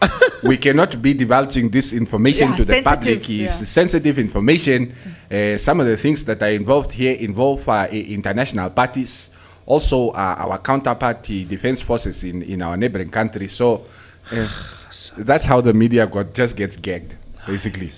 [0.44, 2.52] we cannot be divulging this information Mm-hmm.
[2.52, 3.18] Yeah, to the public.
[3.30, 3.48] It's yeah.
[3.48, 4.92] sensitive information.
[5.30, 9.30] Uh, some of the things that are involved here involve uh, international parties,
[9.64, 13.52] also uh, our counterparty defense forces in, in our neighboring countries.
[13.52, 13.84] So
[14.32, 14.48] uh,
[15.18, 17.90] that's how the media got just gets gagged, basically.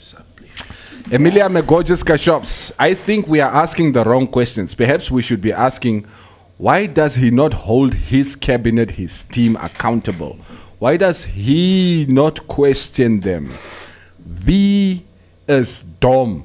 [1.11, 4.75] Emilia Megorges Kashops, I think we are asking the wrong questions.
[4.75, 6.05] Perhaps we should be asking,
[6.59, 10.37] why does he not hold his cabinet, his team accountable?
[10.79, 13.55] Why does he not question them?
[14.19, 15.07] V
[15.49, 16.45] is dumb.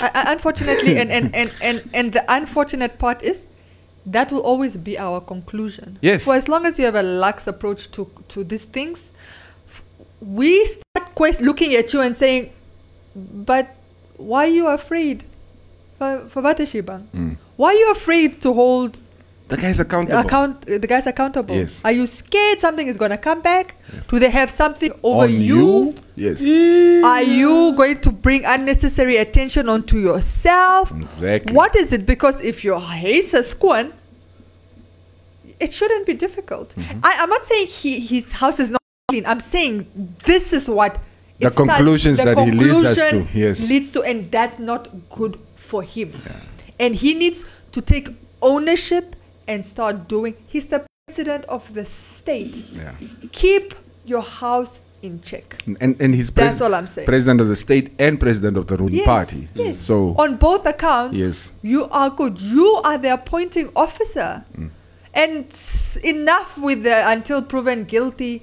[0.00, 3.46] Unfortunately, and, and, and, and, and the unfortunate part is
[4.06, 5.98] that will always be our conclusion.
[6.00, 6.24] Yes.
[6.24, 9.12] For as long as you have a lax approach to, to these things,
[10.20, 12.52] we start quest- looking at you and saying,
[13.16, 13.74] but
[14.16, 15.24] why are you afraid?
[15.98, 17.06] For, for Bateshibang?
[17.14, 17.36] Mm.
[17.56, 18.96] Why are you afraid to hold
[19.48, 20.18] The guy's accountable.
[20.20, 21.54] account the guys accountable?
[21.54, 21.84] Yes.
[21.84, 23.74] Are you scared something is gonna come back?
[24.08, 25.94] Do they have something over On you?
[26.16, 26.40] Yes.
[27.04, 30.90] Are you going to bring unnecessary attention onto yourself?
[30.92, 31.54] Exactly.
[31.54, 32.06] What is it?
[32.06, 33.92] Because if you're Hesa Squan,
[35.58, 36.74] it shouldn't be difficult.
[36.76, 37.00] Mm-hmm.
[37.02, 38.79] I, I'm not saying he, his house is not.
[39.26, 39.86] I'm saying
[40.24, 40.98] this is what
[41.38, 43.68] The conclusions the that he leads us to, yes.
[43.68, 46.12] leads to, and that's not good for him.
[46.78, 48.08] And he needs to take
[48.42, 49.16] ownership
[49.48, 50.34] and start doing.
[50.46, 52.56] He's the president of the state.
[52.72, 52.92] Yeah.
[53.32, 53.74] Keep
[54.04, 55.46] your house in check.
[55.80, 57.06] And, and he's That's pres- all I'm saying.
[57.06, 59.48] president of the state and president of the ruling Yes, party.
[59.54, 59.78] yes.
[59.78, 61.52] So, On both accounts, yes.
[61.62, 62.38] you are good.
[62.40, 64.44] You are the appointing officer.
[64.56, 64.70] Mm.
[65.14, 65.46] And
[66.04, 68.42] enough with the until proven guilty.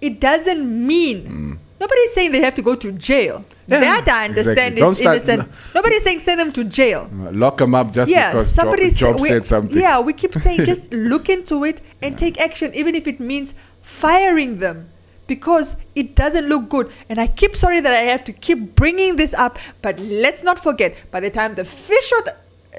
[0.00, 1.58] It doesn't mean.
[1.80, 3.42] Nobody's saying they have to go to jail.
[3.66, 3.82] Mm.
[3.82, 5.16] Yeah, that I understand exactly.
[5.16, 5.52] Is innocent.
[5.74, 7.10] Nobody's saying send them to jail.
[7.10, 9.78] Uh, Lock them up just yeah, because somebody job, job said something.
[9.78, 13.54] Yeah, we keep saying just look into it and take action, even if it means
[13.80, 14.90] firing them,
[15.26, 16.92] because it doesn't look good.
[17.08, 20.62] And I keep sorry that I have to keep bringing this up, but let's not
[20.62, 20.94] forget.
[21.10, 22.28] By the time the fish out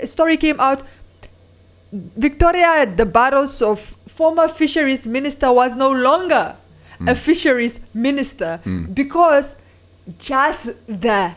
[0.05, 0.83] story came out,
[1.91, 6.55] Victoria De Barros, of former fisheries minister, was no longer
[7.01, 7.09] Hmm.
[7.09, 8.85] a fisheries minister hmm.
[8.93, 9.55] because
[10.19, 11.35] just the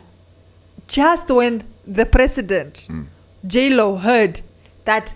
[0.86, 3.02] just when the president hmm.
[3.46, 4.40] J Lo heard
[4.84, 5.14] that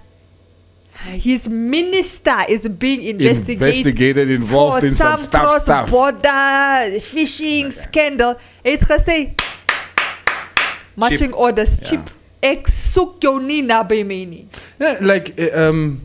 [1.04, 5.88] his minister is being investigated, Investigated, involved for in some stuff, stuff.
[5.88, 8.34] cross-border fishing scandal.
[8.62, 9.34] Het gesê
[10.94, 12.02] marching orders Yeah.
[12.42, 12.58] Cheap.
[12.58, 14.46] Ek soek jou nie naby my nie.
[14.78, 16.00] Yeah, like uh, um,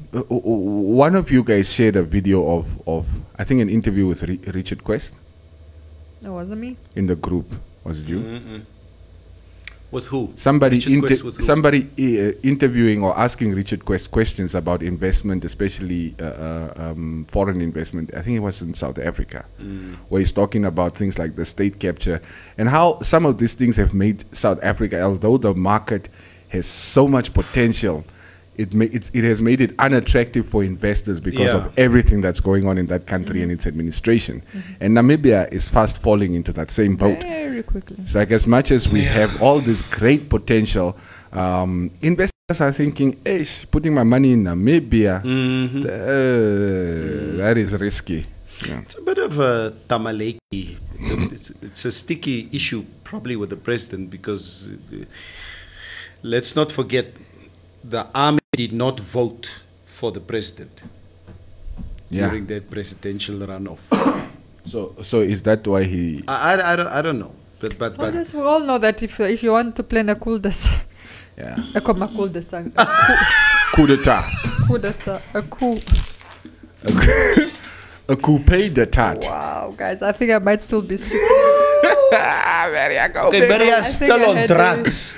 [0.97, 3.05] one of you guys shared a video of, of
[3.38, 5.15] I think an interview with Ri- Richard Quest
[6.22, 6.77] That wasn't me.
[6.95, 7.55] in the group.
[7.84, 8.19] Was it you?
[8.19, 8.57] Mm-hmm.
[9.94, 10.34] With who?
[10.36, 11.32] Somebody inter- who?
[11.32, 17.61] somebody uh, interviewing or asking Richard Quest questions about investment, especially uh, uh, um, foreign
[17.61, 18.10] investment.
[18.18, 19.95] I think it was in South Africa, Mm.
[20.10, 22.20] where he's talking about things like the state capture
[22.57, 26.10] and how some of these things have made South Africa, although the market
[26.49, 28.03] has so much potential.
[28.56, 31.58] It, ma- it, it has made it unattractive for investors because Yeah.
[31.66, 34.44] of everything that's going on in that country and its administration.
[34.80, 37.22] And Namibia is fast falling into that same boat.
[37.24, 37.98] Very quickly.
[38.04, 40.96] It's like as much as we have all this great potential,
[41.32, 45.84] um, investors are thinking, "Ish, putting my money in Namibia, Mm-hmm.
[45.84, 48.26] uh, that is risky."
[48.68, 48.82] Yeah.
[48.82, 50.38] It's a bit of a tamaleki.
[50.52, 55.06] It's a, it's, it's a sticky issue, probably with the president, because uh,
[56.22, 57.08] let's not forget
[57.84, 60.84] the army did not vote for the president
[62.10, 62.30] Yeah.
[62.30, 63.90] during that presidential runoff.
[64.66, 66.24] So, so is that why he?
[66.28, 69.02] I, I, I, don't, I don't know, but but but just, we all know that
[69.04, 70.54] if if you want to plan a cool des
[71.38, 71.58] Yeah.
[71.76, 72.64] a com- a cool des a
[73.74, 74.24] Coup d'état.
[74.68, 74.94] cool des
[75.34, 75.80] a cool.
[78.08, 79.16] A coupe d'état.
[79.24, 81.10] Wow, guys, I think I might still be sick.
[82.14, 83.28] Go.
[83.28, 83.48] okay, baby.
[83.48, 85.18] but he I is still on drugs.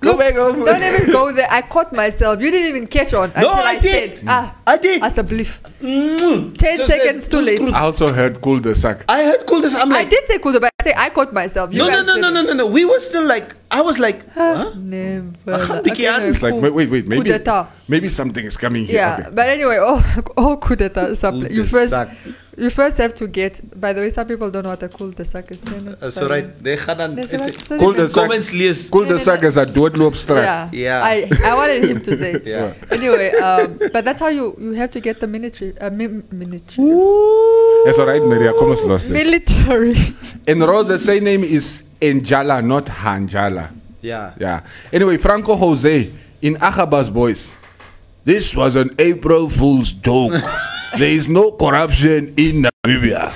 [0.00, 0.64] Go Look, back home.
[0.64, 1.48] Don't even go there.
[1.50, 2.40] I caught myself.
[2.40, 4.18] You didn't even catch on until I I, did.
[4.18, 5.02] said, ah, I did.
[5.02, 5.58] as a belief.
[5.80, 6.52] Mm.
[6.56, 7.58] 10 So seconds said, too late.
[7.58, 9.04] "Cruise, cruise." I also heard cool the sack.
[9.08, 9.74] I heard cool this.
[9.74, 11.72] I'm I did say cool, but I say I caught myself.
[11.72, 12.66] You no, no, no, no, no, no, no.
[12.68, 14.68] We were still like, I was like, huh?
[14.78, 15.32] Never.
[15.48, 16.20] Ach, Okay, bietjie aan.
[16.22, 16.60] no, It's like cool.
[16.60, 17.04] wait, wait, wait.
[17.04, 17.68] Coup Maybe d'etat.
[17.88, 18.96] maybe something is coming here.
[19.00, 19.30] Yeah, Okay.
[19.32, 20.02] but anyway, all
[20.36, 21.34] all coup d'etat stuff.
[21.50, 22.08] You first, sac.
[22.56, 23.60] You first have to get.
[23.78, 25.60] By the way, some people don't know what a coup de sac is.
[25.60, 28.02] Say it, Uh, so right, they gaan dan Dis it's wat- wat Cool is de
[28.02, 28.10] het?
[28.10, 28.22] sac.
[28.22, 28.88] comments lees.
[28.88, 30.42] Cool the sack is a doodloopstraat.
[30.42, 31.02] Yeah, Yeah.
[31.04, 32.40] I I wanted him to say.
[32.44, 32.72] Yeah.
[32.90, 35.72] Anyway, um, but that's how you you have to get the military.
[35.80, 36.90] Uh, mi- military.
[37.88, 38.52] It's alright, Maria.
[38.52, 39.08] Come on, lost.
[39.08, 39.94] Military.
[40.50, 43.68] In Ro, the same name is Enjala, not Hanjala.
[44.00, 44.32] Yeah.
[44.38, 44.60] Yeah.
[44.92, 46.10] Anyway, Franco Jose
[46.40, 47.54] in Achabas Boys.
[48.24, 50.32] This was an April Fool's joke.
[50.98, 53.32] there is no corruption in Namibia.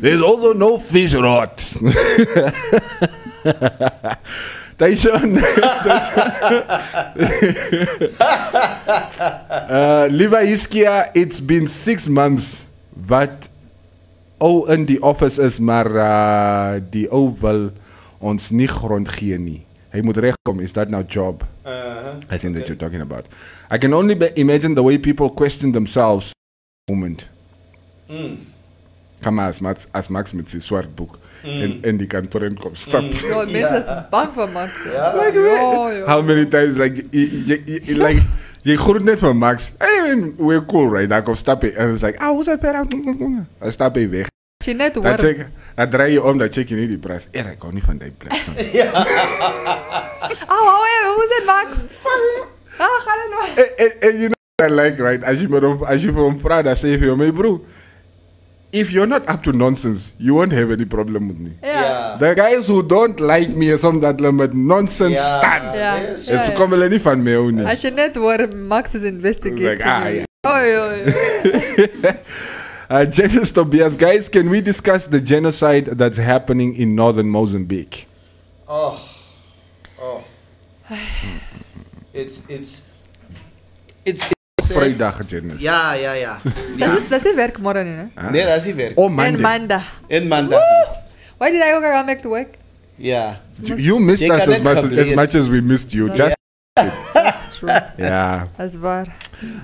[0.00, 1.56] There's also no fish rot.
[4.78, 5.36] Taishon.
[9.68, 12.66] uh, Liva Iskia, it's been six months.
[12.94, 13.50] Wat
[14.38, 17.72] ou in die office is, maar uh, die ou wil
[18.22, 19.67] ons nie grond gee nie.
[19.92, 20.60] Hy moet regkom.
[20.60, 21.44] Is that now job?
[21.64, 22.20] Uh-huh.
[22.30, 23.24] I think that you're talking about.
[23.70, 26.32] I can only be- imagine the way people question themselves
[26.90, 27.28] moment.
[29.22, 32.54] Kom maar, as Max, as Max met sy swart boek en in die kantoor in
[32.58, 33.08] kom stap.
[33.18, 34.84] Yo, mensen is bang voor Max.
[34.86, 35.10] Ja.
[35.16, 36.04] Like, yo, yo.
[36.06, 38.22] How many times like jy, jy, jy, like
[38.62, 39.72] jy groet net van Max.
[39.82, 41.10] I mean, we're cool, right?
[41.10, 44.06] Dan kom stap hy en it's like, "Ah, hoe is dit per?" Dan stap hy
[44.08, 44.30] weg.
[44.64, 45.18] She net Dan warm.
[45.22, 47.28] check, dan draai jy om, dan check jy nie die prijs.
[47.30, 48.48] Er, ek hou nie van die prijs.
[50.48, 51.68] Oh, oh, yeah, hoe is het, Max?
[52.78, 53.44] Ah, ga dan nou.
[53.54, 55.22] en, en, en you know what I like, right?
[55.24, 57.30] As jy met hom as jy vir hom vra, dan sê jy vir hom, "Hey
[57.32, 57.52] bro,
[58.74, 62.16] if you're not up to nonsense, you won't have any problem with me." Ja.
[62.18, 65.38] The guys who don't like me is omdat hulle met nonsense Ja.
[65.38, 65.62] staan.
[65.78, 65.94] Ja.
[66.02, 66.26] Yes.
[66.26, 66.54] Ja, Dit ja.
[66.58, 67.64] kom hulle nie van my ou nie.
[67.66, 69.68] Als je net hoort, Max is investigating.
[69.70, 70.14] Like, ah, you.
[70.14, 70.26] yeah.
[70.46, 72.12] Oh, yo, yo.
[72.90, 78.06] Uh, Janice Tobias, guys, can we discuss the genocide that's happening in northern Mozambique?
[78.66, 78.98] Oh.
[80.00, 80.24] Oh.
[82.14, 82.88] It's it's
[84.04, 84.22] it's
[84.58, 84.76] it's sad.
[84.76, 85.62] Vrijdag, Janice.
[85.62, 86.40] Ja, ja, ja.
[86.78, 88.30] Dat is, dat is werk morgen, hè?
[88.30, 88.98] Nee, dat is die werk.
[88.98, 89.40] Oh, En Monday.
[89.40, 89.84] maandag.
[90.06, 90.60] In maandag.
[91.38, 92.56] Why did I go come back to work?
[92.96, 93.40] Ja.
[93.62, 96.08] You missed Je us as much, as much as we missed you.
[96.14, 96.36] Just
[96.74, 97.27] That's
[97.58, 97.68] true.
[97.98, 98.46] yeah.
[98.56, 98.76] Dat is.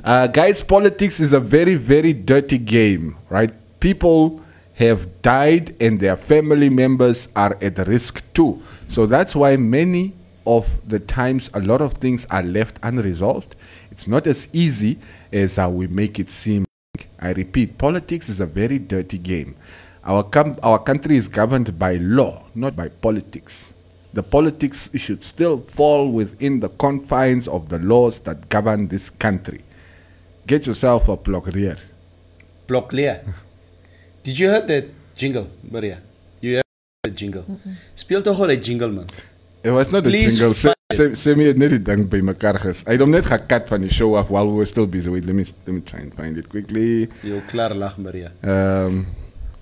[0.04, 3.52] Uh, guys, politics is a very, very dirty game, right?
[3.80, 4.40] People
[4.74, 8.60] have died and their family members are at risk too.
[8.88, 10.12] So that's why many
[10.46, 13.56] of the times a lot of things are left unresolved.
[13.90, 14.98] It's not as easy
[15.32, 16.64] as uh, we make it seem.
[17.20, 19.56] I repeat, politics is a very dirty game.
[20.04, 23.72] Our, com- our country is governed by law, not by politics.
[24.14, 29.60] The politics should still fall within the confines of the laws that govern this country.
[30.46, 31.78] Get yourself a blockerier.
[32.68, 33.20] Block leer.
[34.22, 34.84] Did you hear that
[35.16, 35.98] jingle, Maria?
[36.40, 36.64] You heard
[37.02, 37.44] that jingle?
[37.96, 39.06] Speel toch al die jingle man.
[39.64, 40.54] It was not Please a jingle.
[40.54, 42.84] Sê find sê- sê my het net die ding by mekaar ges.
[42.86, 45.10] Hy het hom net gekat van die show af while we were still busy.
[45.10, 47.08] Wait, let me let me try and find it quickly.
[47.24, 48.30] Jou klaar lag Maria.
[48.42, 49.06] Um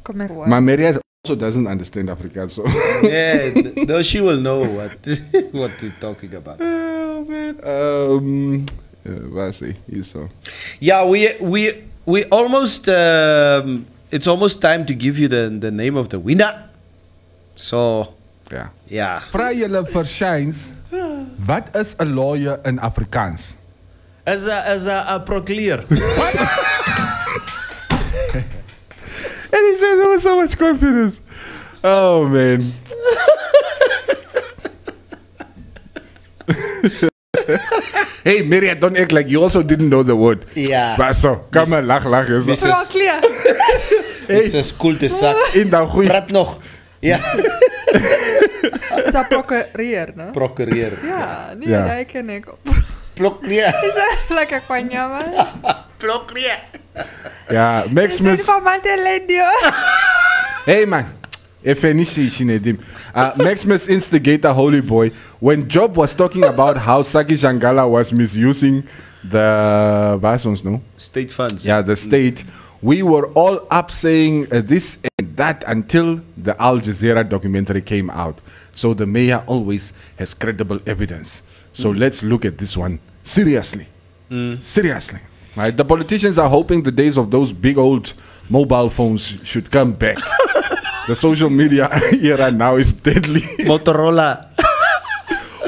[0.02, 0.30] Kom maar.
[0.48, 2.66] maar Maria also doesn't understand Afrikaans so.
[3.06, 4.98] Yeah, no, she will know what
[5.52, 6.58] what we're talking about.
[6.60, 7.54] oh man.
[7.62, 8.66] Um
[9.06, 9.78] uh, waar is hy?
[10.02, 10.28] So.
[10.80, 15.94] Yeah, we we we almost um, it's almost time to give you the the name
[15.94, 16.50] of the winner.
[17.54, 18.14] So
[18.50, 20.74] yeah, yeah, Vra julle vir Shines,
[21.46, 23.54] wat is 'n lawyer in Afrikaans?
[24.26, 25.86] As a as a, a proclear.
[25.86, 26.02] And
[29.60, 31.20] he says it with so much confidence.
[31.84, 32.72] Oh man.
[38.24, 40.46] hey, Maria, don't act like you also didn't know the word.
[40.54, 40.96] yeah.
[40.96, 42.28] Baso, kom maar, lach, lach.
[42.30, 43.20] Is Mis- Bro, clear.
[44.26, 45.36] This is cool te sak.
[45.60, 46.08] in dan goeie.
[46.08, 46.58] Praat nog.
[47.00, 47.18] Ja,
[49.06, 50.30] Is dat procureer, no?
[50.30, 50.92] procureer.
[51.04, 51.96] Ja, nee, Ja.
[51.96, 52.46] dat ken ik.
[53.14, 53.66] Plok leer.
[53.66, 55.46] Is dat lekker kwanja, man?
[55.96, 56.58] Plok leer.
[57.48, 58.40] Ja, Max Is dit Smith.
[58.40, 59.42] van mijn teledio?
[60.64, 61.04] Hey man.
[61.62, 62.78] Efenisi Shinedim.
[63.14, 65.12] Uh, Maximus Instigator Holy Boy.
[65.38, 68.84] When Job was talking about how Sacky Shanghala was misusing
[69.30, 70.80] the Vasons, no?
[70.96, 71.64] State funds.
[71.64, 72.44] Yeah, the state.
[72.80, 78.10] We were all up saying uh, this and that until the Al Jazeera documentary came
[78.10, 78.40] out.
[78.74, 81.42] So the mayor always has credible evidence.
[81.72, 83.86] So let's look at this one seriously.
[84.60, 85.20] Seriously.
[85.56, 85.76] Right?
[85.76, 88.14] The politicians are hoping the days of those big old
[88.48, 90.16] mobile phones should come back.
[91.08, 91.88] the social media
[92.22, 93.42] era now is deadly.
[93.68, 94.48] Motorola.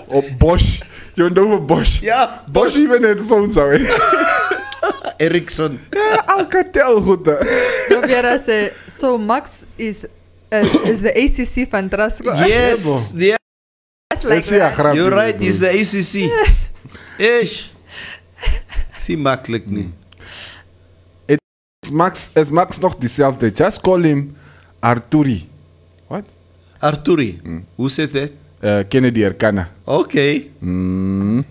[0.09, 0.81] or Bosch.
[1.15, 2.03] Jy onthou vir Bosch?
[2.03, 2.41] Yeah.
[2.49, 3.77] Bosch even headphones ou.
[5.25, 5.79] Ericsson.
[6.27, 7.37] Alcatel goede.
[7.91, 10.05] No Vera sê so Max is
[10.51, 12.35] uh, is the ACC van Trustco.
[12.49, 13.37] Yes, yeah,
[14.11, 14.95] That's like Let's see a that.
[14.97, 15.39] you're right.
[15.41, 16.31] He's the ACC.
[17.21, 17.74] Ish.
[19.05, 19.89] Zie makkelijk niet.
[21.27, 23.51] Is Max is Max nog dieselfde?
[23.51, 24.37] Just call him
[24.79, 25.49] Arturi.
[26.07, 26.25] What?
[26.79, 27.41] Arturi,
[27.75, 28.33] hoe zit het?
[28.61, 29.71] Uh, Kennedy Erkana.
[29.85, 30.43] Oké.
[30.59, 31.45] Mm.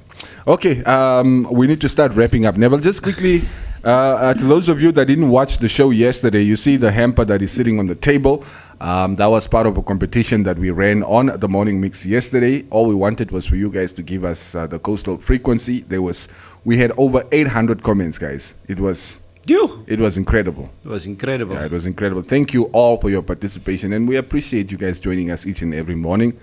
[0.45, 2.57] Okay, um, we need to start wrapping up.
[2.57, 3.43] Neville, just quickly,
[3.85, 6.91] uh, uh, to those of you that didn't watch the show yesterday, you see the
[6.91, 8.43] hamper that is sitting on the table.
[8.79, 12.65] Um, that was part of a competition that we ran on the morning mix yesterday.
[12.69, 15.81] All we wanted was for you guys to give us uh, the coastal frequency.
[15.81, 16.27] There was,
[16.63, 18.55] we had over 800 comments, guys.
[18.67, 19.83] It was, You.
[19.87, 20.69] it was incredible.
[20.85, 21.55] It was incredible.
[21.55, 22.21] Yeah, it was incredible.
[22.21, 25.73] Thank you all for your participation, and we appreciate you guys joining us each and
[25.73, 26.37] every morning.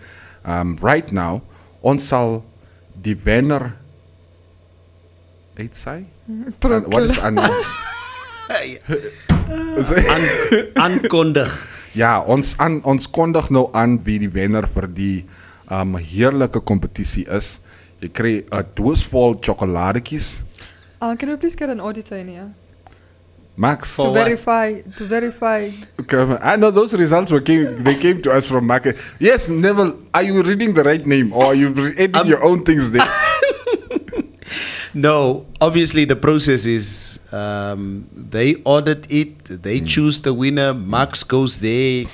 [0.45, 1.43] Um, right now,
[1.83, 2.45] ons sal
[3.01, 3.77] die wenner
[5.61, 7.79] Uh, wat is announce?
[10.75, 11.69] Aankondig.
[11.93, 15.25] ja, ons aan ons kondig nou aan wie die wenner vir die
[15.71, 17.59] um heerlike kompetisie is.
[18.01, 20.43] Jy kry 'n doos vol sjokoladetjies.
[21.03, 22.49] Uh, can we please get an auditor in here
[23.57, 24.25] Max, For to what?
[24.25, 25.69] verify to verify?
[26.13, 26.39] On.
[26.41, 27.83] I know those results were came.
[27.85, 28.97] They came to us from market.
[29.19, 29.99] Yes, Neville.
[30.15, 31.69] Are you reading the right name, or are you
[31.99, 33.05] adding I'm- your own things there?
[34.95, 40.75] No, obviously the process is um, they audit it, they choose the winner.
[40.75, 42.07] Max goes there,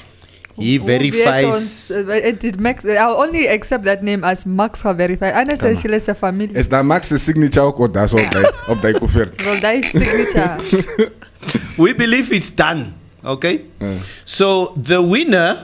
[0.57, 1.91] he Hoe verifies.
[1.97, 5.31] uh, it, it makes, I'll only accept that name as Max gaan verify.
[5.33, 6.57] Anders Come is julle se familie.
[6.57, 9.33] Is daar Max se signature ook of daar's op die op die koevert?
[9.41, 11.13] Signature.
[11.83, 12.93] We believe it's done.
[13.25, 13.99] Okay, Mm.
[14.25, 15.57] so the winner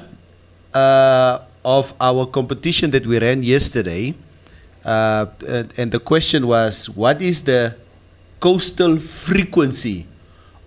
[0.74, 4.14] uh, of our competition that we ran yesterday,
[4.84, 7.76] uh, and, and the question was, what is the
[8.40, 10.06] coastal frequency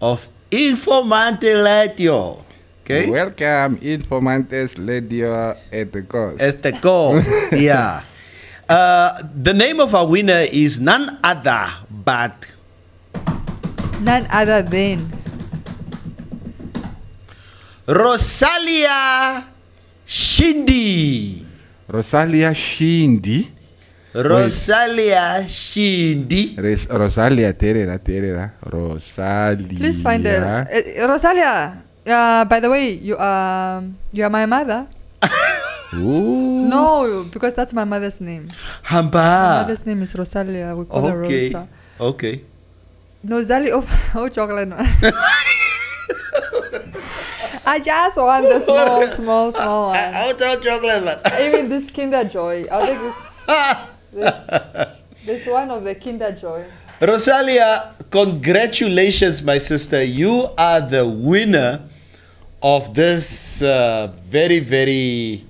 [0.01, 2.43] of Informante Radio?
[2.83, 3.09] Okay.
[3.09, 6.39] Welcome, Informantes Radio at the coast.
[6.41, 7.19] As the goal.
[7.51, 8.03] yeah.
[8.69, 12.45] Uh, the name of our winner is none other but
[14.01, 15.07] None other than
[17.87, 19.47] Rosalia
[20.05, 21.45] Shindi.
[21.87, 23.54] Rosalia Shindi.
[24.15, 26.55] Rosalia Shindi.
[26.57, 28.51] Res, Rosalia Terera Terera.
[28.63, 29.67] Rosalia.
[29.77, 30.67] Please find her.
[30.71, 31.83] Uh, Rosalia.
[32.07, 33.83] Uh, by the way, you are
[34.13, 34.87] you are my mother.
[35.95, 36.67] Ooh.
[36.67, 38.47] No, because that's my mother's name.
[38.47, 39.63] My Hamba.
[39.63, 40.75] mother's name is Rosalia.
[40.75, 41.43] We call her Okay.
[41.51, 41.67] Rosa.
[41.99, 42.41] Okay.
[43.23, 43.69] No, Zali.
[43.73, 43.83] Oh,
[44.15, 44.67] oh chocolate.
[44.69, 44.77] No.
[47.67, 49.97] I just want the small, small, small one.
[49.97, 51.03] Out of chocolate.
[51.03, 51.17] man.
[51.41, 52.65] Even this Kinder Joy.
[52.71, 53.15] I'll take this.
[54.15, 54.47] This,
[55.25, 56.63] this one of the Kinder Joy.
[57.01, 60.01] Rosalia, congratulations, my sister.
[60.01, 61.83] You are the winner
[62.63, 65.43] of this uh, very, very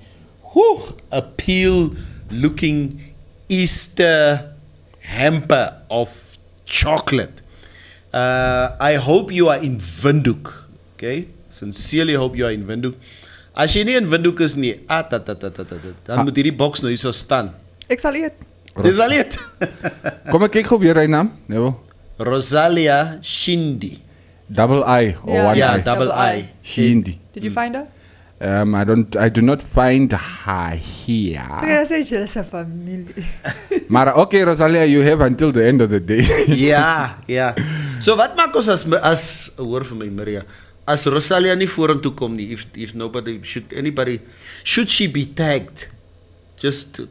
[0.54, 1.94] whew, appeal
[2.32, 3.14] looking
[3.50, 4.56] Easter
[5.02, 6.10] hamper of
[6.66, 7.44] chocolate.
[8.12, 10.66] Uh, I hope you are in Windhoek.
[10.96, 11.28] Okay?
[11.50, 12.96] Sincerely hope you are in Windhoek.
[13.56, 16.26] As jy nie in Windhoek is nie, ah, ta, ta, ta, ta, ta, ta, dan
[16.26, 17.54] moet hierdie boks nou hier so staan.
[17.88, 18.34] Ik zal eet.
[18.84, 19.38] Dis al dit.
[20.31, 21.30] Kom ek kyk gou weer hy naam.
[21.47, 21.76] Neville.
[22.19, 23.99] Rosalia Shindi.
[24.49, 25.45] Double I or Yeah.
[25.45, 25.81] one Yeah, I.
[25.81, 26.49] double I.
[26.64, 27.18] Shindi.
[27.34, 27.88] Did you find her?
[28.41, 29.15] Um, I don't.
[29.15, 31.47] I do not find her here.
[31.60, 33.06] So I say she is a family.
[33.89, 36.22] Maar okay, Rosalia, you have until the end of the day.
[36.69, 37.53] ja, ja.
[38.06, 39.23] So wat maak ons as as
[39.57, 40.43] hoor vir my Maria,
[40.85, 44.19] as Rosalia nie vorentoe kom nie, if if nobody should anybody
[44.64, 45.88] should she be tagged?
[46.60, 47.07] Just to,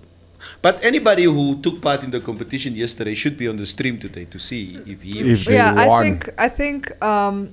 [0.63, 4.25] but anybody who took part in the competition yesterday should be on the stream today
[4.27, 7.51] to see if he or If she- they yeah, I think I think um,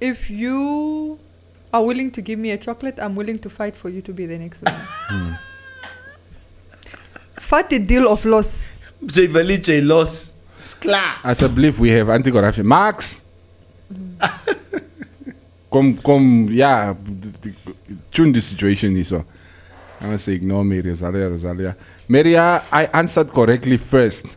[0.00, 1.18] if you
[1.72, 4.26] are willing to give me a chocolate, I'm willing to fight for you to be
[4.26, 4.74] the next one.
[7.40, 8.78] Fight the deal of loss.
[9.12, 10.32] sy wil nie jy los.
[10.58, 11.20] Dis klaar.
[11.22, 12.66] Asseblief, we have anti-corruption.
[12.66, 13.20] Max!
[15.70, 16.94] come come, yeah,
[18.10, 19.24] tune the situation hier so.
[20.00, 21.76] I must say, ignore me, Rosalia, Rosalia.
[22.08, 24.36] Maria, I answered correctly first.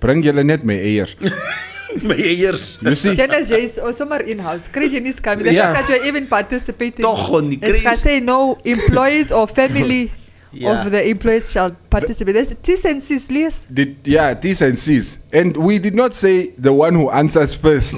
[0.00, 1.16] Bring julle net my eiers.
[2.02, 2.78] my eiers.
[2.80, 3.14] You see?
[3.16, 4.68] Janice J is oh, somewhere in house.
[4.68, 5.44] Crazy is coming.
[5.44, 5.74] The Yeah.
[5.74, 7.04] fact that you even participating.
[7.04, 10.10] Toch gewoon niet It's can say no employees or family
[10.52, 10.80] Yeah.
[10.84, 12.34] of the employees shall participate.
[12.34, 13.66] There's T's and C's, Lias.
[13.72, 15.18] Did, yeah, T's and C's.
[15.32, 17.94] And we did not say the one who answers first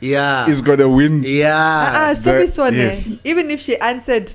[0.00, 0.48] yeah.
[0.48, 1.22] is gonna win.
[1.22, 1.54] Yeah.
[1.54, 2.14] Ah, Ja.
[2.14, 2.74] so the- this one.
[2.74, 3.06] yes.
[3.06, 4.34] eh, Even if she answered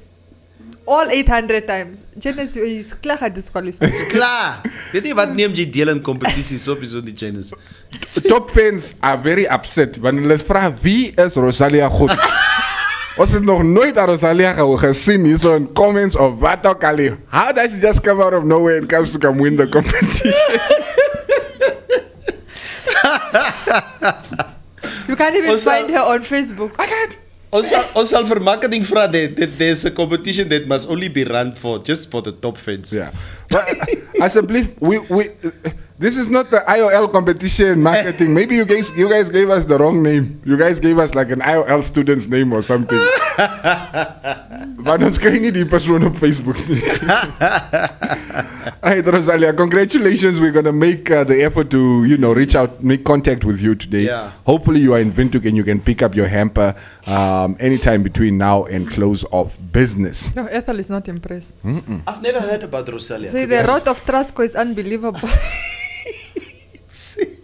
[0.88, 2.06] all 800 times.
[2.18, 3.92] Janice is klaar disqualified.
[3.92, 4.62] Dis klaar.
[4.94, 7.52] Weet jy wat neem jy deel in kompetisies op so die Chinese?
[8.28, 12.16] Top fans are very upset wanneer hulle vra wie is Rosalia goed.
[13.18, 16.84] Ons het nog nooit aan Rosalia ge- gesien hier so in comments of wat ook
[16.86, 17.00] al.
[17.34, 20.34] How does she just come out of nowhere and comes to come win the competition?
[25.08, 26.72] You can't even Also- find her on Facebook.
[27.52, 31.08] Ons sal ons sal vir marketing vra that, that there's a competition that must only
[31.08, 32.92] be run for just for the top fans.
[32.94, 33.12] yeah.
[33.50, 33.64] But
[34.22, 35.32] I said, believe we we
[36.00, 38.34] this is not the IOL competition marketing.
[38.34, 40.40] Maybe you guys you guys gave us the wrong name.
[40.46, 43.00] You guys gave us like an IOL student's name or something.
[44.78, 46.80] Maar ons kry nie die persoon op Facebook nie.
[48.84, 50.40] Hey Rosalia, congratulations.
[50.40, 53.74] We're gonna make uh, the effort to, you know, reach out, make contact with you
[53.76, 54.06] today.
[54.06, 54.30] Yeah.
[54.46, 56.76] Hopefully you are in Windhoek and you can pick up your hamper
[57.08, 60.34] um, anytime between now and close of business.
[60.36, 61.56] No, Ethel is not impressed.
[61.66, 63.32] I've never heard about Rosalia.
[63.32, 63.88] See, the honest.
[63.88, 65.28] rot of Trustco is unbelievable.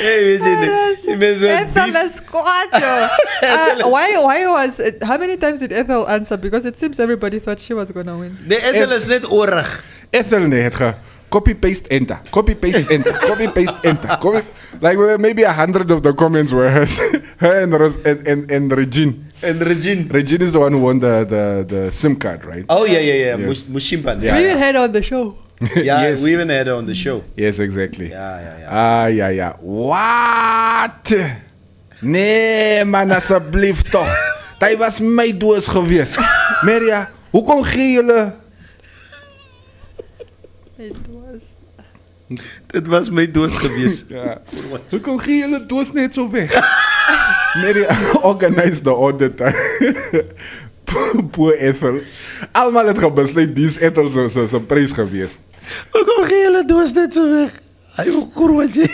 [0.00, 0.68] Hey, weet jy nie.
[1.04, 2.72] Die mense Ethel beef- is kwaad.
[3.40, 6.36] Uh, why, why was it, how many times did Ethel answer?
[6.36, 8.36] Because it seems everybody thought she was gonna win.
[8.48, 9.68] Nee, Ethel is net oorig.
[10.12, 10.90] Ethel nee, het ge
[11.30, 14.16] copy paste enter, copy paste enter, copy paste enter.
[14.20, 14.42] Copy,
[14.80, 16.98] like maybe a hundred of the comments were hers,
[17.38, 19.26] her and, Ros- and, and, and Regine.
[19.42, 20.08] En Regine.
[20.08, 22.64] Regine is the one who won the, the, the SIM card, right?
[22.68, 23.36] Oh yeah, yeah, yeah.
[23.36, 23.48] Yes.
[23.48, 24.20] Mus- Mushimban.
[24.22, 25.36] Yeah, we Yeah, even had on the show.
[25.76, 26.02] yeah.
[26.02, 26.22] Yes.
[26.22, 27.22] we even had her on the show.
[27.36, 28.08] Yes, exactly.
[28.08, 28.68] Ja, ja, ja.
[28.68, 29.56] Ah, ja, ja.
[29.60, 31.14] What?
[32.00, 34.08] Nee, man, asseblief toch.
[34.58, 36.18] Hij was my doos geweest.
[36.62, 38.34] Maria, hoekom gee julle...
[40.76, 41.52] It was.
[42.66, 44.04] Dit was my dood gewees.
[44.16, 44.40] Ja.
[44.90, 46.56] Hoekom gee julle doos net so weg?
[47.60, 47.96] Maria,
[48.32, 49.42] organize the audit.
[51.30, 52.00] Poor Ethel.
[52.52, 55.38] Almal het gebesluit dis Ethel se se se prys gewees.
[55.92, 57.52] Hoekom gee julle doos net so weg?
[57.96, 58.88] Wat jy.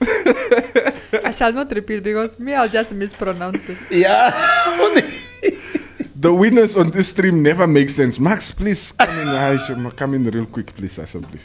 [1.28, 3.78] I shall not repeat because me, I'll just mispronounce it.
[3.90, 4.30] Ja.
[4.80, 5.00] Oh.
[6.20, 8.20] The winners on this stream never make sense.
[8.20, 9.90] Max, please come in.
[9.92, 11.40] Come in real quick, please, asseblief.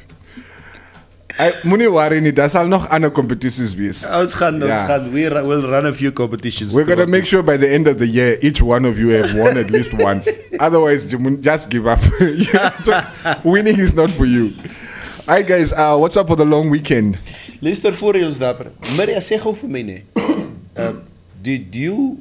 [1.38, 4.06] Ai, moenie worry nie, daar sal nog ander competitions wees.
[4.08, 4.86] Ons gaan ons Ja.
[4.88, 6.74] gaan we will run a few competitions.
[6.74, 9.34] We're gonna make sure by the end of the year, each one of you have
[9.38, 10.30] won at least once.
[10.60, 12.00] Otherwise, you just give up.
[12.86, 12.94] So,
[13.44, 14.54] winning is not for you.
[15.28, 15.74] All right, guys.
[15.74, 17.18] Uh, what's up for the long weekend?
[17.60, 18.72] Luister voor jy ons dapper.
[18.96, 20.04] Maria sê gou vir my nee.
[21.46, 22.18] Do, do you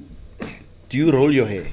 [0.91, 1.67] do you roll your hair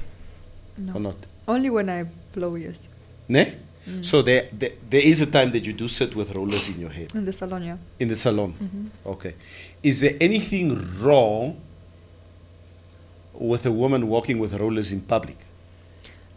[0.76, 0.94] No.
[0.94, 1.26] or not?
[1.46, 2.04] Only when I
[2.34, 2.88] blow, yes.
[3.26, 3.54] Nee?
[3.88, 4.04] Mm.
[4.04, 6.90] So there, there there is a time that you do sit with rollers in your
[6.90, 7.12] head.
[7.14, 7.76] In the salon, yeah.
[7.98, 8.54] in the salon.
[8.54, 9.08] Mm-hmm.
[9.08, 9.34] Okay.
[9.82, 11.60] Is there anything wrong
[13.34, 15.36] with a woman walking with rollers in public?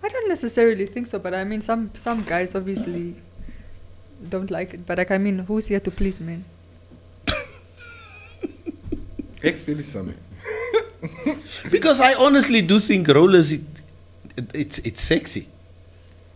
[0.01, 3.15] I don't necessarily think so, but I mean, some some guys obviously
[4.29, 4.85] don't like it.
[4.85, 6.45] But like, I mean, who's here to please men?
[9.43, 10.17] Expedition.
[11.71, 13.61] Because I honestly do think rollers it,
[14.37, 15.47] it it's it's sexy.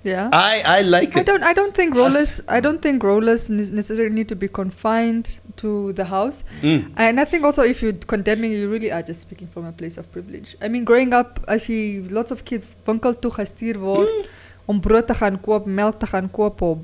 [0.03, 0.29] Yeah.
[0.31, 1.25] I I like I it.
[1.25, 1.43] don't.
[1.43, 2.41] I don't think rollers.
[2.47, 6.43] I don't think rollers necessarily need to be confined to the house.
[6.61, 6.93] Mm.
[6.95, 9.97] And I think also if you're condemning, you really are just speaking from a place
[9.97, 10.55] of privilege.
[10.61, 14.29] I mean, growing up, as jy lots of kids winkel toe gestuur word
[14.67, 16.77] om brood te gaan koop, melk te gaan koop of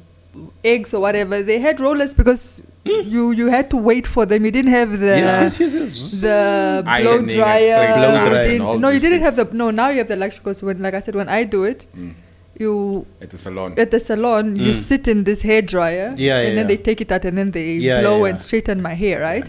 [0.65, 1.41] eggs or whatever.
[1.41, 4.43] They had rollers because you you had to wait for them.
[4.43, 6.21] You didn't have the yes, yes, yes, yes.
[6.27, 7.95] the blow dryer.
[7.95, 9.37] Blow dryer and all no, you didn't things.
[9.39, 9.71] have the no.
[9.71, 12.11] Now you have the luxury because when, like I said, when I do it, Mm.
[12.59, 13.73] You At the salon.
[13.77, 14.81] at the salon you Mm.
[14.89, 16.67] sit in this hair dryer Yeah, and then yeah.
[16.67, 19.47] they take it out and then they Yeah, blow yeah, and straighten my hair right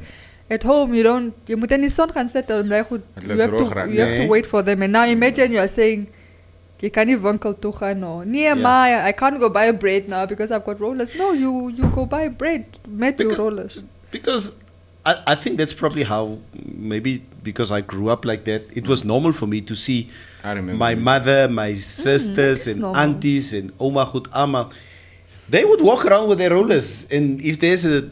[0.50, 3.50] at home you don't you moet in son gaan sit en bly goed you have
[3.56, 3.64] to
[3.94, 4.26] you have nee.
[4.26, 6.06] to wait for them and now imagine you are saying
[6.82, 8.58] jy kan nie winkel toe gaan no nee Yeah.
[8.66, 12.04] maar I can't go buy bread now because I've got rollers no you you go
[12.06, 12.64] buy bread
[13.04, 14.52] met your rollers because
[15.06, 19.04] I, I think that's probably how maybe because I grew up like that it was
[19.04, 20.08] normal for me to see
[20.42, 20.78] I remember.
[20.86, 23.00] my mother my mm, sisters is and normal.
[23.02, 24.72] aunties and oma goed almal
[25.48, 28.10] they would walk around with their rollers and if there's a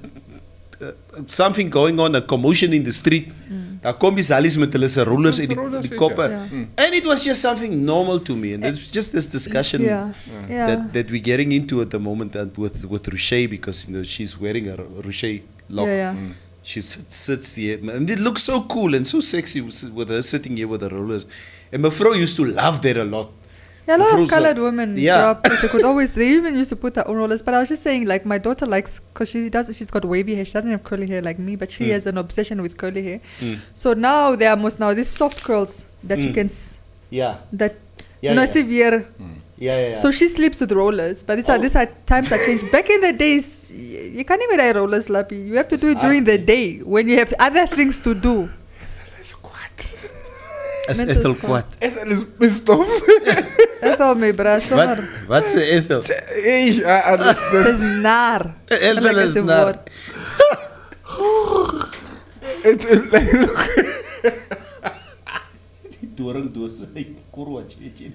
[0.80, 0.92] uh,
[1.26, 3.82] something going on a commotion in the street mm.
[3.82, 6.30] dan kom die sallies met hulle se rollers en die, rollers, die koppe.
[6.30, 6.40] Ja.
[6.46, 6.64] Mm.
[6.84, 10.14] and it was just something normal to me and eh, it's just this discussion yeah
[10.48, 13.92] yeah that, that we're getting into at the moment and with with Rocher because you
[13.98, 14.76] know she's wearing a
[15.06, 15.90] Ruche lock.
[15.90, 19.78] Yeah yeah she sits, sits there, and it looks so cool and so sexy with
[19.98, 21.26] with her sitting here with the rollers.
[21.72, 23.28] And my vrouw used to love that a lot.
[23.86, 25.20] Yeah, a lot of Vroeger- colored women Yeah.
[25.20, 26.14] grow up 'cause they could always.
[26.14, 27.42] They even used to put their own rollers.
[27.42, 29.70] But I was just saying, like my daughter likes because she does.
[29.76, 30.44] She's got wavy hair.
[30.46, 31.92] She doesn't have curly hair like me, but she Mm.
[31.96, 33.20] has an obsession with curly hair.
[33.40, 33.58] Mm.
[33.74, 36.34] So now there are most now these soft curls that you Mm.
[36.34, 36.78] can s-
[37.10, 37.34] Yeah.
[37.52, 37.74] that
[38.22, 38.56] Yeah, you know, yeah.
[38.60, 39.06] severe.
[39.64, 39.96] Yeah, yeah, yeah.
[40.02, 41.62] So she sleeps with rollers, but these are Oh.
[41.64, 42.64] these are times are changed.
[42.76, 45.36] Back in the days, y- you can't even ride rollers, Lappy.
[45.48, 48.36] You have to do it during the day when you have other things to do.
[50.86, 51.64] As Mental Ethel squat.
[51.64, 51.76] Quat.
[51.86, 52.86] Ethel is pissed off.
[53.88, 54.62] Ethel, my bra, Wat?
[54.62, 54.98] sommer.
[55.28, 56.02] Wat Ethel?
[56.44, 57.66] hey, I understand.
[57.66, 58.42] Het is naar.
[58.68, 59.82] Ethel Like is as a
[62.64, 63.60] It's like, look.
[66.14, 66.84] Doringdoos.
[66.94, 68.12] Hy korwa chichi.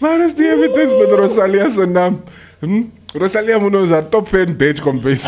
[0.00, 2.22] Maar is die evidence met Rosalia zijn naam?
[2.60, 2.82] Hm?
[3.14, 5.24] Rosalia moet ons haar top fan badge kom wees.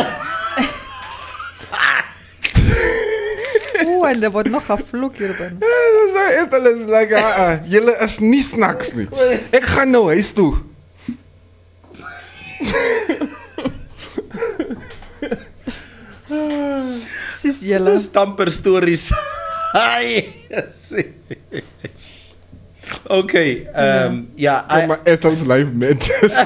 [3.87, 5.59] Oeh, en er wordt nog gevloek hier binnen.
[6.29, 9.09] Ethel is like, ah, ah, jullie is niet snacks nie.
[9.51, 10.55] Ik ga nou huis toe.
[17.41, 17.99] Sis So jelle.
[17.99, 19.11] stamper stories.
[19.79, 20.27] Hi.
[20.51, 20.91] Yes.
[23.11, 23.67] okay.
[23.69, 26.35] Um, yeah, Kom I, maar Ethel's life matches.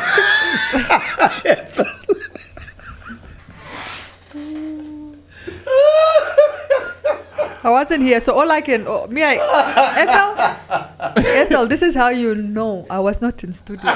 [7.64, 9.38] I wasn't here, so all I can, oh, me, I,
[9.96, 10.34] Ethel,
[11.24, 13.88] Ethel, this is how you know I was not in studio.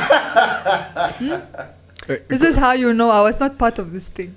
[2.29, 4.37] This is how you know I was not part of this thing,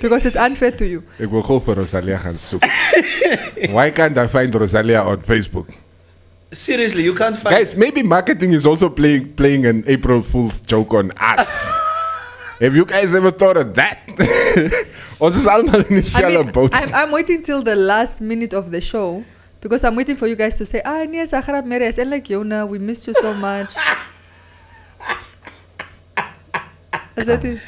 [0.00, 1.02] because it's unfair to you.
[1.18, 2.70] Ik wil gewoon voor Rosalia gaan zoeken.
[3.76, 5.66] Why can't I find Rosalia on Facebook?
[6.52, 7.54] seriously, you can't find.
[7.54, 11.70] Guys, maybe marketing is also playing playing an April Fool's joke on us.
[12.60, 14.04] Have you guys ever thought of that?
[15.20, 16.74] Ons is allemaal in I dieselfde mean, boot.
[16.74, 19.24] I'm, I'm waiting till the last minute of the show
[19.60, 22.68] because I'm waiting for you guys to say, ah, nee, Zahra Meres, and like Yona,
[22.68, 23.72] we missed you so much.
[27.16, 27.60] Is that it?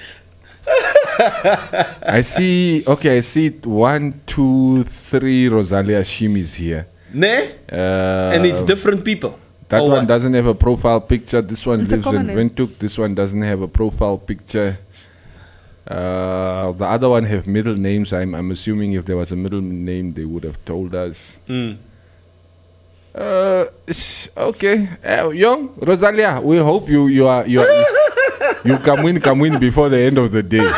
[2.03, 2.85] I see.
[2.87, 5.49] Okay, I see one, two, three.
[5.49, 6.87] Rosalia Shimis here.
[7.13, 7.53] Ne?
[7.71, 9.39] Uh, and it's different people.
[9.69, 10.09] That Or one what?
[10.09, 11.41] doesn't have a profile picture.
[11.43, 12.37] This one It's lives in common name.
[12.51, 12.79] Windhoek.
[12.79, 14.79] This one doesn't have a profile picture.
[15.87, 18.13] Uh, the other one have middle names.
[18.13, 21.41] I'm, I'm assuming if there was a middle name, they would have told us.
[21.49, 21.77] Mm.
[23.15, 24.89] Uh, sh- okay.
[25.05, 27.67] Uh, young Rosalia, we hope you you are you are,
[28.65, 30.65] you come win come win before the end of the day.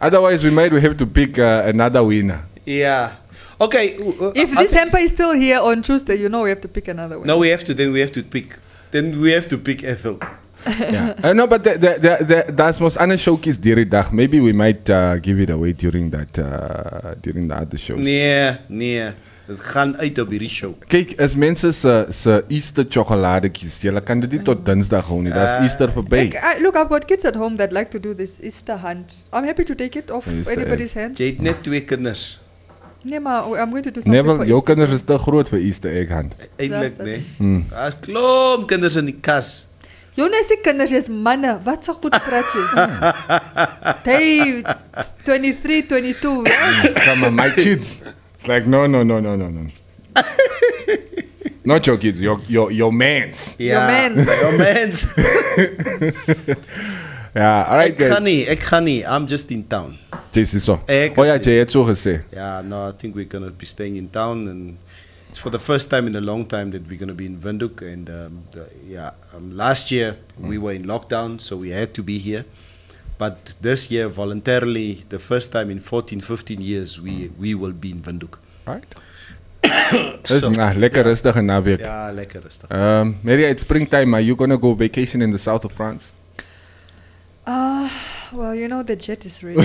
[0.00, 2.44] Otherwise, we might have to pick uh, another winner.
[2.66, 3.14] Yeah.
[3.60, 3.96] Okay.
[3.96, 6.68] uh, If this think- hamper is still here on Tuesday, you know we have to
[6.68, 7.26] pick another one.
[7.26, 7.74] No, we have to.
[7.74, 8.56] Then we have to pick.
[8.90, 10.18] Then we have to pick Ethel.
[10.66, 11.14] yeah.
[11.22, 14.12] Uh, no, but the, the, the, the, that's most Anna showcase die dag.
[14.12, 18.00] Maybe we might uh, give it away during that uh, during the other shows.
[18.08, 19.12] Yeah, nee.
[19.46, 20.72] Het gaan uit op hierdie show.
[20.88, 25.32] Kyk, as mense se se Easter sjokoladetjies, jy kan dit nie tot Dinsdag hou nie.
[25.34, 26.16] Dis Easter verby.
[26.30, 29.12] Like, I, look, I've got kids at home that like to do this Easter hunt.
[29.34, 31.20] I'm happy to take it off Easter anybody's hands.
[31.20, 32.40] Jy het net twee kinders.
[33.04, 35.48] Nee, maar I'm going to do something Neville, for jou Easter, kinders is te groot
[35.52, 36.34] vir Easter egg hunt.
[36.56, 37.24] Eindelijk, Dat is- nee.
[37.36, 37.66] Hmm.
[37.70, 39.66] Daar's klomp kinders in die kas.
[40.16, 41.58] Jonas se kinders is manne.
[41.64, 42.64] Wat so goed praat jy?
[44.08, 44.62] hey,
[45.24, 46.46] 23, 22.
[46.48, 46.92] Yes.
[47.04, 48.00] Come on, my kids.
[48.44, 49.66] It's like no, no, no, no, no, no.
[51.64, 53.56] Not your kids, your your your mans.
[53.58, 54.26] Ja, mens.
[54.26, 55.06] Your mens.
[57.34, 58.22] Ja, all right Ek gaan guys.
[58.26, 59.00] nie, ek gaan nie.
[59.06, 59.96] I'm just in town.
[60.32, 60.76] Dis is so.
[60.86, 61.88] Ek Oh ja, is- jy het so.
[62.32, 64.76] Yeah, no, I think we're gonna be staying in town, and
[65.30, 67.80] it's for the first time in a long time that we're gonna be in Windhoek.
[67.80, 72.02] And um, the, yeah, um, last year we were in lockdown, so we had to
[72.02, 72.44] be here.
[73.24, 77.90] But this year, voluntarily, the first time in 14, 15 years, we we will be
[77.90, 78.36] in Windhoek.
[78.66, 78.84] Right.
[80.28, 81.80] Dis So- nah, lekker rustig en naweek.
[81.80, 82.68] Ja, lekker rustig.
[82.70, 84.12] Um, Mary, it's springtime.
[84.14, 86.12] Are you gonna go vacation in the south of France?
[87.46, 87.88] Uh,
[88.32, 89.60] well, you know the jet is ready.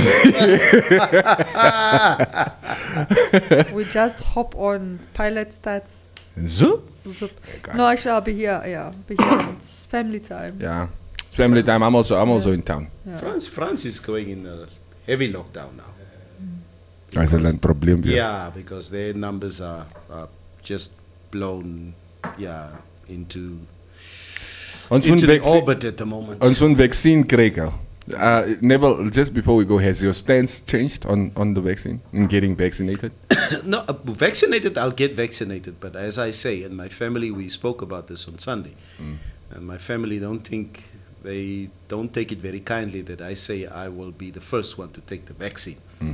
[3.76, 6.10] we just hop on, pilot starts.
[6.48, 6.84] Zo?
[7.08, 7.32] Zup.
[7.76, 8.62] No, actually, I'll be here.
[8.66, 9.50] Yeah, I'll be here.
[9.58, 10.60] It's family time.
[10.62, 10.88] Yeah.
[11.30, 11.84] It's family time.
[11.84, 12.88] I'm also I'm also in town.
[13.06, 13.18] Yeah.
[13.18, 14.66] France, France is going in a
[15.06, 15.94] heavy lockdown now.
[17.14, 18.16] 'n probleem weer.
[18.16, 20.28] Yeah, because their numbers are, are
[20.64, 20.92] just
[21.32, 21.94] blown,
[22.38, 22.70] yeah,
[23.08, 23.60] into
[24.92, 26.42] Ons into the orbit at the moment.
[26.42, 27.24] ons moet vaccine
[27.58, 27.74] al.
[28.18, 32.28] Uh, Neville, just before we go, has your stance changed on, on the vaccine and
[32.28, 33.12] getting vaccinated?
[33.66, 35.76] no, uh, vaccinated, I'll get vaccinated.
[35.80, 38.74] But as I say, in my family, we spoke about this on Sunday,
[39.52, 40.84] and my family don't think
[41.24, 44.92] they don't take it very kindly that I say I will be the first one
[44.92, 45.78] to take the vaccine.
[46.00, 46.14] Hmm.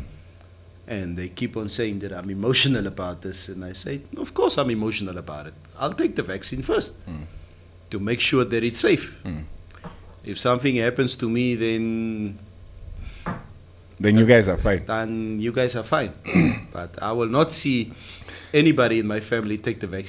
[0.88, 4.58] And they keep on saying that I'm emotional about this, and I say, of course
[4.58, 5.54] I'm emotional about it.
[5.80, 7.24] I'll take the vaccine first hmm.
[7.90, 9.20] to make sure that it's safe.
[9.24, 9.42] Hmm.
[10.24, 12.40] If something happens to me, then
[14.00, 14.86] Then you guys are fine.
[14.86, 16.14] then you guys are fine.
[16.74, 17.94] but I will not see
[18.54, 20.06] anybody in my family take the vaccine.